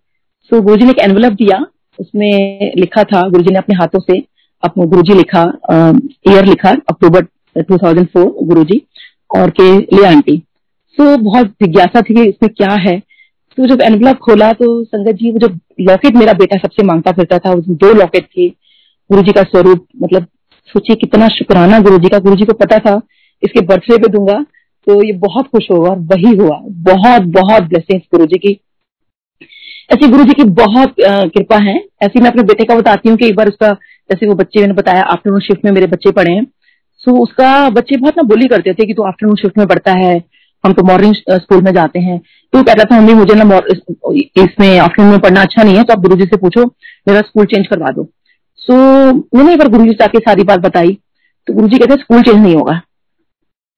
सो 0.49 0.61
गुरु 0.61 0.75
जी 0.77 0.85
ने 0.85 0.91
एक 0.91 0.99
एनवलप 0.99 1.33
दिया। 1.33 1.57
उसमें 1.99 2.71
लिखा 2.77 3.03
था 3.03 3.21
गुरु 3.29 3.43
जी 3.43 3.51
ने 3.51 3.57
अपने 3.57 3.75
हाथों 3.75 3.99
से 4.01 4.17
अपने 4.63 4.85
गुरु 4.87 5.01
जी 5.01 5.13
लिखा 5.13 5.41
ईयर 6.29 6.45
लिखा 6.45 6.69
अक्टूबर 6.89 7.25
2004 7.63 8.25
गुरु 8.43 8.63
जी 8.63 8.81
और 9.31 9.49
के 9.49 9.77
लिए 9.77 10.05
आंटी। 10.05 10.37
सो 10.97 11.03
so, 11.03 11.21
बहुत 11.23 11.47
जिज्ञासा 11.63 12.01
थी 12.01 12.13
कि 12.13 12.23
इसमें 12.23 12.49
क्या 12.49 12.71
है। 12.81 12.97
तो 13.57 13.65
जब 13.67 13.81
एनवलप 13.81 14.17
खोला 14.17 14.51
तो 14.53 14.83
संगत 14.83 15.15
जी 15.15 15.31
वो 15.31 15.39
जो 15.39 15.47
लॉकेट 15.81 16.15
मेरा 16.15 16.33
बेटा 16.33 16.57
सबसे 16.57 16.83
माँगता 16.83 17.11
फिरता 17.11 17.37
था 17.37 17.53
उसमें 17.53 17.77
दो 17.77 17.93
लॉकेट 17.93 18.25
थे। 18.27 18.47
गुरु 18.47 19.21
जी 19.21 19.31
का 19.31 19.43
स्वरूप 19.43 19.85
मतलब 20.03 20.25
सोचिए 20.69 20.95
कितना 20.95 21.27
शुक्राना 21.27 21.79
गुरु 21.79 21.97
जी 21.97 22.09
का। 22.09 22.19
गुरु 22.19 22.35
जी 22.35 22.45
को 22.45 22.53
पता 22.55 22.77
था 22.79 22.99
इसके 23.43 23.65
बर्थडे 23.65 23.97
पे 23.97 24.07
दूँगा 24.07 24.41
तो 24.87 25.01
ये 25.03 25.13
बहुत 25.19 25.47
खुश 25.47 25.67
होगा 25.71 25.93
वही 26.11 26.35
हुआ। 26.37 26.59
बहुत 26.89 27.21
बहुत 27.39 27.63
ब्लेसिंग 27.63 27.99
गुरु 28.11 28.25
जी 28.25 28.37
की। 28.37 28.59
ऐसी 29.89 30.07
गुरु 30.07 30.23
जी 30.23 30.33
की 30.33 30.43
बहुत 30.55 30.95
कृपा 30.99 31.57
है। 31.59 31.75
ऐसी 32.03 32.19
मैं 32.19 32.29
अपने 32.29 32.43
बेटे 32.43 32.63
का 32.65 32.75
बताती 32.75 33.09
हूँ 33.09 33.17
कि 33.17 33.27
एक 33.27 33.35
बार 33.35 33.47
उसका, 33.47 33.71
जैसे 34.09 34.27
वो 34.27 34.35
बच्चे 34.35 34.59
मैंने 34.59 34.73
बताया 34.73 35.03
आफ्टरनून 35.03 35.39
शिफ्ट 35.41 35.65
में 35.65 35.71
मेरे 35.71 35.87
बच्चे 35.87 36.11
पढ़े 36.11 36.31
हैं। 36.31 36.45
सो 37.05 37.17
उसका 37.19 37.69
बच्चे 37.71 37.97
बहुत 37.97 38.17
ना 38.17 38.23
बोली 38.25 38.47
करते 38.47 38.73
थे 38.73 38.85
कि 38.87 38.93
तू 38.93 39.03
आफ्टरनून 39.03 39.35
शिफ्ट 39.35 39.57
में 39.57 39.67
पढ़ता 39.67 39.91
है, 39.93 40.15
हम 40.63 40.73
तो 40.73 40.83
मॉर्निंग 40.83 41.13
स्कूल 41.31 41.61
में 41.63 41.71
जाते 41.73 41.99
हैं। 41.99 42.17
तो 42.19 42.61
कहता 42.61 42.83
था, 42.85 42.99
मम्मी, 42.99 43.13
मुझे 43.13 43.35
ना 43.35 43.43
इसमें 44.37 44.77
आफ्टरनून 44.79 45.11
में 45.11 45.19
पढ़ना 45.19 45.41
अच्छा 45.41 45.63
नहीं 45.63 45.75
है 45.75 45.83
तो 45.83 45.93
आप 45.93 45.99
गुरु 46.01 46.15
जी 46.15 46.25
से 46.25 46.37
पूछो, 46.37 46.65
मेरा 47.07 47.21
स्कूल 47.21 47.45
चेंज 47.45 47.67
करवा 47.67 47.91
दो। 47.91 48.07
सो 48.61 48.73
मैंने 48.73 49.53
एक 49.53 49.59
बार 49.59 49.67
गुरु 49.69 49.83
जी 49.83 49.91
से 49.91 50.03
आके 50.03 50.19
सारी 50.21 50.43
बात 50.45 50.59
बताई। 50.61 50.97
तो 51.47 51.53
गुरु 51.53 51.67
जी 51.67 51.77
कहते 51.77 52.01
स्कूल 52.01 52.21
चेंज 52.21 52.37
नहीं 52.37 52.55
होगा। 52.55 52.81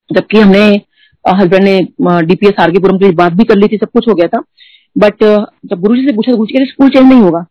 जबकि 0.09 0.39
हमने 0.39 0.81
हस्बैंड 1.25 1.63
ने 1.63 1.79
डीपीएस 2.25 2.59
आर 2.59 2.71
के 2.71 2.79
पुरम 2.79 2.97
की 2.99 3.11
बात 3.13 3.33
भी 3.33 3.43
कर 3.43 3.57
ली 3.57 3.67
थी, 3.67 3.77
सब 3.77 3.89
कुछ 3.89 4.07
हो 4.09 4.13
गया 4.13 4.27
था। 4.27 4.41
बट 4.95 5.23
जब 5.23 5.79
गुरु 5.79 5.95
जी 5.95 6.06
से 6.06 6.15
पूछा 6.15 6.32
तो 6.32 6.38
गुरु 6.38 6.47
जी 6.47 6.53
कहते 6.53 6.71
स्कूल 6.71 6.89
चेंज 6.89 7.06
नहीं 7.06 7.21
होगा. 7.21 7.45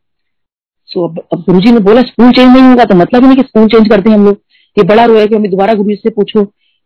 सो 0.91 1.07
अब, 1.09 1.19
अब 1.33 1.41
गुरु 1.41 1.61
जी 1.61 1.73
ने 1.73 1.81
बोला 1.81 2.03
स्कूल 2.03 2.31
चेंज 2.31 2.49
नहीं 2.49 2.63
होगा. 2.63 2.85
तो 2.85 2.95
मतलब 2.95 3.25
नहीं 3.25 3.37
कि 3.37 3.43
स्कूल 3.43 3.69
चेंज 3.69 3.89
करते 3.89 4.11
हैं 4.11 4.17
हम 4.17 4.25
लोग। 4.25 4.41
ये 4.77 4.85
बड़ा 4.85 5.05
रोया 5.05 5.27
कि 5.27 5.35
हमें 5.35 5.51
दोबारा 5.51 5.75
गुरु 5.75 5.89
जी 5.89 5.97
से 5.97 6.11
पूछो। 6.11 6.41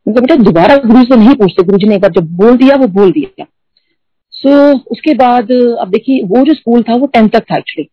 मतलब 0.07 0.21
बेटा 0.21 0.35
दोबारा 0.43 0.77
गुरु 0.79 0.99
जी 0.99 1.05
से 1.05 1.17
नहीं 1.17 1.35
पूछते 1.37 1.63
गुरु 1.63 1.79
जी 1.79 1.89
ने 1.89 1.95
एक 1.95 2.03
बार। 2.03 2.11
जब 2.13 2.27
बोल 2.37 2.57
दिया 2.57 2.77
वो 2.77 2.87
बोल 2.91 3.13
दिया। 3.13 3.45
सो 4.35 4.49
so, 4.49 4.81
उसके 4.87 5.15
बाद 5.15 5.51
अब 5.53 5.91
देखिए 5.91 6.23
वो 6.27 6.45
जो 6.45 6.55
स्कूल 6.55 6.83
था 6.83 6.97
वो 6.97 7.07
टेंथ 7.09 7.29
तक 7.31 7.45
था 7.51 7.57
एक्चुअली 7.57 7.89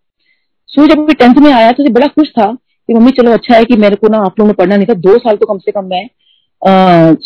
सो 0.69 0.88
जब 0.88 0.99
मैं 0.99 1.15
टेंथ 1.15 1.36
में 1.43 1.52
आया 1.52 1.71
तो 1.71 1.89
बड़ा 1.91 2.08
खुश 2.10 2.30
था 2.30 2.52
कि 2.54 2.93
मम्मी 2.93 3.12
चलो 3.12 3.32
अच्छा 3.34 3.56
है 3.56 3.65
कि 3.65 3.76
मेरे 3.78 3.95
को 3.95 4.08
ना 4.08 4.17
आप 4.19 4.39
लोगों 4.39 4.47
ने 4.47 4.54
पढ़ना 4.54 4.76
नहीं 4.76 4.88
था। 4.88 4.93
दो 4.95 5.17
साल 5.19 5.36
तो 5.38 5.45
कम 5.45 5.58
से 5.60 5.71
कम 5.71 5.86
मैं 5.86 6.06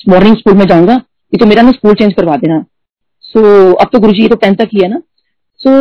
मॉर्निंग 0.10 0.36
स्कूल 0.38 0.54
में 0.54 0.65
जाऊँगा। 0.65 0.93
ये 0.93 1.38
तो 1.38 1.45
मेरा 1.45 1.62
ना 1.62 1.71
स्कूल 1.71 1.93
चेंज 1.93 2.13
करवा 2.13 2.36
देना। 2.38 2.63
सो 3.21 3.39
so, 3.39 3.76
अब 3.76 3.89
तो 3.93 4.00
गुरु 4.00 4.13
जी 4.13 4.21
ये 4.21 4.30
तो 4.30 4.36
टेंथ 4.36 4.56
तक 4.56 4.69
ही 4.73 4.82
है 4.82 4.89
ना। 4.89 5.02
So, 5.67 5.71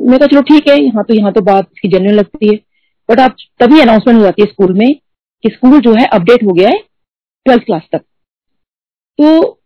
मैं 0.00 0.18
कहा 0.18 0.26
चलो 0.26 0.40
ठीक 0.44 0.68
है 0.68 0.80
यहाँ 0.84 1.04
तो 1.04 1.14
यहाँ 1.14 1.32
तो 1.32 1.40
बात 1.42 1.68
की 1.82 1.88
जेन्यून 1.88 2.14
लगती 2.14 2.48
है। 2.48 2.56
बट 3.08 3.20
आप 3.20 3.36
तभी 3.60 3.80
अनाउंसमेंट 3.80 4.18
हो 4.18 4.22
जाती 4.24 4.42
है 4.42 4.48
स्कूल 4.48 4.72
में 4.74 4.94
कि 5.44 5.50
स्कूल 5.50 5.80
जो 5.80 5.92
है 5.92 6.06
अपडेट 6.08 6.44
हो 6.44 6.52
गया 6.52 6.68
है 6.68 6.78
ट्वेल्थ 7.46 7.64
क्लास 7.64 7.82
तक। 7.92 8.00
तो 9.18 9.60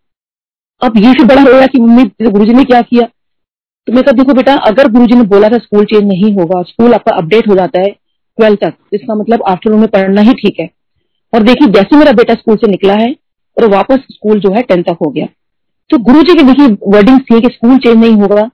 अब 0.83 0.97
ये 0.97 1.13
फिर 1.13 1.27
बड़ा 1.27 1.43
रोया 1.45 1.67
कि 1.67 1.81
मम्मी 1.81 2.05
गुरु 2.23 2.45
जी 2.45 2.53
ने 2.55 2.65
क्या 2.65 2.81
किया? 2.83 3.07
तो 3.87 3.93
मैं 3.93 4.03
कहा 4.05 4.13
देखो 4.13 4.35
बेटा 4.35 4.55
अगर 4.67 4.89
गुरु 4.93 5.07
जी 5.07 5.15
ने 5.15 5.23
बोला 5.29 5.49
था 5.49 5.59
स्कूल 5.59 5.85
चेंज 5.85 6.05
नहीं 6.05 6.33
होगा 6.35 6.63
स्कूल 6.65 6.95
आपका 6.95 7.17
अपडेट 7.17 7.49
हो 7.49 7.55
जाता 7.55 7.81
है 7.81 7.89
ट्वेल्थ 7.89 8.61
तक 8.61 8.75
इसका 8.93 9.15
मतलब 9.15 9.43
आफ्टरनून 9.49 9.81
में 9.81 9.89
पढ़ना 9.89 10.21
ही 10.21 10.33
ठीक 10.35 10.61
है। 10.61 10.69
और 11.33 11.43
देखिए 11.43 11.69
जैसे 11.71 11.97
मेरा 11.97 12.13
बेटा 12.15 12.35
स्कूल 12.35 12.57
से 12.57 12.71
निकला 12.71 12.95
है 12.95 13.11
और 13.57 13.69
वापस 13.71 14.07
स्कूल 14.13 14.41
जो 14.41 14.53
है 14.55 14.63
टेंथ 14.63 14.83
तक 14.85 14.97
हो 15.03 15.11
गया। 15.11 15.27
तो 15.91 15.99
गुरु 16.03 16.23
जी 16.23 16.35
की 16.35 16.43
देखिए 16.45 16.77
वर्डिंग 16.89 17.21
थी 17.21 17.41
कि 17.41 17.49
स्कूल 17.53 17.79
चेंज 17.79 17.97
नहीं 17.97 18.15
होगा। 18.15 18.49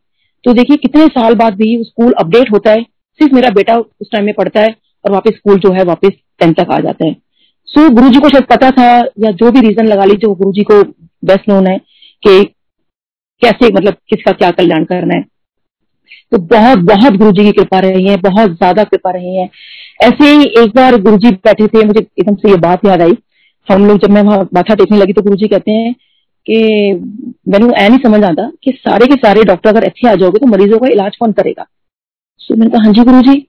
तो 0.46 0.52
देखिए 0.52 0.76
कितने 0.76 1.06
साल 1.08 1.34
बाद 1.34 1.54
भी 1.54 1.68
स्कूल 1.84 2.12
अपडेट 2.18 2.50
होता 2.52 2.70
है। 2.70 2.82
सिर्फ़ 3.20 3.34
मेरा 3.34 3.48
बेटा 3.50 3.76
उस 3.76 4.08
टाइम 4.12 4.24
में 4.24 4.34
पढ़ता 4.34 4.60
है 4.60 4.74
और 5.04 5.12
वापस 5.12 5.32
स्कूल 5.32 5.58
जो 5.58 5.72
है, 5.72 5.84
वापस 5.84 6.10
टेंथ 6.40 6.54
तक 6.54 6.70
आ 6.72 6.78
जाता 6.80 7.06
है। 7.06 7.14
सो 7.68 7.88
गुरु 7.90 8.08
जी 8.08 8.20
को 8.20 8.28
शायद 8.28 8.44
पता 8.46 8.70
था 8.70 8.86
या 9.20 9.30
जो 9.32 9.50
भी 9.50 9.60
रीजन 9.60 9.86
लगा 9.86 10.04
लीजिए 10.04 10.34
गुरु 10.34 10.52
जी 10.52 10.62
को 10.62 10.82
बेस्ट 11.22 11.48
नोन 11.48 11.66
है 11.66 11.78
कि 12.22 12.42
कैसे 13.42 13.72
मतलब 13.72 13.96
किसका 14.10 14.32
क्या 14.34 14.50
कल्याण 14.52 14.84
करना 14.84 15.14
है। 15.14 15.22
तो 16.32 16.38
बहुत 16.46 16.78
बहुत 16.86 17.12
गुरु 17.14 17.32
जी 17.32 17.44
की 17.44 17.52
कृपा 17.52 17.78
रही 17.80 18.06
है, 18.06 18.16
बहुत 18.18 18.50
ज़्यादा 18.50 18.84
कृपा 18.84 19.10
रही 19.10 19.36
है। 19.36 19.48
ऐसे 20.02 20.30
ही 20.30 20.44
एक 20.62 20.76
बार 20.76 20.96
गुरु 20.98 21.16
जी 21.16 21.30
बैठे 21.30 21.66
थे, 21.66 21.84
मुझे 21.84 22.00
एकदम 22.00 22.34
से 22.34 22.50
ये 22.50 22.56
बात 22.60 22.84
याद 22.86 23.02
आई। 23.02 23.16
हम 23.68 23.86
लोग 23.86 23.98
जब 23.98 24.10
मैं 24.10 24.22
वहाँ 24.22 24.48
माथा 24.54 24.74
टेकने 24.74 24.98
लगी 24.98 25.12
तो 25.12 25.22
गुरु 25.22 25.36
जी 25.36 25.48
कहते 25.48 25.72
हैं 25.72 25.94
कि 26.46 26.92
मैंने 27.48 27.72
ऐ 27.76 27.88
नहीं 27.88 27.98
समझ 28.00 28.22
आता 28.24 28.50
कि 28.64 28.72
सारे 28.78 29.06
के 29.06 29.14
सारे 29.16 29.42
डॉक्टर 29.44 29.70
अगर 29.70 29.84
अच्छे 29.84 30.08
आ 30.08 30.14
जाओगे 30.14 30.38
तो 30.38 30.46
मरीजों 30.46 30.78
का 30.78 30.88
इलाज 30.88 31.16
कौन 31.16 31.32
करेगा? 31.32 31.66
सो 32.40 32.54
मैंने 32.54 32.70
कहा 32.70 32.84
हाँ 32.84 32.92
जी 32.92 33.02
गुरु 33.02 33.22
जी 33.22 33.46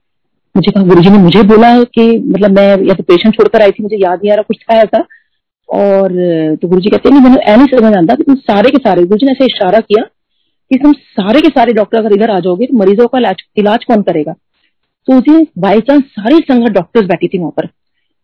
मुझे 0.54 0.70
कहा 0.70 0.84
गुरु 0.84 1.02
जी 1.02 1.10
ने 1.10 1.18
मुझे 1.18 1.42
बोला 1.48 1.72
कि 1.84 2.06
मतलब 2.18 2.50
मैं 2.50 2.86
या 2.86 2.94
तो 2.94 3.02
पेशेंट 3.02 3.34
छोड़कर 3.34 3.62
आई 3.62 3.70
थी, 3.70 3.82
मुझे 3.82 3.96
याद 3.96 4.18
नहीं 4.18 4.32
आ 4.32 4.34
रहा, 4.34 4.42
कुछ 4.42 4.56
था 4.62 4.76
ऐसा। 4.76 5.04
और 5.68 6.12
तो 6.62 6.68
गुरु 6.68 6.80
जी 6.80 6.90
कहते 6.90 7.10
नहीं, 7.10 7.20
मैंने 7.20 7.40
ऐ 7.42 7.56
नहीं 7.56 7.66
समझ 7.68 7.96
आता 7.96 8.14
कि 8.14 8.22
तुम 8.22 8.34
सारे 8.36 8.70
के 8.70 8.78
सारे 8.78 9.02
गुरु 9.02 9.18
जी 9.18 9.26
ने 9.26 9.32
ऐसे 9.32 9.46
इशारा 9.46 9.80
किया 9.80 10.04
कि 10.70 10.78
तुम 10.78 10.92
सारे 10.92 11.40
के 11.40 11.48
सारे 11.50 11.72
डॉक्टर 11.72 11.98
अगर 11.98 12.12
इधर 12.12 12.30
आ 12.30 12.38
जाओगे 12.40 12.66
तो 12.66 12.76
मरीजों 12.76 13.06
का 13.06 13.18
इलाज 13.58 13.84
कौन 13.84 14.02
करेगा? 14.02 14.32
तो 14.32 15.18
उसी 15.18 15.46
बाई 15.58 15.80
चांस 15.80 16.02
सारी 16.10 16.38
संगत 16.42 16.72
डॉक्टर्स 16.72 17.06
बैठी 17.06 17.28
थी 17.28 17.38
वहाँ 17.38 17.50
पर। 17.56 17.66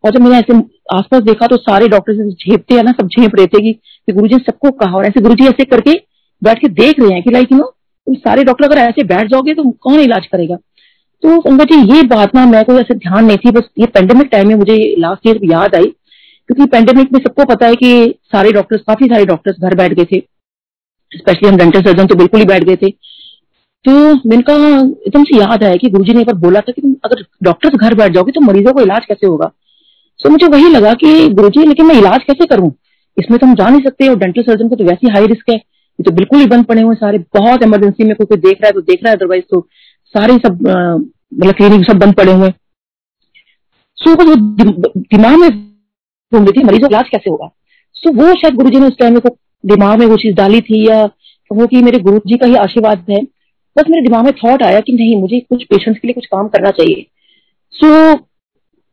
और 0.05 0.13
जब 0.13 0.23
मैंने 0.23 0.39
ऐसे 0.39 0.59
आसपास 0.93 1.23
देखा 1.23 1.47
तो 1.47 1.57
सारे 1.59 1.89
डॉक्टर 1.89 2.29
झेपते 2.29 2.75
हैं 2.75 2.83
ना, 2.83 2.93
सब 2.93 3.07
झेप 3.09 3.37
रहे 3.37 3.47
थे 3.47 3.61
कि 3.63 4.13
गुरु 4.13 4.29
जी 4.29 4.39
सबको 4.41 4.71
कहा 4.73 4.97
और 4.97 5.05
ऐसे 5.07 5.21
गुरु 5.21 5.35
जी 5.35 5.47
ऐसे 5.47 5.65
करके 5.67 5.93
बैठ 6.43 6.59
के 6.61 6.69
देख 6.75 7.01
रहे 7.01 7.13
हैं 7.13 7.23
कि 7.23 7.31
लाइक 7.31 7.53
यू 7.53 7.59
नो 7.59 7.73
सारे 8.07 8.43
डॉक्टर 8.45 8.65
अगर 8.65 8.79
ऐसे 8.79 9.05
बैठ 9.07 9.31
जाओगे 9.31 9.55
तो 9.55 9.71
कौन 9.73 10.01
इलाज 10.01 10.27
करेगा? 10.27 10.57
तो 11.23 11.41
संगत 11.41 11.67
जी, 11.67 11.77
ये 11.95 12.03
बात 12.05 12.35
ना 12.35 12.45
मैं 12.47 12.65
कोई 12.65 12.77
ऐसे 12.77 12.95
ध्यान 12.97 13.25
नहीं 13.25 13.37
थी, 13.39 13.51
बस 13.51 13.69
ये 13.79 13.87
पेंडेमिक 13.89 14.29
टाइम 14.33 14.49
में 14.49 14.55
मुझे 14.55 14.77
लास्ट 14.99 15.27
ईयर 15.27 15.39
याद 15.45 15.75
आई, 15.75 15.87
क्योंकि 16.49 16.67
पेंडेमिक 16.67 17.13
में 17.13 17.21
सबको 17.21 17.45
पता 17.45 17.67
है 17.67 17.75
कि 17.75 18.15
सारे 18.33 18.53
डॉक्टर्स 18.53 18.81
काफ़ी 18.83 19.07
सारे 19.07 19.25
डॉक्टर्स 19.27 19.61
घर 19.61 19.75
बैठ 19.75 19.93
गए 19.93 20.05
थे। 20.05 20.21
स्पेशली 21.13 21.49
हम 21.49 21.57
डेंटल 21.57 21.81
सर्जन 21.83 22.07
तो 22.07 22.15
बिल्कुल 22.15 22.41
ही 22.41 22.47
बैठ 22.47 22.65
गए 22.65 22.77
थे। 22.77 22.91
तो 22.91 23.93
मैंने 24.29 24.43
कहा, 24.43 24.79
एकदम 24.79 25.25
से 25.25 25.39
याद 25.39 25.65
आया 25.65 25.77
कि 25.77 25.91
गुरुजी 25.91 26.13
ने 26.13 26.21
एक 26.21 26.27
बार 26.27 26.37
बोला 26.41 26.61
था 26.61 26.73
कि 26.73 26.83
तुम 26.83 26.95
अगर 27.05 27.25
डॉक्टर्स 27.43 27.75
घर 27.77 27.95
बैठ 27.95 28.13
जाओगे 28.13 28.33
तो 28.33 28.41
मरीजों 28.43 28.73
को 28.73 28.81
इलाज 28.81 29.05
कैसे 29.09 29.27
होगा? 29.27 29.51
तो 30.21 30.31
मुझे 30.31 30.47
वही 30.49 30.69
लगा 30.69 30.93
कि 30.95 31.29
गुरुजी 31.31 31.67
लेकिन 31.67 31.87
मैं 31.87 31.95
इलाज 31.95 32.23
कैसे 32.23 32.47
करूँ? 32.47 32.73
इसमें 33.17 33.39
तो 33.39 33.47
हम 33.47 33.55
जा 33.55 33.69
नहीं 33.69 33.81
सकते 33.81 34.09
और 34.09 34.17
डेंटल 34.19 34.43
सर्जन 34.43 34.69
को 34.69 34.77
तो 34.77 34.85
वैसे 34.85 35.11
हाई 35.13 35.27
रिस्क 35.27 35.51
है। 35.51 35.57
ये 35.57 36.03
तो 36.03 36.11
बिल्कुल 36.13 36.39
ही 36.39 36.47
बंद 36.47 36.65
पड़े 36.65 36.83
हुए 36.83 36.95
सारे। 36.97 37.19
बहुत 37.35 37.63
इमरजेंसी 37.63 38.05
में 38.05 38.15
कोई 38.17 38.37
देख 38.39 38.63
रहा 38.63 38.67
है 38.67 38.73
तो 38.73 38.81
देख 38.83 39.03
रहा 39.05 39.11
है 39.11 39.17
अदरवाइज़ 39.17 39.45
तो 39.51 39.61
सारे 40.15 40.35
सब 40.37 40.59
मतलब 41.33 41.55
क्लिनिक 41.55 41.87
सब 41.87 41.99
बंद 41.99 42.15
पड़े 42.15 42.33
हुए 42.33 42.51
सो 43.99 44.15
वो 44.15 44.35
दिमाग 44.35 45.39
में 45.39 45.51
घूम 45.51 46.45
रही 46.45 46.53
थी 46.53 46.65
मरीजों 46.65 46.89
का 46.89 46.97
इलाज 46.97 47.09
कैसे 47.09 47.31
होगा? 47.31 47.51
सो 47.97 48.13
वो 48.15 48.35
शायद 48.35 48.55
गुरु 48.55 48.71
जी 48.71 48.81
ने 48.81 48.87
उस 48.87 48.99
टाइम 48.99 49.15
में 49.15 49.21
दिमाग 49.65 49.99
में 49.99 50.07
वो 50.07 50.17
चीज़ 50.17 50.35
डाली 50.37 50.61
थी 50.61 50.87
या 50.89 51.07
कहो 51.07 51.67
कि 51.67 51.83
मेरे 51.83 51.99
गुरु 52.01 52.19
जी 52.27 52.37
का 52.37 52.47
ही 52.47 52.55
आशीर्वाद 52.59 53.05
है। 53.11 53.23
बस 53.77 53.85
मेरे 53.91 54.03
दिमाग 54.03 54.25
में 54.25 54.33
थॉट 54.35 54.63
आया 54.63 54.81
कि 54.81 54.93
नहीं 54.93 55.17
मुझे 55.21 55.41
कुछ 55.41 55.65
पेशेंट्स 55.65 56.01
के 56.01 56.09
लिए 56.09 56.15
कुछ 56.15 56.27
काम 56.27 56.49
करना 56.49 56.71
चाहिए। 56.73 57.07
सो 57.75 57.87
so, 57.87 58.19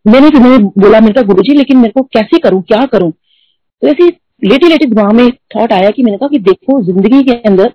मैंने 0.06 0.30
फिर 0.30 0.42
मैंने 0.42 0.58
बोला 0.58 1.00
मेरे 1.00 1.14
कहा 1.14 1.24
गुरु 1.24 1.42
जी 1.42 1.54
लेकिन 1.54 1.78
मेरे 1.78 1.92
को 1.92 2.02
कैसे 2.14 2.38
करूँ? 2.40 2.62
क्या 2.62 2.86
करूँ? 2.86 3.12
तो 3.12 3.88
ऐसे 3.88 4.08
लेटे 4.44 4.68
लेटे 4.68 4.86
दिमाग 4.86 5.12
में 5.12 5.30
थॉट 5.56 5.74
आया 5.74 5.90
कि 5.90 6.04
मैंने 6.04 6.18
कहा 6.18 6.28
कि 6.28 6.40
देखो, 6.40 6.82
ज़िंदगी 6.84 7.24
के 7.24 7.34
अंदर 7.50 7.74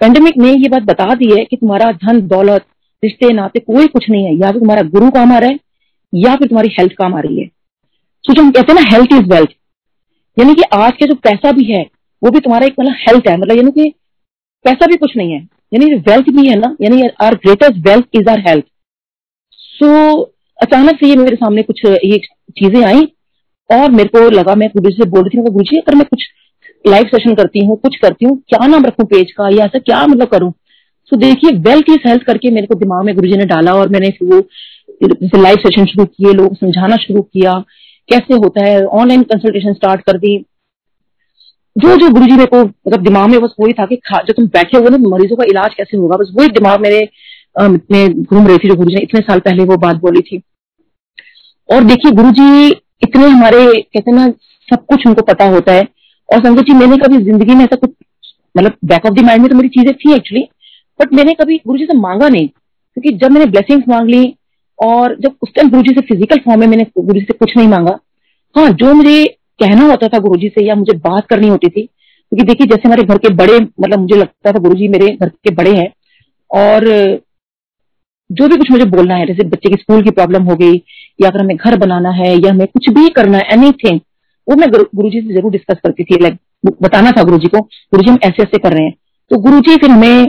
पेंडेमिक 0.00 0.36
ने 0.38 0.52
ये 0.52 0.68
बात 0.68 0.82
बता 0.82 1.14
दी 1.14 1.30
है 1.30 1.44
कि 1.44 1.56
तुम्हारा 1.56 1.90
धन, 1.94 2.20
दौलत, 2.20 2.64
रिश्ते, 3.02 3.32
नाते, 3.32 3.60
कोई 3.60 3.86
कुछ 3.86 4.08
नहीं 4.10 4.24
है। 4.24 4.34
या 4.34 4.50
तो 4.52 4.58
तुम्हारा 4.58 4.82
गुरु 4.88 5.10
काम 5.10 5.32
आ 5.32 5.38
रहा 5.38 5.50
है, 5.50 5.58
या 6.12 6.34
फिर 6.36 6.48
तुम्हारी 6.48 6.68
हेल्थ 6.78 6.92
काम 6.92 7.14
आ 7.14 7.20
रही 7.20 7.40
है। 7.40 7.46
सो 8.24 8.32
जो 8.32 8.42
हम 8.42 8.50
कहते 8.50 8.72
हैं 8.72 8.80
ना 8.80 8.88
हेल्थ 8.90 9.12
इज़ 9.12 9.28
वेल्थ 9.30 9.50
यानी 10.36 10.54
कि 10.54 10.62
आज 10.74 10.92
के 10.92 11.06
जो 11.06 11.14
पैसा 11.14 11.52
भी 11.52 11.64
है, 11.64 11.82
वो 12.22 12.30
भी 12.30 12.40
तुम्हारा 12.40 12.66
एक 12.66 12.74
मतलब 12.80 12.94
हेल्थ 12.98 13.28
है। 13.28 13.36
मतलब 13.36 13.56
यानी 13.56 13.70
कि 13.70 13.92
पैसा 14.64 14.86
भी 14.86 14.96
कुछ 14.96 15.16
नहीं 15.16 15.32
है। 15.32 15.40
यानी 15.74 15.94
वेल्थ 15.94 16.30
भी 16.30 16.46
है 16.48 16.58
ना, 16.58 16.74
यानी 16.82 17.08
our 17.22 17.34
greatest 17.36 17.86
wealth 17.88 18.04
is 18.14 18.28
our 18.30 18.40
health 18.48 18.64
so 19.52 20.22
अचानक 20.58 20.98
से 21.00 21.08
ये 21.08 21.16
मेरे 21.16 21.36
सामने 21.36 21.62
कुछ, 21.62 21.84
ये 21.84 22.18
चीज़ें 22.58 22.82
आई 22.84 23.02
और 23.70 23.90
मेरे 23.90 24.08
को 24.08 24.28
लगा, 24.30 24.54
मैं 24.54 24.68
गुरु 24.68 24.90
से 24.90 25.08
बोल 25.10 25.22
रही 25.22 25.38
थी 25.38 25.50
गुरु 25.50 25.64
जी, 25.64 25.78
अगर 25.78 25.94
मैं 25.94 26.06
कुछ 26.06 26.24
लाइव 26.84 27.06
सेशन 27.06 27.34
करती 27.34 27.64
हूँ, 27.64 27.76
कुछ 27.76 27.96
करती 27.96 28.24
हूँ, 28.24 28.36
क्या 28.48 28.66
नाम 28.66 28.84
रखू 28.84 29.04
पेज 29.04 29.32
का? 29.32 29.48
या 29.48 29.64
ऐसा 29.64 29.78
क्या 29.78 30.06
मतलब 30.06 30.28
करूँ? 30.28 30.52
सो 31.12 31.16
देखिए 31.16 31.50
वेल्थ 31.60 31.90
इज़ 31.90 32.08
हेल्थ 32.08 32.22
करके 32.22 32.50
मेरे 32.50 32.66
को 32.66 32.74
दिमाग 32.74 33.04
में 33.04 33.14
गुरु 33.14 33.36
ने 33.36 33.44
डाला 33.46 33.74
और 33.74 33.88
मैंने 33.88 34.08
वो, 34.22 34.40
जैसे 35.02 35.40
लाइव 35.42 35.56
सेशन 35.56 35.84
शुरू 35.84 36.04
किए, 36.04 36.32
लोग 36.32 36.56
समझाना 36.56 36.96
शुरू 36.96 37.22
किया, 37.22 37.58
कैसे 38.08 38.34
होता 38.34 38.64
है 38.64 38.84
ऑनलाइन 38.84 39.22
कंसल्टेशन 39.22 39.72
स्टार्ट 39.72 40.00
कर 40.00 40.18
दी। 40.18 40.36
जो 41.76 41.96
जो 41.96 42.08
गुरु 42.10 42.26
जी 42.26 42.32
मेरे 42.32 42.46
को 42.46 42.62
मतलब 42.62 43.02
दिमाग 43.02 43.28
में 43.30 43.40
बस 43.40 43.54
वही 43.60 43.72
था 43.72 43.84
कि 43.86 43.96
जो 44.16 44.32
तुम 44.32 44.46
बैठे 44.48 44.78
हो 44.78 44.88
ना 44.88 44.98
मरीजों 45.08 45.36
का 45.36 45.44
इलाज 45.44 45.74
कैसे 45.74 45.96
होगा? 45.96 46.16
बस 46.16 46.32
वही 46.36 46.48
दिमाग 46.48 46.80
मेरे 46.80 47.08
में 47.56 48.22
घूम 48.22 48.46
रही 48.46 48.58
थी 48.58 48.68
जो 48.68 48.74
गुरु 48.74 48.90
जी 48.90 48.94
ने 48.94 49.02
इतने 49.02 49.20
साल 49.22 49.40
पहले 49.40 49.64
वो 49.64 49.76
बात 49.78 49.96
बोली 49.98 50.20
थी। 50.22 50.40
और 51.68 51.84
देखिए 51.84 52.12
गुरु 52.12 52.30
जी 52.32 52.68
इतने 53.02 53.26
हमारे, 53.26 53.64
कहते 53.72 54.12
ना, 54.12 54.28
सब 54.68 54.84
कुछ 54.86 55.06
उनको 55.06 55.22
पता 55.24 55.44
होता 55.46 55.72
है। 55.72 55.86
और 56.28 56.40
संगत 56.40 56.62
जी, 56.62 56.72
मैंने 56.74 56.96
कभी 56.98 57.18
ज़िंदगी 57.24 57.54
में 57.54 57.64
ऐसा 57.64 57.76
कुछ 57.76 57.90
मतलब 58.54 58.76
बैक 58.84 59.06
ऑफ़ 59.06 59.14
द 59.14 59.24
माइंड 59.24 59.42
में 59.42 59.50
तो 59.50 59.56
मेरी 59.56 59.68
चीज़ें 59.70 59.94
थी 59.94 60.12
एक्चुअली 60.14 60.42
बट 61.00 61.12
मैंने 61.14 61.34
कभी 61.34 61.56
गुरु 61.58 61.78
जी 61.78 61.84
से 61.86 61.96
मांगा 61.98 62.28
नहीं। 62.28 62.48
क्योंकि 62.48 63.10
जब 63.16 63.30
मैंने 63.30 63.46
ब्लेसिंग्स 63.46 63.88
मांग 63.88 64.08
ली, 64.08 64.34
और 64.78 65.16
जब 65.20 65.34
उस 65.42 65.52
टाइम 65.54 65.70
गुरु 65.70 65.82
जी 65.82 65.94
से 65.94 66.00
फ़िज़िकल 66.06 66.38
फॉर्म 66.38 66.60
में 66.60 66.66
मैंने 66.66 66.84
गुरु 66.96 67.14
जी 67.14 67.20
से 67.20 67.32
कुछ 67.34 67.56
नहीं 67.56 67.68
मांगा 67.68 67.98
हाँ 68.54 68.70
जो 68.72 68.92
मुझे 68.94 69.24
कहना 69.60 69.86
होता 69.86 70.08
था 70.08 70.18
गुरु 70.20 70.40
जी 70.40 70.48
से 70.48 70.64
या 70.66 70.74
मुझे 70.74 70.92
बात 70.98 71.26
करनी 71.26 71.48
होती 71.48 71.68
थी, 71.68 71.82
क्योंकि 71.82 72.44
देखिए, 72.44 72.66
जैसे 72.66 72.82
हमारे 72.84 73.02
घर 73.04 73.18
के 73.18 73.28
बड़े 73.34 73.58
मतलब 73.58 73.98
मुझे 73.98 74.16
लगता 74.16 74.52
था 74.52 74.58
गुरु 74.58 74.74
जी 74.74 74.88
मेरे 74.88 75.06
घर 75.12 75.28
के 75.28 75.54
बड़े 75.54 75.74
हैं, 75.76 75.92
और 76.50 76.86
जो 78.30 78.48
भी 78.48 78.56
कुछ 78.56 78.70
मुझे 78.70 78.84
बोलना 78.86 79.14
है, 79.14 79.26
जैसे 79.26 79.44
बच्चे 79.46 79.70
की 79.70 79.76
स्कूल 79.76 80.02
की 80.02 80.10
प्रॉब्लम 80.10 80.42
हो 80.42 80.56
गई, 80.56 80.74
या 81.18 81.28
अगर 81.28 81.40
हमें 81.40 81.56
घर 81.56 81.76
बनाना 81.78 82.10
है, 82.12 82.32
या 82.34 82.50
हमें 82.50 82.66
कुछ 82.66 82.88
भी 82.90 83.08
करना 83.10 83.38
है 83.38 83.52
एनीथिंग 83.52 84.00
वो 84.48 84.56
मैं 84.56 84.68
गुरु 84.70 85.08
जी 85.10 85.20
से 85.20 85.34
ज़रूर 85.34 85.52
डिस्कस 85.52 85.78
करती 85.84 86.04
थी 86.04 86.18
लाइक 86.22 86.38
बताना 86.82 87.10
था 87.10 87.22
गुरु 87.22 87.38
जी 87.38 87.48
को 87.48 87.60
गुरु 87.60 88.02
जी 88.02 88.10
हम 88.10 88.18
ऐसे 88.24 88.42
ऐसे 88.42 88.58
कर 88.58 88.72
रहे 88.72 88.84
हैं। 88.84 88.94
तो 89.30 89.38
गुरु 89.40 89.60
जी 89.60 89.76
फिर 89.76 89.90
हमें 89.90 90.24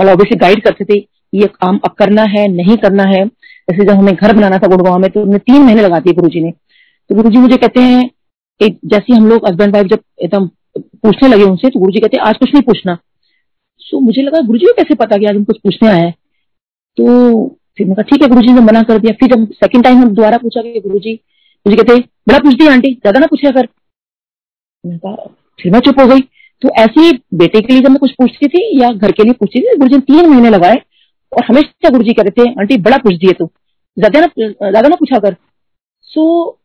ऑब्वियसली 0.00 0.36
गाइड 0.38 0.62
करते 0.64 0.84
थे 0.84 0.98
ये 1.32 1.46
काम 1.54 1.78
अब 1.84 1.94
करना 1.98 2.22
है, 2.24 2.46
नहीं 2.48 2.76
करना 2.76 3.04
है। 3.04 3.24
जैसे 3.24 3.84
जब 3.84 3.90
हमें 3.92 4.14
घर 4.14 4.34
बनाना 4.36 4.58
था 4.58 4.66
गुड़गांव 4.68 4.98
में 4.98 5.10
तो 5.10 5.22
उन्हें 5.22 5.38
तीन 5.40 5.62
महीने 5.62 5.82
लगा 5.82 5.98
दिए 5.98 6.12
गुरु 6.14 6.28
जी 6.28 6.40
ने। 6.40 6.50
तो 6.50 7.14
गुरु 7.14 7.30
जी 7.30 7.38
मुझे 7.38 7.56
कहते 7.56 7.80
हैं, 7.80 8.10
एक, 8.60 8.78
जैसे 8.84 9.14
हम 9.14 9.26
लोग 9.28 9.46
हस्बैंड 9.48 9.74
वाइफ 9.74 9.86
जब 9.86 10.00
एकदम 10.22 10.46
पूछने 10.76 11.28
लगे 11.28 11.44
उनसे 11.44 11.68
तो 11.68 11.80
गुरु 11.80 11.92
जी 11.92 12.00
कहते 12.00 12.16
आज 12.18 12.36
कुछ 12.36 12.52
नहीं 12.54 12.62
पूछना। 12.62 12.96
सो 13.80 14.00
मुझे 14.00 14.22
लगा 14.22 14.40
गुरु 14.46 14.58
जी 14.58 14.72
कैसे 14.76 14.94
पता 14.96 15.16
कि 15.16 15.26
आज 15.26 15.36
हम 15.36 15.44
कुछ 15.44 15.58
पूछने 15.58 15.88
आए 15.88 16.00
हैं? 16.00 16.14
तो 16.98 17.46
फिर 17.78 17.86
मैं 17.86 18.04
ठीक 18.04 18.22
है 18.22 18.28
गुरु 18.28 18.40
ने 18.44 18.60
मना 18.62 18.82
कर 18.82 18.98
दिया। 18.98 19.12
फिर 19.20 19.28
जब 19.30 19.46
सेकंड 19.54 19.84
टाइम 19.84 19.98
हम 19.98 20.14
दोबारा 20.14 20.38
पूछा 20.38 20.62
कि 20.62 20.80
गुरु 20.80 20.98
जी 20.98 21.12
मुझे 21.66 21.76
कहते, 21.76 21.98
बड़ा 22.28 22.38
पूछ 22.38 22.54
दिया 22.54 22.72
आंटी, 22.72 22.92
ज़्यादा 22.92 23.20
ना 23.20 23.26
पूछा 23.26 23.50
कर। 23.50 23.66
फिर 25.58 25.72
मैं 25.72 25.80
चुप 25.80 26.00
हो 26.00 26.06
गई। 26.06 26.20
तो 26.62 26.68
ऐसे 26.78 27.00
ही 27.00 27.12
बेटे 27.34 27.60
के 27.60 27.72
लिए 27.72 27.82
जब 27.82 27.90
मैं 27.90 27.98
कुछ 27.98 28.12
पूछती 28.12 28.48
थी 28.48 28.62
या 28.80 28.90
घर 28.90 29.12
के 29.12 29.24
लिए 29.24 29.32
पूछती 29.34 29.60
थी 29.60 29.76
गुरु 29.76 29.88
जी 29.88 29.98
तीन 30.02 30.28
महीने 30.28 30.50
लगाए 30.50 30.76
और 31.32 31.44
हमेशा 31.44 31.90
गुरु 31.90 32.04
जी 32.04 32.12
कहते 32.12 32.30
थे, 32.32 32.48
आंटी, 32.50 32.76
बड़ा 32.78 32.96
पूछ 32.98 33.14
दिए 33.14 33.32
तू, 33.32 33.50
ज़्यादा 33.96 34.20
ना 34.20 34.26
ज़्यादा 34.38 34.88
ना 34.88 34.96
पूछा 34.96 35.18
कर। 35.18 35.36
सो 36.08 36.58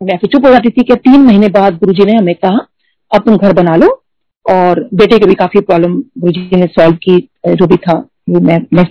मैं 0.00 0.16
फिर 0.18 0.30
चुप 0.30 0.46
हो 0.46 0.50
जाती 0.50 0.70
थी 0.70 0.82
कि 0.84 0.94
तीन 0.98 1.20
महीने 1.20 1.48
बाद 1.50 1.78
गुरु 1.78 1.92
जी 1.92 2.04
ने 2.04 2.16
हमें 2.16 2.34
कहा, 2.36 2.66
अब 3.12 3.22
तुम 3.22 3.36
घर 3.36 3.52
बना 3.52 3.76
लो। 3.76 3.96
और 4.46 4.88
बेटे 4.94 5.18
के 5.18 5.26
भी 5.26 5.34
काफ़ी 5.36 5.60
प्रॉब्लम 5.60 5.92
गुरु 6.18 6.32
जी 6.32 6.56
ने 6.56 6.66
सॉल्व 6.68 6.96
की, 6.98 7.18
जो 7.48 7.66
भी 7.66 7.76
था। 7.78 7.98
मैं 8.28 8.84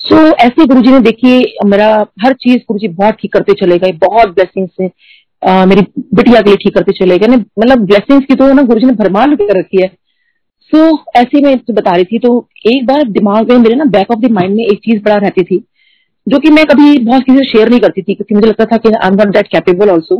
सो 0.00 0.16
ऐसे 0.16 0.66
गुरु 0.66 0.80
जी 0.80 0.90
ने 0.90 1.00
देखिए 1.00 1.54
मेरा 1.64 2.06
हर 2.22 2.32
चीज़ 2.32 2.56
गुरु 2.56 2.78
जी 2.78 2.88
बहुत 2.88 3.14
ठीक 3.14 3.32
करते 3.32 3.52
चले 3.52 3.78
गए 3.78 3.92
बहुत 3.92 4.28
ब्लेसिंग 4.28 4.68
से 4.68 4.90
आ, 5.48 5.66
मेरी 5.66 5.82
बिटिया 5.98 6.40
के 6.40 6.50
लिए 6.50 6.56
ठीक 6.56 6.74
करते 6.74 6.92
चले 6.92 7.18
गए। 7.18 7.26
मतलब 7.26 7.78
ब्लेसिंग्स 7.78 8.26
की 8.26 8.34
तो 8.34 8.52
ना 8.52 8.62
गुरु 8.62 8.80
जी 8.80 8.86
ने 8.86 8.92
भरमार 8.92 9.34
कर 9.34 9.58
रखी 9.58 9.82
है। 9.82 9.88
सो 10.72 10.90
so, 10.90 10.98
ऐसे 11.16 11.40
में 11.40 11.60
बता 11.70 11.90
रही 11.90 12.04
थी 12.04 12.18
तो 12.18 12.48
एक 12.66 12.86
बार 12.86 13.04
दिमाग 13.04 13.52
में 13.52 13.58
मेरे 13.58 13.74
ना 13.74 13.84
बैक 13.84 14.10
ऑफ़ 14.10 14.18
द 14.18 14.30
माइंड 14.30 14.54
में 14.56 14.64
एक 14.64 14.78
चीज़ 14.78 15.02
बड़ा 15.02 15.16
रहती 15.16 15.42
थी 15.42 15.64
जो 16.28 16.38
कि 16.38 16.50
मैं 16.50 16.64
कभी 16.64 16.98
बहुत 16.98 17.22
किसी 17.22 17.38
से 17.38 17.44
शेयर 17.44 17.68
नहीं 17.68 17.80
करती 17.80 18.02
थी 18.02 18.14
क्योंकि 18.14 18.34
मुझे 18.34 18.46
लगता 18.46 18.64
था 18.64 18.76
कि 18.76 18.88
I 18.88 19.08
am 19.08 19.14
not 19.14 19.28
that 19.28 19.46
capable 19.46 19.90
also 19.90 20.16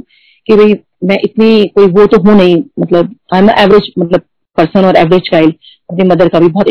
कि 0.47 0.57
भाई 0.57 0.75
मैं 1.05 1.19
इतनी 1.25 1.67
कोई 1.67 1.87
वो 1.87 2.07
तो 2.07 2.23
हूँ 2.23 2.37
नहीं 2.37 2.63
मतलब 2.81 3.17
आई 3.35 3.41
एम 3.41 3.51
एवरेज 3.51 3.93
मतलब 3.99 4.21
पर्सन 4.57 4.85
और 4.85 4.97
एवरेज 4.97 5.21
चाइल्ड 5.21 5.55
अपनी 5.91 6.05
मदर 6.07 6.29
का 6.29 6.41
भी 6.41 6.49
बहुत 6.49 6.69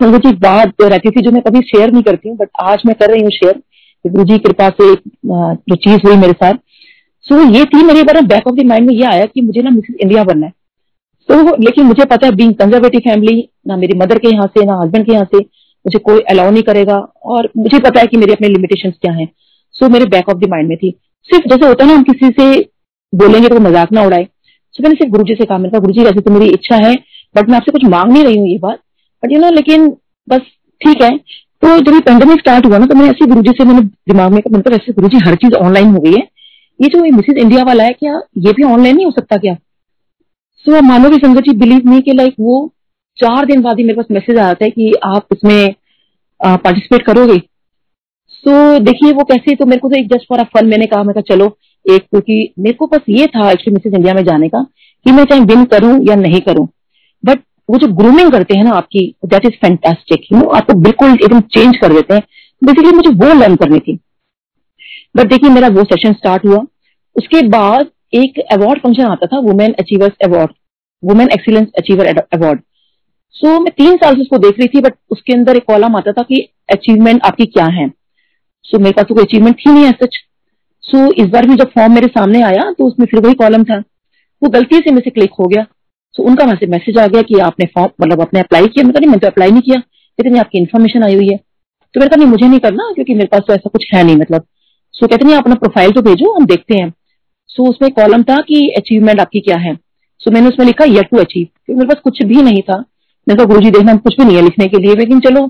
गुरु 0.00 0.18
जी 0.18 0.30
बात 0.38 0.82
रहती 0.82 1.10
थी 1.10 1.20
जो 1.22 1.30
मैं 1.30 1.42
कभी 1.42 1.60
शेयर 1.64 1.90
नहीं 1.92 2.02
करती 2.02 2.28
हूँ 2.28 2.36
बट 2.36 2.48
आज 2.62 2.82
मैं 2.86 2.94
कर 3.00 3.10
रही 3.10 3.22
हूँ 3.22 3.30
शेयर 3.32 3.62
गुरु 4.04 4.24
जी 4.24 4.38
कृपा 4.38 4.68
से 4.70 4.94
जो 4.94 5.76
चीज़ 5.76 6.06
हुई 6.06 6.16
मेरे 6.16 6.32
साथ। 6.32 6.54
सो 7.24 7.38
ये 7.52 7.64
थी 7.64 7.82
मेरे 7.84 8.02
बारे 8.02 8.20
बैक 8.26 8.46
ऑफ़ 8.46 8.54
द 8.54 8.64
माइंड 8.66 8.86
में 8.86 8.94
ये 8.94 9.04
आया 9.06 9.26
कि 9.26 9.40
मुझे 9.40 9.62
ना 9.62 9.70
मिसेस 9.70 9.96
इंडिया 10.00 10.24
बनना 10.24 10.46
है। 10.46 10.52
तो 11.28 11.34
so, 11.34 11.58
लेकिन 11.60 11.84
मुझे 11.86 12.04
पता 12.04 12.26
है 12.26 12.32
बीइंग 12.32 12.54
कंजर्वेटिव 12.54 13.00
फैमिली 13.00 13.48
ना 13.68 13.76
मेरी 13.76 13.98
मदर 13.98 14.18
के 14.18 14.28
यहाँ 14.28 14.46
से 14.48 14.64
ना 14.66 14.80
हस्बैंड 14.82 15.06
के 15.06 15.12
यहाँ 15.12 15.24
से 15.24 15.38
मुझे 15.38 15.98
कोई 16.00 16.20
अलाउ 16.30 16.50
नहीं 16.50 16.62
करेगा। 16.62 16.96
और 17.24 17.48
मुझे 17.56 17.78
पता 17.80 18.00
है 18.00 18.06
कि 18.06 18.16
मेरे 18.16 18.32
अपने 18.32 18.48
लिमिटेशन 18.48 18.90
क्या 18.90 19.12
है। 19.12 19.26
सो 19.78 19.84
so, 19.84 19.92
मेरे 19.92 20.04
बैक 20.06 20.28
ऑफ़ 20.28 20.38
द 20.38 20.48
माइंड 20.50 20.68
में 20.68 20.76
थी। 20.78 20.90
सिर्फ़ 21.28 21.48
जैसे 21.48 21.66
होता 21.66 21.84
है 21.84 21.90
ना 21.90 21.96
हम 21.96 22.02
किसी 22.04 22.30
से 22.32 22.60
बोलेंगे 23.12 23.48
तो 23.48 23.60
मज़ाक 23.60 23.92
ना 23.92 24.02
उड़ाए। 24.02 24.24
सो 24.24 24.76
so, 24.76 24.82
मैंने 24.82 24.94
सिर्फ़ 24.94 25.10
गुरु 25.12 25.24
जी 25.24 25.34
से 25.34 25.44
कहा 25.44 25.58
मैंने 25.58 25.70
कहा 25.70 25.80
गुरु 25.80 25.92
जी 25.92 26.04
वैसे 26.04 26.20
तो 26.20 26.30
मेरी 26.30 26.50
इच्छा 26.52 26.76
है 26.78 26.94
बट 27.34 27.48
मैं 27.48 27.56
आपसे 27.56 27.72
कुछ 27.72 27.84
मांग 27.86 28.12
नहीं 28.12 28.24
रही 28.24 28.36
हूँ 28.36 28.48
ये 28.48 28.58
बात। 28.58 28.78
बट 29.22 29.32
यू 29.32 29.40
नो 29.40 29.50
लेकिन 29.52 29.88
बस 30.28 30.40
ठीक 30.80 31.02
है। 31.02 31.16
तो 31.62 31.78
जब 31.78 31.94
ये 31.94 32.00
पेंडेमिक 32.02 32.40
स्टार्ट 32.40 32.66
हुआ 32.66 32.78
ना 32.78 32.86
तो 32.86 32.94
मैंने 32.94 33.10
ऐसे 33.10 33.26
गुरु 33.26 33.42
जी 33.42 33.52
से 33.58 33.64
मैंने 33.64 33.80
दिमाग 33.80 34.32
में 34.32 34.40
मैंने 34.42 34.62
कहा 34.62 34.76
ऐसे 34.76 34.92
गुरु 34.92 35.08
जी 35.08 35.18
हर 35.26 35.34
चीज़ 35.36 35.54
ऑनलाइन 35.56 35.90
हो 35.90 36.00
गई 36.00 36.12
है। 36.12 36.22
ये 36.80 36.88
जो 36.88 37.02
मिसिज 37.06 37.38
इंडिया 37.38 37.62
वाला 37.64 37.84
है 37.84 37.92
क्या 37.92 38.20
ये 38.38 38.52
भी 38.52 38.62
ऑनलाइन 38.64 38.96
नहीं 38.96 39.06
हो 39.06 39.10
सकता 39.12 39.36
क्या? 39.36 39.54
सो 40.66 40.72
so, 40.72 40.82
मानोगी 40.82 41.16
संगत 41.16 41.42
जी 41.42 41.52
बिलीव 41.58 41.88
नहीं 41.90 42.02
कि 42.02 42.12
लाइक 42.12 42.34
वो 42.40 42.56
चार 43.18 43.46
दिन 43.46 43.62
बाद 43.62 43.78
ही 43.78 43.84
मेरे 43.84 43.96
पास 43.96 44.06
मैसेज 44.10 44.38
आता 44.38 44.64
है 44.64 44.70
कि 44.70 44.92
आप 45.06 45.26
इसमें 45.32 45.74
पार्टिसिपेट 46.40 47.02
करोगे। 47.06 47.36
So, 48.44 48.80
देखिए 48.80 49.12
वो 49.12 49.24
कैसे 49.24 49.54
तो 49.54 49.66
मेरे 49.66 49.80
को 49.80 49.88
तो 49.88 49.96
एक 49.96 50.08
जस्ट 50.08 50.28
फॉर 50.28 50.38
अ 50.38 50.44
फन 50.54 50.66
मैंने 50.66 50.86
कहा 50.86 51.02
मैं 51.02 51.20
चलो 51.20 51.46
एक 51.86 52.02
क्योंकि 52.02 52.54
मेरे 52.58 52.74
को 52.74 52.86
बस 52.86 53.00
ये 53.08 53.26
था 53.26 53.50
एक्चुअली 53.50 53.74
मिसेज 53.74 53.94
इंडिया 53.94 54.14
में 54.14 54.22
जाने 54.24 54.48
का 54.48 54.62
कि 55.06 55.12
मैं 55.12 55.24
चाहे 55.24 55.40
विन 55.40 55.64
करूँ 55.64 55.98
या 56.04 56.14
नहीं 56.14 56.40
करूँ। 56.40 56.66
बट 57.24 57.40
वो 57.68 57.78
जो 57.78 57.86
ग्रूमिंग 57.96 58.30
करते 58.32 58.56
हैं 58.56 58.64
ना 58.64 58.70
आपकी 58.70 59.14
that 59.26 59.46
is 59.46 59.52
fantastic 59.52 60.26
you 60.32 60.38
know 60.38 60.48
आपको 60.48 60.74
बिल्कुल 60.80 61.10
एकदम 61.14 61.40
चेंज 61.40 61.76
कर 61.76 61.92
देते 61.92 62.14
हैं। 62.14 62.22
बेसिकली 62.62 62.92
मुझे 62.92 63.10
वो 63.10 63.32
लर्न 63.34 63.56
करनी 63.56 63.78
थी। 63.78 63.98
बट 65.16 65.28
देखिए 65.28 65.50
मेरा 65.50 65.68
वो 65.68 65.84
सेशन 65.84 66.12
स्टार्ट 66.12 66.46
हुआ। 66.46 66.58
उसके 67.16 67.42
बाद 67.48 67.90
एक 68.14 68.38
अवार्ड 68.52 68.80
फ़ंक्शन 68.80 69.02
आता 69.02 69.26
था 69.26 69.38
women 69.38 69.72
achievers 69.72 70.12
award 70.24 70.50
women 71.02 71.28
excellence 71.32 71.68
achiever 71.78 72.06
award 72.06 72.60
so 73.34 73.58
मैं 73.60 73.72
तीन 73.78 73.96
साल 73.96 74.14
से 74.14 74.20
उसको 74.20 74.38
देख 74.38 74.58
रही 74.58 74.68
थी 74.68 74.80
बट 74.80 74.94
उसके 75.10 75.32
अंदर 75.32 75.56
एक 75.56 75.64
कॉलम 75.66 75.96
आता 75.96 76.12
था 76.12 76.22
कि 76.22 76.40
अचीवमेंट 76.72 77.22
आपकी 77.22 77.46
क्या 77.46 77.64
है। 77.64 77.86
सो 78.64 78.78
मेरे 78.78 78.92
पास 78.92 79.06
तो 79.08 79.14
कोई 79.14 79.24
अचीवमेंट 79.24 79.56
थी 79.56 79.72
नहीं 79.72 79.84
है 79.84 79.92
सच 79.92 80.16
सो 80.84 81.12
इस 81.22 81.28
बार 81.28 81.46
भी 81.46 81.54
जब 81.54 81.70
फॉर्म 81.70 81.94
मेरे 81.94 82.06
सामने 82.06 82.42
आया 82.42 82.70
तो 82.78 82.86
उसमें 82.86 83.06
फिर 83.06 83.20
वही 83.20 83.34
कॉलम 83.34 83.64
था. 83.64 83.78
वो 84.42 84.48
गलती 84.48 84.76
से 84.76 84.90
मेरे 84.90 85.00
से 85.00 85.10
क्लिक 85.10 85.30
हो 85.40 85.46
गया. 85.48 85.66
सो 86.14 86.22
उनका 86.22 86.46
मैसेज 86.46 86.70
मैसेज 86.70 86.98
आ 86.98 87.06
गया 87.06 87.22
कि 87.22 87.38
आपने 87.38 87.66
फॉर्म 87.66 87.90
मतलब 88.00 88.20
आपने 88.20 88.40
अप्लाई 88.40 88.66
किया. 88.66 88.84
नहीं 88.84 89.06
मैंने 89.06 89.18
तो 89.18 89.26
अप्लाई 89.26 89.50
नहीं 89.50 89.62
किया. 89.62 89.78
लेकिन 90.18 90.38
आपकी 90.38 90.58
इन्फॉर्मेशन 90.58 91.02
आई 91.02 91.14
हुई 91.14 91.28
है. 91.28 91.36
तो 91.94 92.00
मेरे 92.00 92.08
कहा 92.08 92.16
नहीं 92.16 92.28
मुझे 92.28 92.48
नहीं 92.48 92.60
करना 92.60 92.92
क्योंकि 92.92 93.14
मेरे 93.14 93.26
पास 93.26 93.40
तो 93.46 93.52
ऐसा 93.52 93.70
कुछ 93.72 93.86
है 93.94 94.02
नहीं 94.04 94.16
मतलब. 94.16 94.42
सो 94.94 95.06
so, 95.06 95.12
कहते 95.12 95.24
नहीं 95.24 95.36
अपना 95.36 95.54
प्रोफ़ाइल 95.54 95.92
तो 95.92 96.02
भेजो 96.02 96.32
हम 96.32 96.46
देखते 96.46 96.78
हैं. 96.78 96.92
सो 97.48 97.62
so, 97.62 97.70
उसमें 97.70 97.90
कॉलम 97.90 98.22
था 98.22 98.36
कि 98.36 98.68
अचीवमेंट 98.68 99.20
आपकी 99.20 99.40
क्या 99.40 99.56
है. 99.56 99.74
सो 99.74 100.30
so, 100.30 100.34
मैंने 100.34 100.48
उसमें 100.48 100.66
लिखा 100.66 100.84
येट 100.84 101.10
टू 101.10 101.16
अचीव 101.16 101.46
क्योंकि 101.46 101.78
मेरे 101.78 101.88
पास 101.88 102.00
कुछ 102.04 102.22
भी 102.22 102.42
नहीं 102.42 102.62
था. 102.62 102.76
मैंने 103.26 103.36
कहा 103.36 103.44
गुरु 103.44 103.60
जी 103.60 103.70
देखना 103.70 103.94
कुछ 103.96 104.16
भी 104.18 104.24
नहीं 104.24 104.36
है 104.36 104.42
लिखने 104.42 104.66
के 104.68 104.78
लिए. 104.78 104.94
लेकिन 104.94 105.20
चलो 105.20 105.46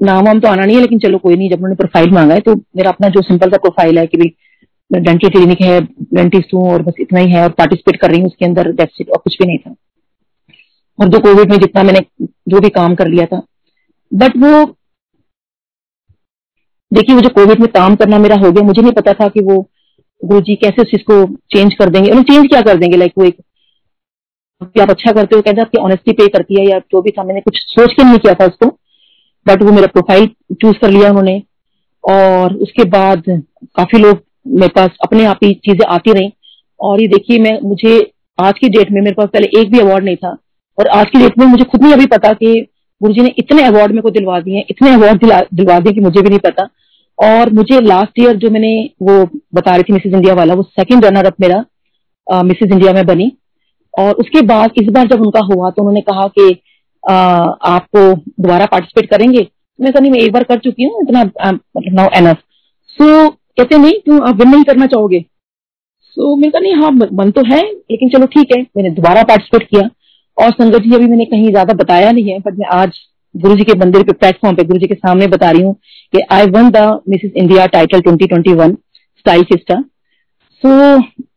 नाम 0.00 0.24
वाम 0.24 0.40
तो 0.40 0.48
आना 0.48 0.64
नहीं 0.64 0.76
है, 0.76 0.82
लेकिन 0.82 0.98
चलो 0.98 1.18
कोई 1.18 1.36
नहीं, 1.36 1.48
जब 1.50 1.56
उन्होंने 1.56 1.74
प्रोफ़ाइल 1.74 2.10
मांगा 2.10 2.34
है 2.34 2.40
तो 2.40 2.54
मेरा 2.54 2.90
अपना 2.90 3.08
जो 3.08 3.22
सिंपल 3.22 3.50
सा 3.50 3.56
प्रोफ़ाइल 3.58 3.98
है 3.98 4.06
कि 4.06 4.18
भाई 4.18 4.34
डेंटल 4.90 5.28
क्लिनिक 5.28 5.60
है 5.60 5.80
डेंटिस्ट 5.80 6.54
हूँ 6.54 6.70
और 6.72 6.82
बस 6.82 6.94
इतना 7.00 7.20
ही 7.20 7.30
है 7.30 7.42
और 7.42 7.50
पार्टिसिपेट 7.52 8.00
कर 8.00 8.10
रही 8.10 8.20
हूँ 8.20 8.26
उसके 8.26 8.44
अंदर 8.44 8.70
डेफिसिट 8.72 9.10
और 9.10 9.18
कुछ 9.18 9.36
भी 9.38 9.46
नहीं 9.46 9.58
था। 9.58 9.74
और 10.98 11.08
जो 11.08 11.18
कोविड 11.20 11.50
में 11.50 11.58
जितना 11.58 11.82
मैंने 11.82 12.00
जो 12.48 12.60
भी 12.60 12.68
काम 12.70 12.94
कर 12.94 13.08
लिया 13.08 13.26
था। 13.26 13.42
बट 14.12 14.36
वो, 14.36 14.64
देखिए, 16.92 17.14
वो 17.14 17.20
जो 17.20 17.28
कोविड 17.28 17.60
में 17.60 17.68
काम 17.68 17.96
करना 17.96 18.18
मेरा 18.18 18.36
हो 18.36 18.50
गया, 18.52 18.64
मुझे 18.64 18.82
नहीं 18.82 18.92
पता 18.92 19.12
था 19.12 19.28
कि 19.28 19.40
वो 19.40 19.60
गुरु 20.22 20.40
जी 20.40 20.54
कैसे 20.56 20.82
उस 20.82 20.90
चीज़ 20.90 21.02
को 21.02 21.24
चेंज 21.50 21.74
कर 21.74 21.90
देंगे। 21.90 22.10
उन्हें 22.10 22.24
चेंज 22.24 22.48
क्या 22.48 22.60
कर 22.62 22.78
देंगे? 22.78 22.96
लाइक 22.96 23.12
वो 23.18 23.24
एक, 23.24 23.36
आप 24.80 24.90
अच्छा 24.90 25.12
करते 25.12 25.36
हो, 25.36 25.42
कहते 25.42 25.60
आपकी 25.60 25.78
ऑनेस्टी 25.78 26.12
पे 26.12 26.28
करती 26.28 26.60
है 26.60 26.68
या 26.68 26.78
जो 26.92 27.02
भी 27.02 27.10
था, 27.10 27.24
मैंने 27.24 27.40
कुछ 27.40 27.58
सोच 27.58 27.92
के 27.92 28.04
नहीं 28.04 28.18
किया 28.18 28.34
था 28.34 28.46
उसको। 28.46 28.66
बट 29.48 29.62
वो 29.62 29.72
मेरा 29.72 29.86
प्रोफ़ाइल 29.86 30.26
चूज़ 30.54 30.76
कर 30.78 30.90
लिया 30.90 31.08
उन्होंने। 31.10 31.42
और 32.04 32.54
उसके 32.56 32.84
बाद 32.88 33.22
काफ़ी 33.76 33.98
लोग 33.98 34.22
मेरे 34.46 34.72
पास 34.76 34.90
अपने 35.02 35.24
आप 35.24 35.38
ही 35.44 35.52
चीज़ें 35.64 35.86
आती 35.88 36.12
रही। 36.12 36.32
और 36.80 37.00
ये 37.00 37.06
देखिए, 37.08 37.38
मैं, 37.38 37.58
मुझे 37.62 38.12
आज 38.38 38.58
की 38.58 38.68
डेट 38.68 38.90
में 38.92 39.00
मेरे 39.00 39.14
पास 39.14 39.28
पहले 39.28 39.60
एक 39.60 39.70
भी 39.70 39.78
अवार्ड 39.80 40.04
नहीं 40.04 40.16
था। 40.16 40.36
और 40.78 40.86
आज 40.88 41.06
की 41.06 41.18
डेट 41.18 41.38
में 41.38 41.46
मुझे 41.46 41.64
खुद 41.64 41.82
नहीं 41.82 41.92
अभी 41.92 42.06
पता 42.06 42.32
कि 42.32 42.54
गुरु 43.00 43.14
जी 43.14 43.20
ने 43.20 43.32
इतने 43.38 43.62
अवार्ड 43.62 43.92
मेरे 43.92 44.02
को 44.02 44.10
दिलवा 44.10 44.38
दिए 44.40 44.64
इतने 44.70 44.92
अवार्ड 44.94 45.24
दिलवा 45.54 45.78
दिए 45.80 45.92
कि 45.92 46.00
मुझे 46.00 46.20
भी 46.20 46.28
नहीं 46.28 46.38
पता। 46.38 46.68
और 47.18 47.52
मुझे 47.52 47.80
लास्ट 47.80 48.20
ईयर 48.20 48.36
जो 48.36 48.50
मैंने 48.50 48.70
वो 49.02 49.24
बता 49.54 49.74
रही 49.74 49.82
थी 49.82 49.92
मिसेज 49.92 50.14
इंडिया 50.14 50.34
वाला, 50.34 50.54
वो 50.54 50.62
सेकंड 50.62 51.04
रनर 51.04 51.26
अप 51.26 51.34
मेरा 51.40 51.64
मिसेज 52.42 52.72
इंडिया 52.72 52.92
में 52.92 53.04
बनी। 53.06 53.30
और 53.94 54.14
उसके 54.14 54.40
बाद 54.46 54.72
इस 54.76 54.88
बार 54.88 55.06
जब 55.06 55.20
उनका 55.20 55.40
हुआ 55.44 55.70
तो 55.70 55.82
उन्होंने 55.82 56.00
कहा 56.00 56.26
कि 56.28 56.48
आपको 57.08 58.00
दोबारा 58.14 58.66
पार्टिसिपेट 58.66 59.10
करेंगे। 59.10 59.46
मैं 59.78 59.92
कहा 59.92 60.00
नहीं 60.00 60.10
मैं 60.12 60.18
एक 60.20 60.32
बार 60.32 60.44
कर 60.44 60.58
चुकी 60.60 60.84
हूँ 60.84 61.02
इतना 61.02 61.22
नाउ 61.92 62.08
एनफ 62.16 62.38
सो 62.98 63.28
कहते 63.28 63.78
नहीं 63.78 63.92
क्यों 64.00 64.20
आप 64.28 64.40
विन 64.40 64.48
नहीं 64.48 64.64
करना 64.64 64.86
चाहोगे? 64.86 65.20
सो 66.16 66.22
so, 66.22 66.38
मैंने 66.38 66.50
कहा 66.50 66.60
नहीं 66.60 66.74
हाँ 66.74 66.90
मन 66.90 67.30
तो 67.30 67.42
है 67.46 67.62
लेकिन 67.62 68.08
चलो 68.08 68.26
ठीक 68.28 68.56
है 68.56 68.60
मैंने 68.76 68.90
दोबारा 68.92 69.22
पार्टिसिपेट 69.24 69.68
किया। 69.68 69.88
और 70.36 70.50
संगत 70.52 70.82
जी 70.82 70.94
अभी 70.94 71.06
मैंने 71.06 71.24
कहीं 71.26 71.50
ज़्यादा 71.50 71.74
बताया 71.74 72.10
नहीं 72.12 72.30
है 72.30 72.38
बट 72.38 72.58
मैं 72.58 72.66
आज 72.72 72.98
गुरु 73.34 73.56
जी 73.56 73.64
के 73.64 73.74
मंदिर 73.78 74.02
पे 74.02 74.12
प्लेटफॉर्म 74.14 74.56
पे 74.56 74.64
गुरु 74.64 74.78
जी 74.78 74.86
के 74.86 74.94
सामने 74.94 75.26
बता 75.28 75.50
रही 75.50 75.62
हूँ 75.62 75.74
कि 76.12 76.20
I 76.32 76.46
won 76.48 76.70
the 76.70 76.78
Mrs 77.08 77.32
India 77.34 77.66
title 77.68 78.00
2021 78.02 78.74
style 79.18 79.42
sister 79.44 79.82
so 80.62 80.70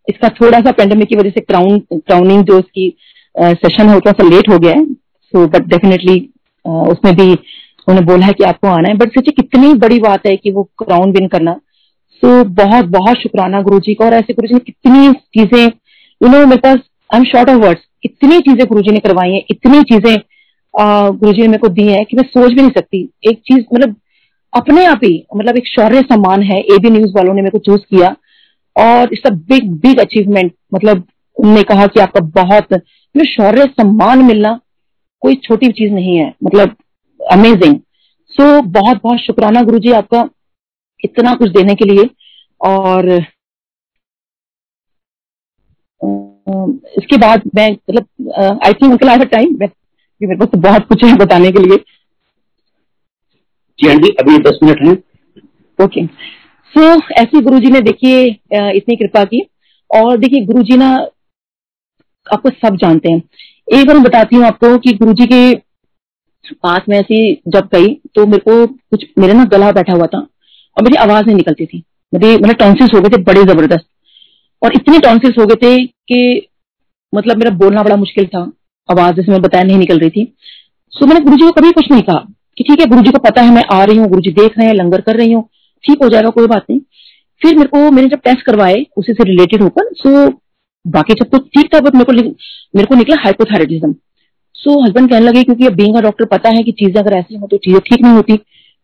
इसका 0.09 0.29
थोड़ा 0.41 0.59
सा 0.59 0.71
पेंडेमिक 0.71 1.07
की 1.09 1.15
वजह 1.15 1.29
से 1.29 1.41
क्राउन 1.41 1.79
क्राउनिंग 1.91 2.43
जो 2.45 2.59
उसकी 2.59 2.87
सेशन 3.35 3.89
है 3.89 3.99
सा 4.07 4.23
लेट 4.23 4.49
हो 4.49 4.57
गया 4.59 4.71
है। 4.71 4.85
सो 5.33 5.45
बट 5.47 5.67
डेफिनेटली 5.67 6.19
उसमें 6.65 7.15
भी 7.15 7.31
उन्होंने 7.31 8.05
बोला 8.07 8.25
है 8.25 8.33
कि 8.33 8.43
आपको 8.43 8.67
आना 8.67 8.89
है। 8.89 8.97
बट 8.97 9.09
सोचिए 9.09 9.41
कितनी 9.41 9.73
बड़ी 9.79 9.99
बात 9.99 10.25
है 10.27 10.35
कि 10.37 10.51
वो 10.51 10.63
क्राउन 10.79 11.11
विन 11.11 11.27
करना। 11.27 11.53
सो 12.23 12.41
so, 12.41 12.47
बहुत 12.49 12.85
बहुत 12.87 13.17
शुक्राना 13.17 13.61
गुरु 13.61 13.79
जी 13.79 13.93
का। 13.93 14.05
और 14.05 14.13
ऐसे 14.13 14.33
गुरु 14.33 14.47
जी 14.47 14.53
ने 14.53 14.59
कितनी 14.61 15.11
चीज़ें 15.37 15.65
यू 15.65 16.29
नो 16.29 16.45
मेरे 16.47 16.61
पास 16.61 16.79
I 17.09 17.19
am 17.19 17.23
short 17.25 17.49
of 17.49 17.57
words 17.59 17.81
इतनी 18.05 18.39
चीज़ें 18.39 18.65
गुरु 18.67 18.81
जी 18.81 18.91
ने 18.91 18.99
करवाई 18.99 19.31
हैं। 19.31 19.41
इतनी 19.51 19.81
चीज़ें 19.83 20.17
गुरु 20.73 21.31
जी 21.31 21.41
ने 21.41 21.47
मेरे 21.47 21.57
को 21.57 21.67
दी 21.69 21.87
है 21.87 22.03
कि 22.03 22.17
मैं 22.17 22.23
सोच 22.25 22.51
भी 22.51 22.61
नहीं 22.61 22.71
सकती। 22.71 23.01
एक 23.29 23.39
चीज़ 23.41 23.63
मतलब 23.73 23.95
अपने 24.53 24.85
आप 24.85 24.99
ही 25.03 25.13
मतलब 25.35 25.57
एक 25.57 25.67
शौर्य 25.67 26.01
सम्मान 26.03 26.43
है। 26.43 26.59
एबी 26.75 26.89
न्यूज़ 26.89 27.11
वालों 27.15 27.33
ने 27.33 27.41
मेरे 27.41 27.51
को 27.51 27.59
चूज़ 27.65 27.81
किया। 27.89 28.15
और 28.75 29.13
it's 29.13 29.25
a 29.25 29.33
big 29.49 29.69
big 29.81 29.99
achievement 29.99 30.51
मतलब 30.73 31.03
उनने 31.37 31.63
कहा 31.63 31.87
कि 31.87 31.99
आपका 31.99 32.19
बहुत 32.35 32.81
शौर्य 33.27 33.65
सम्मान 33.71 34.23
मिलना। 34.25 34.59
कोई 35.23 35.35
छोटी 35.43 35.67
चीज़ 35.71 35.91
नहीं 35.93 36.17
है 36.17 36.33
मतलब 36.43 36.75
अमेजिंग 37.19 37.75
सो 37.75 38.43
so, 38.43 38.65
बहुत 38.65 39.01
बहुत 39.03 39.19
शुक्राना 39.19 39.61
गुरु 39.61 39.79
जी 39.79 39.91
आपका 39.93 40.27
इतना 41.03 41.33
कुछ 41.35 41.51
देने 41.51 41.75
के 41.75 41.85
लिए। 41.85 42.09
और 42.61 43.09
इसके 46.97 47.17
बाद 47.17 47.41
मैं 47.55 47.69
मतलब 47.71 48.59
I 48.65 48.73
think 48.73 48.91
uncle 48.91 49.09
I 49.09 49.25
time 49.27 49.53
मेरे 49.61 50.35
पास 50.35 50.47
तो 50.47 50.57
बहुत 50.59 50.87
कुछ 50.87 51.03
है 51.03 51.15
बताने 51.17 51.51
के 51.51 51.59
लिए। 51.59 51.77
जी 53.79 53.87
हाँ 53.87 53.95
जी 53.95 54.09
अभी 54.19 54.37
दस 54.39 54.59
मिनट 54.63 54.81
है। 54.85 54.91
ओके 55.79 56.05
सो 56.05 56.81
ऐसे 57.21 57.41
गुरु 57.41 57.59
जी 57.59 57.71
ने 57.71 57.81
देखिए 57.81 58.23
इतनी 58.23 58.95
कृपा 58.95 59.23
की। 59.25 59.41
और 59.89 60.17
देखिए 60.17 60.45
गुरु 60.45 60.63
जी 60.63 60.77
ना 60.77 60.89
आपको 62.27 62.49
सब 62.49 62.75
जानते 62.77 63.11
हैं। 63.11 63.21
एक 63.71 63.87
बार 63.87 63.97
बताती 63.97 64.35
हूँ 64.35 64.45
आपको 64.45 64.77
कि 64.77 64.93
गुरु 64.93 65.13
जी 65.13 65.25
के 65.25 65.55
पास 66.53 66.81
में 66.89 66.97
ऐसी 66.97 67.41
जब 67.47 67.69
गई 67.73 67.87
तो 68.15 68.25
मेरे 68.25 68.39
को 68.39 68.65
कुछ, 68.67 69.05
मेरे 69.19 69.33
ना 69.33 69.45
गला 69.45 69.71
बैठा 69.71 69.93
हुआ 69.93 70.05
था 70.05 70.17
और 70.17 70.83
मेरी 70.83 70.95
आवाज़ 70.95 71.25
नहीं 71.25 71.35
निकलती 71.35 71.65
थी। 71.65 71.83
मेरे 72.13 72.35
मतलब 72.37 72.55
टॉन्सिस 72.55 72.93
हो 72.95 73.01
गए 73.01 73.09
थे 73.09 73.21
बड़े 73.21 73.43
ज़बरदस्त। 73.43 73.85
और 74.61 74.73
इतने 74.73 74.99
टॉन्सिस 74.99 75.37
हो 75.39 75.45
गए 75.45 75.55
थे 75.55 75.85
कि 75.85 76.47
मतलब 77.13 77.37
मेरा 77.37 77.51
बोलना 77.51 77.83
बड़ा 77.83 77.95
मुश्किल 77.95 78.25
था। 78.25 78.41
आवाज़ 78.89 79.15
जैसे 79.15 79.31
मैं 79.31 79.41
बताया 79.41 79.63
नहीं 79.63 79.77
निकल 79.77 79.99
रही 79.99 80.09
थी। 80.09 80.33
सो 80.93 81.05
मैंने 81.05 81.19
गुरु 81.19 81.37
को 81.37 81.51
कभी 81.51 81.71
कुछ 81.71 81.91
नहीं 81.91 82.01
कहा 82.01 82.25
कि 82.57 82.63
ठीक 82.63 82.79
है 82.79 82.85
गुरु 82.85 83.11
को 83.11 83.19
पता 83.19 83.41
है 83.41 83.53
मैं 83.53 83.63
आ 83.71 83.83
रही 83.83 83.97
हूँ 83.97 84.07
गुरु 84.07 84.21
देख 84.21 84.57
रहे 84.57 84.67
हैं, 84.67 84.73
लंगर 84.73 85.01
कर 85.01 85.15
रही 85.15 85.31
हूँ। 85.31 85.47
ठीक 85.83 86.03
हो 86.03 86.09
जाएगा, 86.09 86.29
कोई 86.29 86.47
बात 86.47 86.65
नहीं। 86.69 86.79
फिर 87.41 87.55
मेरे 87.55 87.67
को, 87.67 87.91
मैंने 87.91 88.07
जब 88.07 88.19
टेस्ट 88.19 88.41
करवाए, 88.41 88.85
उसी 88.97 89.13
से 89.13 89.23
रिलेटेड 89.23 89.61
होकर 89.61 89.93
सो 89.93 90.29
बाकी 90.85 91.13
सब 91.13 91.29
कुछ 91.29 91.47
ठीक 91.47 91.73
था 91.73 91.79
बट 91.79 91.95
मेरे 91.95 92.05
को 92.05 92.29
मेरे 92.75 92.85
को 92.85 92.95
निकला 92.95 93.15
हाइपोथायरिटिज्म 93.19 93.93
सो 94.55 94.79
हस्बैंड 94.83 95.09
कहने 95.09 95.25
लगे, 95.25 95.43
क्योंकि 95.43 95.65
अब 95.65 95.73
बींग 95.73 95.97
डॉक्टर 95.99 96.25
पता 96.27 96.49
है 96.49 96.63
कि 96.63 96.71
चीज़ें 96.71 97.01
अगर 97.01 97.13
ऐसी 97.13 97.35
हो 97.35 97.47
तो 97.47 97.57
चीज़ें 97.57 97.79
ठीक 97.81 98.01
नहीं 98.01 98.13
होती. 98.13 98.37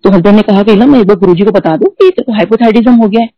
तो 0.04 0.10
हस्बैंड 0.12 0.36
ने 0.36 0.42
कहा, 0.44 0.64
कि 0.64 0.76
ना, 0.76 0.86
मैं 0.86 1.00
एक 1.00 1.08
बार 1.08 1.18
गुरु 1.18 1.46
को 1.46 1.52
बता 1.52 1.76
दू 1.78 1.90
कि 1.92 2.10
तो 2.18 2.34
हाइपोथायरिज्म 2.34 2.94
हो 2.94 3.08
गया 3.08 3.22
है. 3.22 3.30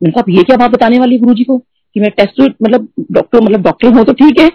मैंने 0.00 0.12
कहा 0.12 0.32
ये 0.32 0.42
क्या 0.42 0.56
बात 0.56 0.70
बताने 0.70 0.98
वाली 0.98 1.18
गुरु 1.18 1.34
को? 1.44 1.58
कि 1.58 2.00
मैं 2.00 2.10
टेस्ट 2.10 2.40
मतलब 2.40 2.88
डॉक्टर 3.12 3.40
मतलब 3.40 3.62
डॉक्टर 3.62 3.92
हूँ 3.94 4.04
तो 4.04 4.12
ठीक 4.14 4.40
है। 4.40 4.48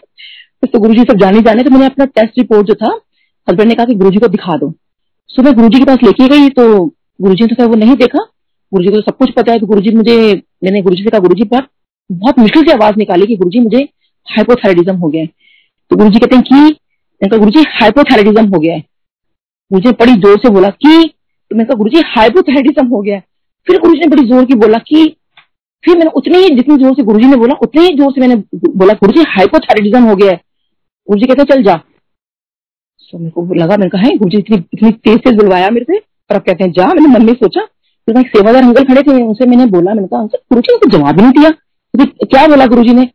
तो 0.64 0.80
गुरु 0.80 0.94
जी 0.94 1.04
सब 1.04 1.18
जाने 1.20 1.40
जाने 1.42 1.64
तो 1.64 1.70
मैंने 1.70 1.86
अपना 1.86 2.06
टेस्ट 2.08 2.38
रिपोर्ट 2.40 2.68
जो 2.68 2.74
था 2.76 2.88
हस्बैंड 3.48 3.70
ने 3.70 3.76
कहा 3.76 3.86
कि 3.86 3.94
गुरु 3.96 4.20
को 4.20 4.28
दिखा 4.30 4.58
दो। 4.58 4.74
सो 5.30 5.44
मैं 5.44 5.54
गुरु 5.54 5.70
के 5.70 5.86
पास 5.86 6.04
लेके 6.04 6.28
गई 6.28 6.50
तो 6.52 6.66
गुरु 7.20 7.34
ने 7.34 7.66
वो 7.66 7.76
नहीं 7.76 7.96
देखा। 7.98 8.26
गुरु 8.72 8.92
को 8.92 8.96
तो 8.96 9.02
सब 9.02 9.18
कुछ 9.18 9.32
पता 9.32 9.52
है 9.52 9.60
तो 9.60 9.68
गुरु 9.68 9.96
मुझे, 9.98 10.18
मैंने 10.64 10.82
गुरु 10.82 10.96
से 10.96 11.04
कहा 11.04 11.20
गुरु 11.20 11.36
जी 11.36 11.44
बहुत 12.10 12.40
मुश्किल 12.40 12.64
से 12.64 12.74
आवाज़ 12.74 12.96
निकाली 12.98 13.26
कि 13.26 13.36
गुरु 13.38 13.50
जी 13.50 13.60
मुझे 13.60 13.84
हाइपोथायरिज्म 14.28 14.96
हो 14.96 15.10
गया 15.10 15.22
है। 15.22 15.28
तो 15.92 15.96
गुरु 15.96 16.10
जी 16.10 16.20
कहते 16.20 16.36
हैं 16.36 16.44
कि, 16.44 16.56
मैंने 17.22 17.38
गुरु 17.38 17.52
जी 17.52 17.64
हाइपोथायरिज्म 17.72 18.46
हो 18.46 18.60
गया 18.60 18.74
है। 18.74 18.84
गुरु 19.72 19.82
जी 19.82 19.92
बड़ी 20.00 20.14
ज़ोर 20.14 20.38
से 20.38 20.50
बोला 20.50 20.70
कि 20.70 21.12
तो 21.52 21.56
मैंने 21.56 21.68
कहा 21.68 21.78
गुरु 21.78 21.90
जी 21.90 22.02
हाइपोथायरिज्म 22.08 22.88
हो 22.88 23.02
गया 23.02 23.20
फिर 23.68 23.80
गुरु 23.80 23.94
ने 23.94 24.08
बड़ी 24.08 24.28
ज़ोर 24.28 24.46
की 24.46 24.56
बोला 24.56 24.78
कि, 24.80 25.06
फिर 25.84 25.98
मैंने 25.98 26.12
उतने 26.16 26.38
ही, 26.38 26.50
जितनी 26.56 26.78
ज़ोर 26.78 26.94
से 26.96 27.04
गुरु 27.04 27.20
ने 27.20 27.36
बोला, 27.36 27.54
उतने 27.64 27.82
ही 27.82 27.96
ज़ोर 27.98 28.12
से 28.12 28.22
मैंने 28.22 28.36
बोला 28.56 28.94
गुरु 28.94 29.14
जी 29.14 29.24
हाइपोथायरिज्म 29.30 30.04
हो 30.04 30.16
गया 30.16 30.32
है। 30.32 30.40
गुरु 31.08 31.20
जी 31.20 31.28
कहते 31.28 31.54
चल 31.54 31.64
जा। 31.64 31.76
तो 33.14 33.18
मेरे 33.18 33.32
को 33.32 33.54
लगा, 33.54 33.78
मैंने 33.78 33.90
कहा 33.90 34.10
गुरु 34.18 34.30
जी 34.30 34.38
इतनी 34.38 34.58
इतनी 34.74 34.92
तेज 34.92 35.20
से 35.20 35.36
बुलवाया 35.36 35.70
मेरे 35.70 35.86
से 35.86 35.98
और 35.98 36.36
अब 36.36 36.42
कहते 36.42 36.64
हैं, 36.64 36.72
जा। 36.72 36.88
मैंने 36.88 37.08
मन 37.10 37.26
में 37.26 37.34
सोचा 37.34 37.62
फिर 38.08 38.16
मैं 38.16 38.22
सेवादार 38.26 38.64
अंकल 38.64 38.84
खड़े 38.84 39.02
थे, 39.02 39.22
उनसे 39.24 39.46
मैंने 39.46 39.66
बोला, 39.68 39.94
मैंने 39.94 40.08
कहा 40.08 40.24
गुरु 40.24 40.62
जी 40.62 40.76
ने 40.76 40.98
जवाब 40.98 41.20
ही 41.20 41.26
नहीं 41.26 41.34
दिया। 41.34 41.50
क्या 41.94 42.46
बोला 42.48 42.66
गुरु 42.66 42.84
ने? 42.84 43.06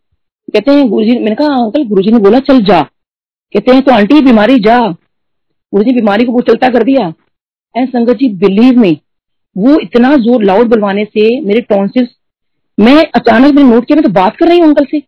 कहते 0.49 0.71
हैं 0.71 0.89
गुरु 0.89 1.05
जी 1.05 1.19
मैंने 1.19 1.35
कहा, 1.35 1.55
अंकल 1.57 1.85
गुरु 1.85 2.03
ने 2.13 2.19
बोला, 2.19 2.39
चल 2.41 2.61
जा। 2.65 2.81
कहते 3.55 3.73
हैं 3.73 3.83
तो 3.83 3.93
आंटी 3.93 4.21
बीमारी, 4.21 4.59
जा। 4.59 4.79
गुरु 4.81 5.85
जी 5.85 5.93
बीमारी 5.93 6.25
को 6.25 6.33
वो 6.33 6.41
चलता 6.41 6.69
कर 6.69 6.83
दिया। 6.85 7.07
एंड 7.75 7.89
संगत 7.89 8.17
जी, 8.17 8.29
बिलीव 8.29 8.79
में, 8.81 8.97
वो 9.57 9.79
इतना 9.81 10.15
ज़ोर 10.17 10.45
लाउड 10.45 10.69
बुलवाने 10.69 11.05
से 11.05 11.41
मेरे 11.41 11.61
टॉन्सिस 11.61 12.09
मैं 12.79 12.95
अचानक 13.15 13.55
मैंने 13.55 13.69
नोट 13.71 13.87
किया 13.87 13.97
मैं 13.97 14.03
तो 14.05 14.11
बात 14.13 14.37
कर 14.37 14.49
रही 14.49 14.59
हूँ 14.59 14.69
अंकल 14.69 14.85
से। 14.85 15.03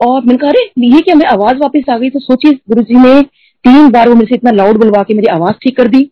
और 0.00 0.20
मैंने 0.20 0.36
कहा, 0.38 0.50
अरे 0.50 0.62
ये 0.86 1.00
क्या 1.00 1.14
मैं 1.14 1.26
आवाज़ 1.26 1.58
वापस 1.58 1.90
आ 1.90 1.96
गई? 1.98 2.10
तो 2.10 2.18
सोचिए 2.18 2.52
गुरु 2.52 2.82
जी 2.82 2.94
ने 2.94 3.20
तीन 3.64 3.90
बार 3.90 4.08
वो 4.08 4.14
मेरे 4.14 4.26
से 4.26 4.34
इतना 4.34 4.50
लाउड 4.50 4.78
बुलवा 4.78 5.02
के 5.02 5.14
मेरी 5.14 5.26
आवाज़ 5.26 5.54
ठीक 5.62 5.76
कर 5.76 5.88
दी। 5.88 6.10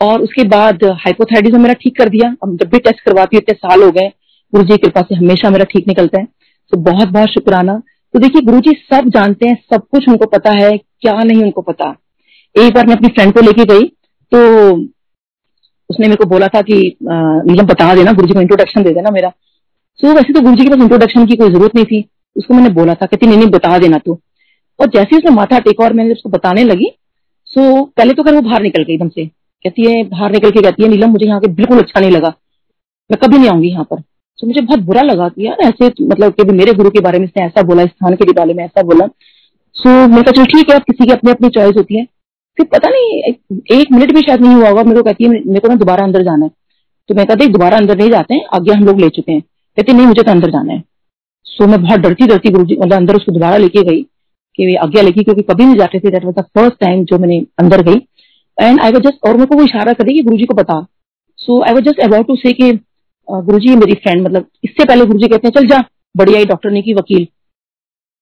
और 0.00 0.22
उसके 0.22 0.44
बाद 0.48 0.84
हाइपोथाइडिज्म 0.84 1.60
मेरा 1.60 1.74
ठीक 1.74 1.96
कर 1.98 2.08
दिया। 2.08 2.28
अब 2.42 2.56
जब 2.56 2.68
भी 2.68 2.78
टेस्ट 2.78 3.00
करवाती 3.00 3.36
हूँ, 3.36 3.42
इतने 3.42 3.54
साल 3.54 3.82
हो 3.82 3.90
गए। 3.90 4.08
गुरु 4.54 4.64
जी 4.64 4.72
की 4.72 4.78
कृपा 4.78 5.00
से 5.02 5.14
हमेशा 5.14 5.50
मेरा 5.50 5.64
ठीक 5.64 5.86
निकलता 5.88 6.18
है। 6.18 6.26
तो 6.72 6.76
बहुत 6.82 7.08
बहुत 7.10 7.28
शुक्राना। 7.28 7.74
तो 8.14 8.18
देखिए, 8.18 8.42
गुरु 8.42 8.60
जी 8.60 8.72
सब 8.84 9.08
जानते 9.10 9.48
हैं, 9.48 9.56
सब 9.70 9.86
कुछ 9.90 10.08
उनको 10.08 10.26
पता 10.28 10.50
है, 10.54 10.76
क्या 10.76 11.22
नहीं 11.22 11.42
उनको 11.42 11.62
पता। 11.62 11.94
एक 12.54 12.74
बार 12.74 12.86
मैं 12.86 12.94
अपनी 12.96 13.08
फ्रेंड 13.10 13.32
को 13.34 13.40
लेके 13.42 13.64
गई 13.66 13.86
तो 14.32 14.40
उसने 15.90 16.06
मेरे 16.06 16.16
को 16.16 16.24
बोला 16.26 16.46
था 16.48 16.60
कि 16.62 16.74
नीलम 17.02 17.66
बता 17.66 17.94
देना, 17.94 18.12
गुरु 18.12 18.26
जी 18.26 18.34
को 18.34 18.40
इंट्रोडक्शन 18.40 18.82
दे 18.82 18.90
देना 18.90 19.10
मेरा। 19.10 19.28
सो 20.00 20.12
वैसे 20.14 20.32
तो 20.32 20.40
गुरु 20.40 20.56
जी 20.56 20.64
के 20.64 20.70
पास 20.70 20.82
इंट्रोडक्शन 20.82 21.26
की 21.26 21.36
कोई 21.36 21.50
ज़रूरत 21.50 21.74
नहीं 21.74 21.84
थी। 21.84 22.04
उसको 22.36 22.54
मैंने 22.54 22.70
बोला 22.72 22.94
था, 22.94 23.06
कहती 23.06 23.26
नहीं 23.26 23.38
नहीं 23.38 23.50
बता 23.50 23.78
देना 23.78 23.98
तू। 23.98 24.18
और 24.78 24.88
जैसे 24.90 25.16
उसने 25.16 25.30
माथा 25.32 25.58
टेका 25.60 25.84
और 25.84 25.92
मैंने 25.92 26.12
उसको 26.12 26.28
बताने 26.30 26.64
लगी 26.64 26.90
सो 27.48 27.84
पहले 27.86 28.14
तो 28.14 28.22
कर 28.22 28.34
वो 28.34 28.40
बाहर 28.42 28.62
निकल 28.62 28.82
गई 28.82 28.94
एकदम 28.94 29.08
से। 29.08 29.26
कहती 29.26 29.84
है, 29.84 30.02
बाहर 30.04 30.32
निकल 30.32 30.50
के 30.50 30.62
कहती 30.62 30.82
है, 30.82 30.88
नीलम, 30.88 31.10
मुझे 31.10 31.26
यहाँ 31.26 31.40
के 31.40 31.48
बिल्कुल 31.52 31.78
अच्छा 31.78 32.00
नहीं 32.00 32.10
लगा। 32.10 32.28
मैं 33.10 33.18
कभी 33.18 33.38
नहीं 33.38 33.48
आऊँगी 33.50 33.68
यहाँ 33.68 33.84
पर। 33.84 34.02
तो 34.38 34.46
मुझे 34.46 34.60
बहुत 34.60 34.80
बुरा 34.80 35.02
लगा 35.02 35.28
कि 35.28 35.46
यार 35.46 35.62
ऐसे 35.62 35.86
मतलब 36.02 36.32
कि 36.32 36.52
मेरे 36.52 36.72
गुरु 36.72 36.90
के 36.90 37.00
बारे 37.00 37.18
में 37.18 37.24
इसने 37.26 37.44
ऐसा 37.44 37.62
बोला 37.62 37.84
स्थान 37.86 38.14
के 38.14 38.32
बारे 38.32 38.54
में 38.54 38.64
ऐसा 38.64 38.82
बोला। 38.82 39.06
सो 39.76 39.88
मैं 39.88 40.22
कहा, 40.22 40.32
चलो 40.32 40.44
ठीक 40.44 40.70
है 40.70 40.78
किसी 40.80 41.06
की 41.06 41.12
अपनी 41.12 41.30
अपनी 41.30 41.48
चॉइस 41.48 41.76
होती 41.76 41.96
है। 41.96 42.04
फिर 42.58 42.66
पता 42.72 42.88
नहीं, 42.88 43.32
एक 43.72 43.92
मिनट 43.92 44.12
भी 44.14 44.20
शायद 44.22 44.40
नहीं 44.40 44.54
हुआ 44.54 44.68
होगा, 44.68 44.82
मेरे 44.82 44.96
को 44.96 45.02
कहती 45.02 45.24
है, 45.24 45.30
मेरे 45.30 45.60
को 45.60 45.68
ना 45.68 45.74
दोबारा 45.74 46.04
अंदर 46.04 46.22
जाना 46.22 46.44
है। 46.44 46.50
तो 47.08 47.14
मैं 47.14 47.26
कहती 47.26 47.46
दोबारा 47.48 47.76
अंदर 47.76 47.96
नहीं 47.96 48.10
जाते 48.10 48.34
हैं, 48.34 48.44
आगे 48.54 48.72
हम 48.72 48.84
लोग 48.84 49.00
ले 49.00 49.08
चुके 49.08 49.32
हैं। 49.32 49.40
कहते 49.40 49.92
नहीं, 49.92 50.06
मुझे 50.06 50.22
तो 50.22 50.30
अंदर 50.30 50.50
जाना 50.50 50.72
है। 50.72 50.82
सो 51.46 51.66
मैं 51.66 51.82
बहुत 51.82 52.00
डरती 52.00 52.26
डरती 52.26 52.50
गुरु 52.50 52.64
जी 52.64 52.76
मतलब 52.76 52.96
अंदर 52.96 53.16
उसको 53.16 53.32
दोबारा 53.32 53.56
लेके 53.56 53.82
गई 53.82 54.02
कि 54.58 54.74
आज्ञा 54.76 55.02
लेके, 55.02 55.22
क्योंकि 55.22 55.42
कभी 55.42 55.64
नहीं 55.64 55.76
जाते 55.76 55.98
थे। 55.98 56.10
That 56.10 56.24
was 56.24 56.34
the 56.34 56.44
first 56.54 56.80
time 56.80 57.04
जो 57.04 57.18
मैंने 57.18 57.38
अंदर 57.58 57.82
गई। 57.82 58.00
एंड 58.58 58.80
आई 58.80 58.92
वाज 58.92 59.02
जस्ट 59.02 59.26
और 59.26 59.34
मेरे 59.34 59.46
को 59.46 59.56
वो 59.56 59.64
इशारा 59.64 59.92
करे 59.92 60.14
कि 60.14 60.22
गुरु 60.22 60.36
जी 60.36 60.44
को 60.44 60.54
बता। 60.54 60.80
So 61.38 61.62
I 61.62 61.72
was 61.72 61.84
just 61.84 62.00
about 62.00 62.26
to 62.26 62.36
say 62.36 62.52
Guru 63.28 63.58
ji 63.58 63.74
मेरी 63.76 63.94
फ्रेंड 63.94 64.24
मतलब 64.24 64.46
इससे 64.64 64.84
पहले 64.84 65.04
गुरु 65.06 65.18
जी 65.18 65.28
कहते 65.28 65.48
हैं, 65.48 65.52
चल 65.52 65.66
जा, 65.66 65.82
बढ़िया 66.14 66.38
ही 66.38 66.44
डॉक्टर 66.46 66.70
ने 66.70 66.82
की 66.82 66.94
वकील। 66.94 67.26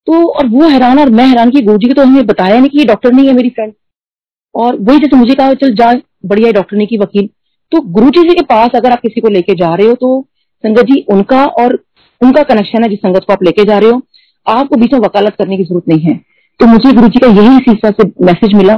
तो 0.07 0.23
और 0.31 0.47
वो 0.49 0.69
हैरान 0.69 0.99
और 0.99 1.11
मैं 1.11 1.27
हैरान 1.27 1.51
की 1.51 1.61
गुरु 1.63 1.79
जी 1.79 1.89
को 1.89 1.95
तो 1.95 2.03
हमें 2.03 2.27
बताया 2.27 2.59
नहीं 2.59 2.71
कि 2.71 2.79
ये 2.79 2.85
डॉक्टर 2.85 3.13
नहीं 3.13 3.27
है 3.27 3.33
मेरी 3.35 3.51
फ्रेंड 3.51 3.73
और 4.55 4.77
वही 4.79 4.99
जैसे 4.99 5.17
मुझे 5.17 5.35
कहा, 5.35 5.55
चल 5.55 5.75
जा, 5.75 5.93
बढ़िया 6.27 6.51
डॉक्टर 6.53 6.77
ने 6.77 6.87
की 6.87 6.99
वकील। 6.99 7.29
तो 7.73 7.81
गुरु 7.93 8.11
जी 8.13 8.23
के 8.31 8.43
पास 8.45 8.71
अगर 8.75 8.93
आप 8.93 9.01
किसी 9.01 9.21
को 9.21 9.29
लेके 9.31 9.55
जा 9.57 9.75
रहे 9.75 9.87
हो 9.87 9.95
तो 9.97 10.21
संगत 10.65 10.85
जी, 10.85 11.01
उनका 11.11 11.45
और 11.45 11.75
उनका 12.21 12.43
कनेक्शन 12.45 12.83
है 12.83 12.89
जिस 12.89 12.99
संगत 13.01 13.25
को 13.27 13.33
आप 13.33 13.43
लेके 13.43 13.65
जा 13.65 13.79
रहे 13.79 13.91
हो, 13.91 14.03
आपको 14.47 14.77
बीच 14.77 14.93
में 14.93 15.01
वकालत 15.01 15.37
करने 15.39 15.57
की 15.57 15.65
ज़रूरत 15.65 15.89
नहीं 15.89 16.01
है। 16.03 16.15
तो 16.61 16.67
मुझे 16.67 16.93
गुरु 16.93 17.09
जी 17.09 17.21
का 17.21 17.29
यही 17.33 17.59
सीसा 17.61 17.91
से 17.93 18.09
मैसेज 18.25 18.55
मिला, 18.55 18.77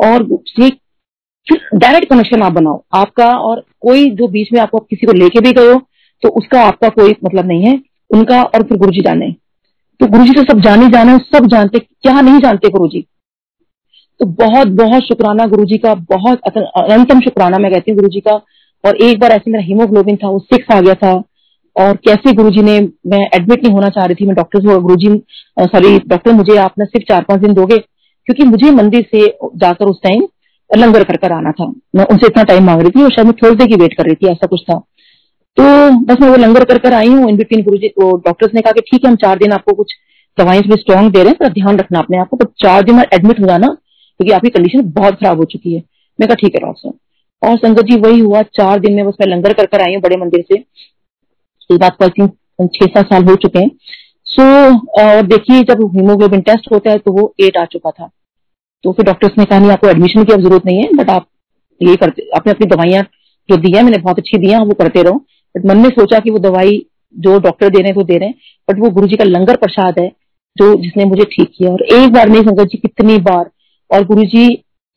और 0.00 0.22
डायरेक्ट 1.74 2.08
कनेक्शन 2.10 2.42
आप 2.42 2.52
बनाओ, 2.52 2.82
आपका 2.94 3.26
और 3.38 3.64
कोई 3.84 4.10
जो 4.12 4.28
बीच 4.28 4.52
में 4.52 4.60
आपको 4.60 4.78
किसी 4.80 5.06
को 5.06 5.12
लेके 5.14 5.40
भी 5.40 5.52
गए 5.52 5.72
हो 5.72 5.78
तो 6.22 6.28
उसका 6.32 6.62
आपका 6.62 6.88
कोई 6.90 7.14
मतलब 7.24 7.46
नहीं 7.46 7.64
है। 7.64 7.80
उनका 8.10 8.42
और 8.44 8.62
फिर 8.62 8.78
गुरु 8.78 8.92
जी 8.92 9.00
जाने। 9.02 9.30
तो 10.00 10.06
गुरु 10.08 10.24
जी 10.24 10.32
तो 10.32 10.42
सब 10.44 10.60
जाने 10.60 10.86
जाने 10.90 11.16
सब 11.18 11.46
जानते, 11.48 11.78
क्या 11.78 12.20
नहीं 12.20 12.38
जानते 12.40 12.68
गुरु 12.70 12.88
जी 12.88 13.04
तो 14.20 14.26
बहुत 14.38 14.68
बहुत 14.76 15.02
शुक्राना 15.02 15.46
गुरु 15.46 15.64
जी 15.64 15.76
का, 15.78 15.94
बहुत 15.94 16.40
अनंतम 16.40 17.20
शुक्राना 17.20 17.58
मैं 17.58 17.70
कहती 17.72 17.90
हूँ 17.90 17.98
गुरु 17.98 18.08
जी 18.08 18.20
का। 18.20 18.32
और 18.84 18.96
एक 19.02 19.18
बार 19.20 19.30
ऐसे 19.32 19.50
मेरा 19.50 19.64
हीमोग्लोबिन 19.64 20.16
था, 20.16 20.28
वो 20.28 20.38
सिक्स 20.40 20.74
आ 20.74 20.80
गया 20.80 20.94
था। 20.94 21.12
और 21.76 21.96
कैसे 21.98 22.32
गुरु 22.32 22.50
जी 22.50 22.62
ने, 22.62 22.78
मैं 22.80 23.20
एडमिट 23.34 23.64
नहीं 23.64 23.72
होना 23.74 23.88
चाह 23.88 24.04
रही 24.04 24.14
थी, 24.14 24.26
मैं 24.26 24.34
डॉक्टर 24.36 24.60
से 24.60 24.78
गुरु 24.80 24.96
जी 24.96 25.08
सॉरी 25.58 25.98
डॉक्टर 26.08 26.32
मुझे 26.32 26.56
आप 26.58 26.74
ना 26.78 26.84
सिर्फ़ 26.86 27.06
चार 27.08 27.22
पाँच 27.22 27.40
दिन 27.40 27.54
दोगे, 27.54 27.78
क्योंकि 27.78 28.44
मुझे 28.44 28.70
मंदिर 28.72 29.06
से 29.10 29.26
जाकर 29.56 29.86
उस 29.86 30.00
टाइम 30.02 30.26
लंगर 30.76 31.04
कर 31.04 31.16
कर 31.16 31.32
आना 31.32 31.50
था। 31.52 31.66
मैं 31.96 32.04
उनसे 32.04 32.26
इतना 32.26 32.42
टाइम 32.44 32.64
मांग 32.64 32.80
रही 32.80 32.90
थी 32.90 33.02
और 33.02 33.10
शायद 33.12 33.26
मैं 33.26 33.54
देर 33.54 33.66
की 33.66 33.76
वेट 33.76 33.94
कर 33.94 34.04
रही 34.04 34.14
थी, 34.14 34.26
ऐसा 34.28 34.46
कुछ 34.46 34.62
था। 34.62 34.78
तो 35.56 35.64
बस 36.04 36.20
मैं 36.20 36.28
वो 36.28 36.36
लंगर 36.36 36.64
कर 36.64 36.78
कर 36.78 36.92
आई 36.94 37.08
हूँ 37.08 37.28
इन 37.28 37.36
बिटवीन 37.36 37.62
गुरु 37.64 37.76
जी 37.78 37.88
को 37.90 38.10
डॉक्टर्स 38.18 38.54
ने 38.54 38.60
कहा 38.60 38.72
कि 38.72 38.80
ठीक 38.82 39.04
है, 39.04 39.10
हम 39.10 39.16
चार 39.16 39.38
दिन 39.38 39.52
आपको 39.52 39.72
कुछ 39.74 39.92
दवाई 40.38 40.60
थोड़ी 40.60 40.80
स्ट्रॉन्ग 40.80 41.12
दे 41.12 41.18
रहे 41.18 41.28
हैं, 41.28 41.36
पर 41.38 41.52
ध्यान 41.52 41.76
रखना 41.78 41.98
अपने 41.98 42.18
आपको 42.18 42.36
तो 42.36 42.44
चार 42.58 42.82
दिन 42.84 42.96
में 42.96 43.02
एडमिट 43.04 43.40
हो 43.40 43.46
जाना 43.46 43.66
क्योंकि 43.66 44.32
आपकी 44.32 44.48
कंडीशन 44.50 44.82
बहुत 44.92 45.14
खराब 45.14 45.38
हो 45.38 45.44
चुकी 45.46 45.74
है। 45.74 45.82
मैं 46.18 46.28
कहा, 46.28 46.34
ठीक 46.34 46.54
है 46.54 46.60
डॉक्टर 46.60 46.92
और 47.42 47.56
संगत 47.58 47.84
जी, 47.84 47.96
वही 47.98 48.20
हुआ, 48.20 48.42
चार 48.42 48.80
दिन 48.80 48.94
में 48.94 49.06
बस 49.06 49.16
मैं 49.20 49.26
लंगर 49.28 49.52
कर 49.52 49.66
कर 49.66 49.82
आई 49.82 49.94
हूँ, 49.94 50.02
बड़े 50.02 50.16
मंदिर 50.16 50.44
से। 50.48 50.58
इस 51.70 51.78
बात 51.80 51.96
को 52.02 52.66
छह 52.66 52.86
सात 52.86 53.06
साल 53.06 53.24
हो 53.24 53.34
चुके 53.36 53.58
हैं। 53.58 53.70
सो 54.26 54.44
और 55.00 55.22
देखिए, 55.24 55.62
जब 55.62 55.82
हीमोग्लोबिन 55.94 56.40
टेस्ट 56.42 56.70
होता 56.72 56.90
है 56.90 56.98
तो 56.98 57.12
वो 57.12 57.32
एट 57.40 57.56
आ 57.56 57.64
चुका 57.66 57.90
था। 57.90 58.10
तो 58.84 58.92
फिर 58.92 59.06
डॉक्टर्स 59.06 59.32
ने 59.38 59.44
कहा, 59.44 59.58
नहीं, 59.58 59.70
आपको 59.70 59.88
एडमिशन 59.88 60.24
की 60.24 60.32
अब 60.32 60.40
ज़रूरत 60.40 60.66
नहीं 60.66 60.78
है 60.78 60.88
बट 60.94 61.10
आप 61.10 61.26
ये 61.80 61.94
करते, 61.96 62.28
आपने 62.36 62.52
अपनी 62.52 62.66
दवाइयाँ 62.66 63.02
जो 63.48 63.56
दी 63.58 63.76
है, 63.76 63.82
मैंने 63.82 63.98
बहुत 63.98 64.18
अच्छी 64.18 64.38
दी 64.38 64.50
है 64.50 64.58
वो 64.60 64.74
करते 64.74 65.02
रहो. 65.02 65.24
बट 65.54 65.66
मन 65.66 65.78
में 65.78 65.88
सोचा 65.90 66.18
कि 66.18 66.30
वो 66.30 66.38
दवाई 66.40 66.84
जो 67.14 67.38
डॉक्टर 67.40 67.68
दे 67.68 67.78
रहे 67.78 67.88
हैं, 67.88 67.96
वो 67.96 68.02
दे 68.02 68.18
रहे 68.18 68.28
हैं 68.28 68.34
बट 68.68 68.78
वो 68.80 68.90
गुरु 68.90 69.06
जी 69.06 69.16
का 69.16 69.24
लंगर 69.24 69.56
प्रसाद 69.56 69.98
है, 69.98 70.08
जो 70.56 70.74
जिसने 70.76 71.04
मुझे 71.04 71.24
ठीक 71.26 71.50
किया। 71.58 71.70
और 71.70 71.82
एक 71.94 72.12
बार 72.12 72.28
नहीं 72.28 72.42
संगत 72.42 72.68
जी 72.68 72.78
कितनी 72.78 73.16
बार। 73.20 73.50
और 73.90 74.04
गुरु 74.06 74.22
जी 74.24 74.48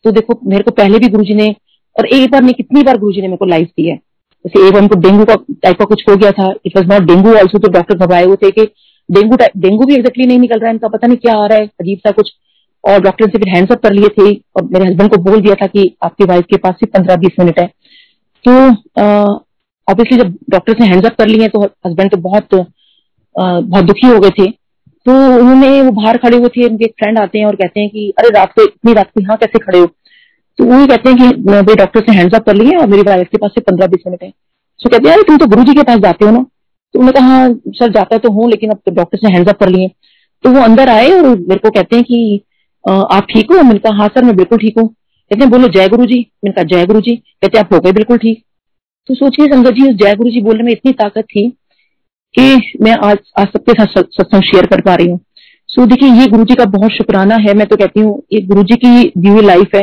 तो 0.06 0.12
देखो, 0.12 0.40
मेरे 0.46 0.64
को 0.64 0.72
पहले 0.74 1.00
भी 1.00 1.08
गुरु 1.10 1.24
जी 1.24 1.34
ने, 1.34 1.50
और 1.96 2.06
एक 2.08 2.32
बार 2.32 2.42
नहीं, 2.42 2.54
कितनी 2.54 2.84
बार 2.84 2.98
गुरु 2.98 3.12
जी 3.14 3.22
ने 3.22 3.28
मेरे 3.28 3.38
को 3.38 3.46
लाइफ 3.46 3.68
दी 3.70 3.88
है। 3.90 3.96
जैसे 4.46 4.68
एक 4.68 4.76
उनको 4.76 4.96
डेंगू 5.02 5.26
का 5.26 5.36
टाइप 5.54 5.78
का 5.78 5.86
कुछ 5.86 6.04
हो 6.10 6.16
गया 6.16 6.32
था 6.32 6.52
it 6.66 6.78
was 6.78 6.88
not 6.88 7.08
dengue 7.08 7.34
also 7.34 7.60
तो 7.60 7.68
डॉक्टर 7.70 7.96
घबराए 7.96 8.26
हुए 8.26 8.36
थे 8.36 8.52
कि 8.52 8.66
डेंगू 9.10 9.38
डेंगू 9.58 9.86
भी 9.86 9.96
एक्जेक्टली 9.96 10.26
नहीं 10.26 10.40
निकल 10.40 10.60
रहा 10.60 10.68
है, 10.68 10.74
इनका 10.74 10.88
पता 10.88 11.08
नहीं 11.08 11.18
क्या 11.18 11.36
आ 11.36 11.46
रहा 11.46 11.58
है, 11.58 11.66
अजीब 11.82 11.98
सा 11.98 12.12
कुछ। 12.12 12.32
और 12.84 13.00
डॉक्टर 13.02 13.30
से 13.30 13.38
फिर 13.38 13.50
हैंड्स 13.50 13.72
अप 13.72 13.82
कर 13.84 13.94
लिए 13.94 14.10
थे 14.18 14.34
और 14.56 14.64
मेरे 14.64 14.86
हस्बैंड 14.86 15.10
को 15.12 15.18
बोल 15.24 15.42
दिया 15.42 15.56
था 15.56 15.68
कि 15.68 15.84
आपकी 16.04 16.26
वाइफ 16.26 16.46
के 16.52 16.58
पास 16.58 16.76
सिर्फ़ 16.76 16.94
पंद्रह 16.94 17.16
बीस 17.16 17.40
मिनट 17.40 17.60
है। 17.60 17.66
तो 18.46 18.52
ऑब्वियसली 19.88 20.18
जब 20.18 20.34
डॉक्टर 20.50 20.74
से 20.74 20.86
हैंड्स 20.86 21.10
अप 21.10 21.16
कर 21.18 21.28
लिए 21.28 21.48
तो 21.48 21.64
हस्बैंड 21.64 22.12
तो 22.12 22.18
बहुत 22.20 22.56
आ, 22.56 23.60
बहुत 23.60 23.86
दुखी 23.86 24.08
हो 24.08 24.20
गए 24.20 24.30
थे। 24.30 24.50
तो 25.06 25.12
उन्होंने 25.34 25.82
वो 25.82 25.92
बाहर 25.94 26.18
खड़े 26.18 26.38
हुए 26.38 26.50
थे 26.50 26.66
उनके 26.68 26.86
एक 26.86 26.94
फ्रेंड 27.00 27.20
आते 27.20 27.40
हैं 27.40 27.46
और 27.46 27.56
कहते 27.56 27.80
हैं 27.80 27.90
कि 27.90 28.14
अरे 28.20 28.30
रात 28.30 28.54
को 28.54 28.64
इतनी 28.64 28.94
रात 28.94 29.12
को 29.12 29.22
यहाँ 29.22 29.38
कैसे 29.38 29.60
खड़े 29.60 29.80
हो? 29.80 29.86
तो 29.86 30.66
वो 30.66 30.86
कहते 30.88 31.10
हैं 31.10 31.18
कि 31.20 31.42
भाई 31.44 31.76
डॉक्टर 31.76 32.02
से 32.02 32.18
हैंड्स 32.18 32.36
अप 32.36 32.46
कर 32.46 32.56
लिए 32.56 32.78
और 32.78 32.88
मेरी 32.88 33.02
वाइफ 33.04 33.28
के 33.32 33.38
पास 33.38 33.52
से 33.56 33.62
पंद्रह 33.62 33.88
बीस 33.88 34.04
मिनट 34.08 34.24
है। 34.24 34.30
तो 34.80 34.90
कहते 34.90 35.08
हैं 35.08 35.16
अरे 35.16 35.24
तुम 35.24 35.38
तो 35.38 35.48
गुरु 35.48 35.64
जी 35.64 35.74
के 35.74 35.84
पास 35.84 36.00
जाते 36.00 36.26
हो 36.26 36.32
ना? 36.32 36.46
तो 36.94 37.00
उन्होंने 37.00 37.20
कहा 37.20 37.48
सर 37.78 37.92
जाता 37.92 38.18
तो 38.18 38.32
हूँ 38.32 38.50
लेकिन 38.50 38.72
अब 38.72 38.94
डॉक्टर 38.94 39.18
से 39.18 39.32
हैंड्स 39.34 39.50
अप 39.50 39.60
कर 39.60 39.70
लिए। 39.70 39.88
तो 40.44 40.50
वो 40.50 40.62
अंदर 40.62 40.90
आए 40.90 41.10
और 41.12 41.26
मेरे 41.28 41.58
को 41.58 41.70
कहते 41.70 41.96
हैं 41.96 42.06
कि 42.06 42.42
आप 42.88 43.28
ठीक 43.30 43.52
हो? 43.52 43.58
मैंने 43.58 43.80
कहा 43.80 43.98
हाँ 43.98 44.08
सर, 44.08 44.24
मैं 44.24 44.36
बिल्कुल 44.36 44.58
ठीक 44.58 44.78
हूँ। 44.80 44.88
कहते 44.88 45.42
हैं, 45.42 45.50
बोलो, 45.52 45.68
जय 45.70 45.88
गुरु 45.90 46.06
जी 46.06 46.20
मैंने 46.44 46.54
कहा 46.54 46.64
जय 46.68 46.86
गुरु 46.86 47.00
जी 47.02 47.16
कहते 47.16 47.58
आप 47.60 47.74
हो 47.74 47.80
गए 47.80 47.92
बिल्कुल 47.94 48.18
ठीक। 48.18 48.44
तो 49.10 49.16
सोचिए, 49.16 49.48
संगत 49.48 49.74
जी 49.74 49.94
जय 49.96 50.16
गुरु 50.16 50.30
जी 50.32 50.42
बोलने 50.42 50.64
में 50.64 50.72
इतनी 50.72 50.92
ताकत 50.94 51.24
थी 51.26 51.50
कि 52.36 52.76
मैं 52.82 52.92
आज 53.04 53.18
आज 53.40 53.48
सबके 53.48 53.74
साथ 53.74 54.02
सत्संग 54.02 54.42
शेयर 54.44 54.66
कर 54.66 54.82
पा 54.82 54.96
रही 54.96 55.08
हूँ। 55.08 55.20
सो 55.70 55.86
देखिए, 55.86 56.10
ये 56.12 56.28
गुरु 56.28 56.44
जी 56.44 56.56
का 56.56 56.66
बहुत 56.68 56.92
शुक्राना 56.92 57.36
है। 57.38 57.54
मैं 57.54 57.68
तो 57.68 57.76
कहती 57.76 58.00
हूँ, 58.00 58.22
ये 58.34 58.42
गुरु 58.44 58.64
जी 58.64 58.76
की 58.76 59.12
दी 59.18 59.30
हुई 59.30 59.42
लाइफ 59.42 59.76
है 59.76 59.82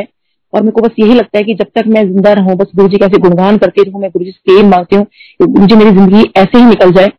और 0.53 0.61
मेरे 0.61 0.71
को 0.71 0.81
बस 0.81 0.95
यही 0.99 1.13
लगता 1.13 1.37
है 1.37 1.43
कि 1.43 1.53
जब 1.53 1.67
तक 1.75 1.87
मैं 1.87 2.03
ज़िंदा 2.05 2.33
रहूँ, 2.33 2.55
बस 2.55 2.71
गुरु 2.75 2.87
जी 2.87 2.97
का 2.97 3.07
गुणगान 3.09 3.57
करके 3.57 3.83
रहूँ 3.83 4.01
मैं 4.01 4.09
गुरु 4.09 4.25
जी 4.25 4.31
से 4.31 4.61
मांगती 4.63 4.95
हूँ 4.95 5.05
गुरु 5.41 5.67
जी 5.67 5.75
मेरी 5.75 5.91
ज़िंदगी 5.91 6.23
ऐसे 6.37 6.57
ही 6.57 6.65
निकल 6.65 6.91
जाए। 6.91 7.11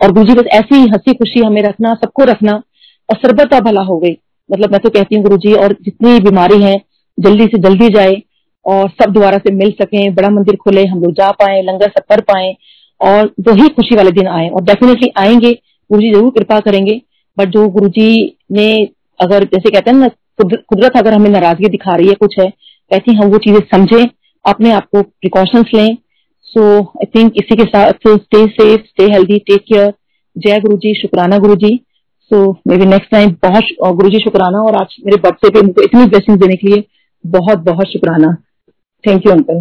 और 0.00 0.12
गुरु 0.12 0.26
जी 0.26 0.34
बस 0.34 0.46
ऐसी 0.54 0.74
ही 0.74 0.88
हँसी 0.88 1.14
खुशी 1.14 1.40
हमें 1.40 1.62
रखना, 1.62 1.94
सबको 1.94 2.24
रखना 2.24 2.52
और 3.08 3.16
सरबत 3.16 3.54
भला 3.64 3.82
हो 3.82 3.98
गई। 3.98 4.16
मतलब 4.50 4.72
मैं 4.72 4.80
तो 4.80 4.90
कहती 4.90 5.14
हूँ 5.14 5.22
गुरु 5.24 5.36
जी 5.38 5.52
और 5.54 5.72
जितनी 5.82 6.18
बीमारी 6.20 6.62
है, 6.62 6.80
जल्दी 7.18 7.44
से 7.46 7.58
जल्दी 7.60 7.88
जाए 7.90 8.22
और 8.66 8.88
सब 8.92 9.12
दोबारा 9.12 9.38
से 9.38 9.52
मिल 9.54 9.70
सके, 9.72 10.08
बड़ा 10.10 10.28
मंदिर 10.30 10.56
खुले, 10.56 10.84
हम 10.84 11.02
लोग 11.02 11.12
जा 11.14 11.30
पाए, 11.32 11.60
लंगर 11.62 11.88
सब 11.88 12.02
कर 12.10 12.20
पाए, 12.22 12.54
और 13.00 13.32
वही 13.48 13.68
खुशी 13.70 13.96
वाले 13.96 14.10
दिन 14.10 14.26
आए। 14.28 14.48
और 14.48 14.62
डेफिनेटली 14.64 15.10
आएँगे 15.18 15.52
गुरु 15.90 16.00
जी 16.02 16.12
ज़रूर 16.12 16.30
कृपा 16.30 16.60
करेंगे 16.60 17.00
बट 17.36 17.48
जो 17.48 17.68
गुरु 17.68 17.88
जी 17.90 18.36
ने 18.52 18.68
अगर 19.20 19.44
जैसे 19.44 19.70
कहते 19.70 19.90
हैं 19.90 19.98
ना 19.98 20.08
कुदरत 20.40 20.96
अगर 20.96 21.14
हमें 21.14 21.30
नाराज़गी 21.30 21.68
दिखा 21.68 21.94
रही 21.96 22.08
है, 22.08 22.14
कुछ 22.14 22.38
है 22.38 22.52
ऐसी 22.90 23.14
हम 23.14 23.30
वो 23.30 23.38
चीज़ें 23.38 23.60
समझे, 23.72 24.04
अपने 24.44 24.72
आप 24.72 24.86
को 24.86 25.02
प्रिकॉशंस 25.02 25.70
लें। 25.74 25.96
सो 26.46 26.64
आई 26.80 27.06
थिंक 27.14 27.32
इसी 27.36 27.56
के 27.56 27.64
साथ 27.64 28.08
stay 28.08 28.44
safe 28.48 28.80
stay 28.82 29.04
healthy 29.12 29.38
take 29.46 29.62
care 29.62 29.92
जय 30.36 30.60
गुरु 30.60 30.76
जी 30.76 30.94
शुक्राना 30.94 31.38
Guru 31.38 31.54
ji 31.56 31.74
so 32.30 32.38
maybe 32.76 32.86
next 32.86 33.10
time 33.10 33.30
बहुत 33.42 33.96
गुरु 33.96 34.08
जी 34.10 34.18
शुक्राना 34.18 34.58
और 34.58 34.76
आज 34.76 34.96
मेरे 35.06 35.16
बर्थडे 35.20 35.50
पे 35.50 35.66
मुझे 35.66 35.84
इतनी 35.84 36.04
ब्लेसिंग 36.04 36.38
देने 36.38 36.56
के 36.56 36.68
लिए 36.68 36.84
बहुत 37.24 37.58
बहुत 37.58 37.86
शुक्राना। 37.86 38.32
Thank 39.04 39.26
you 39.26 39.32
uncle 39.32 39.60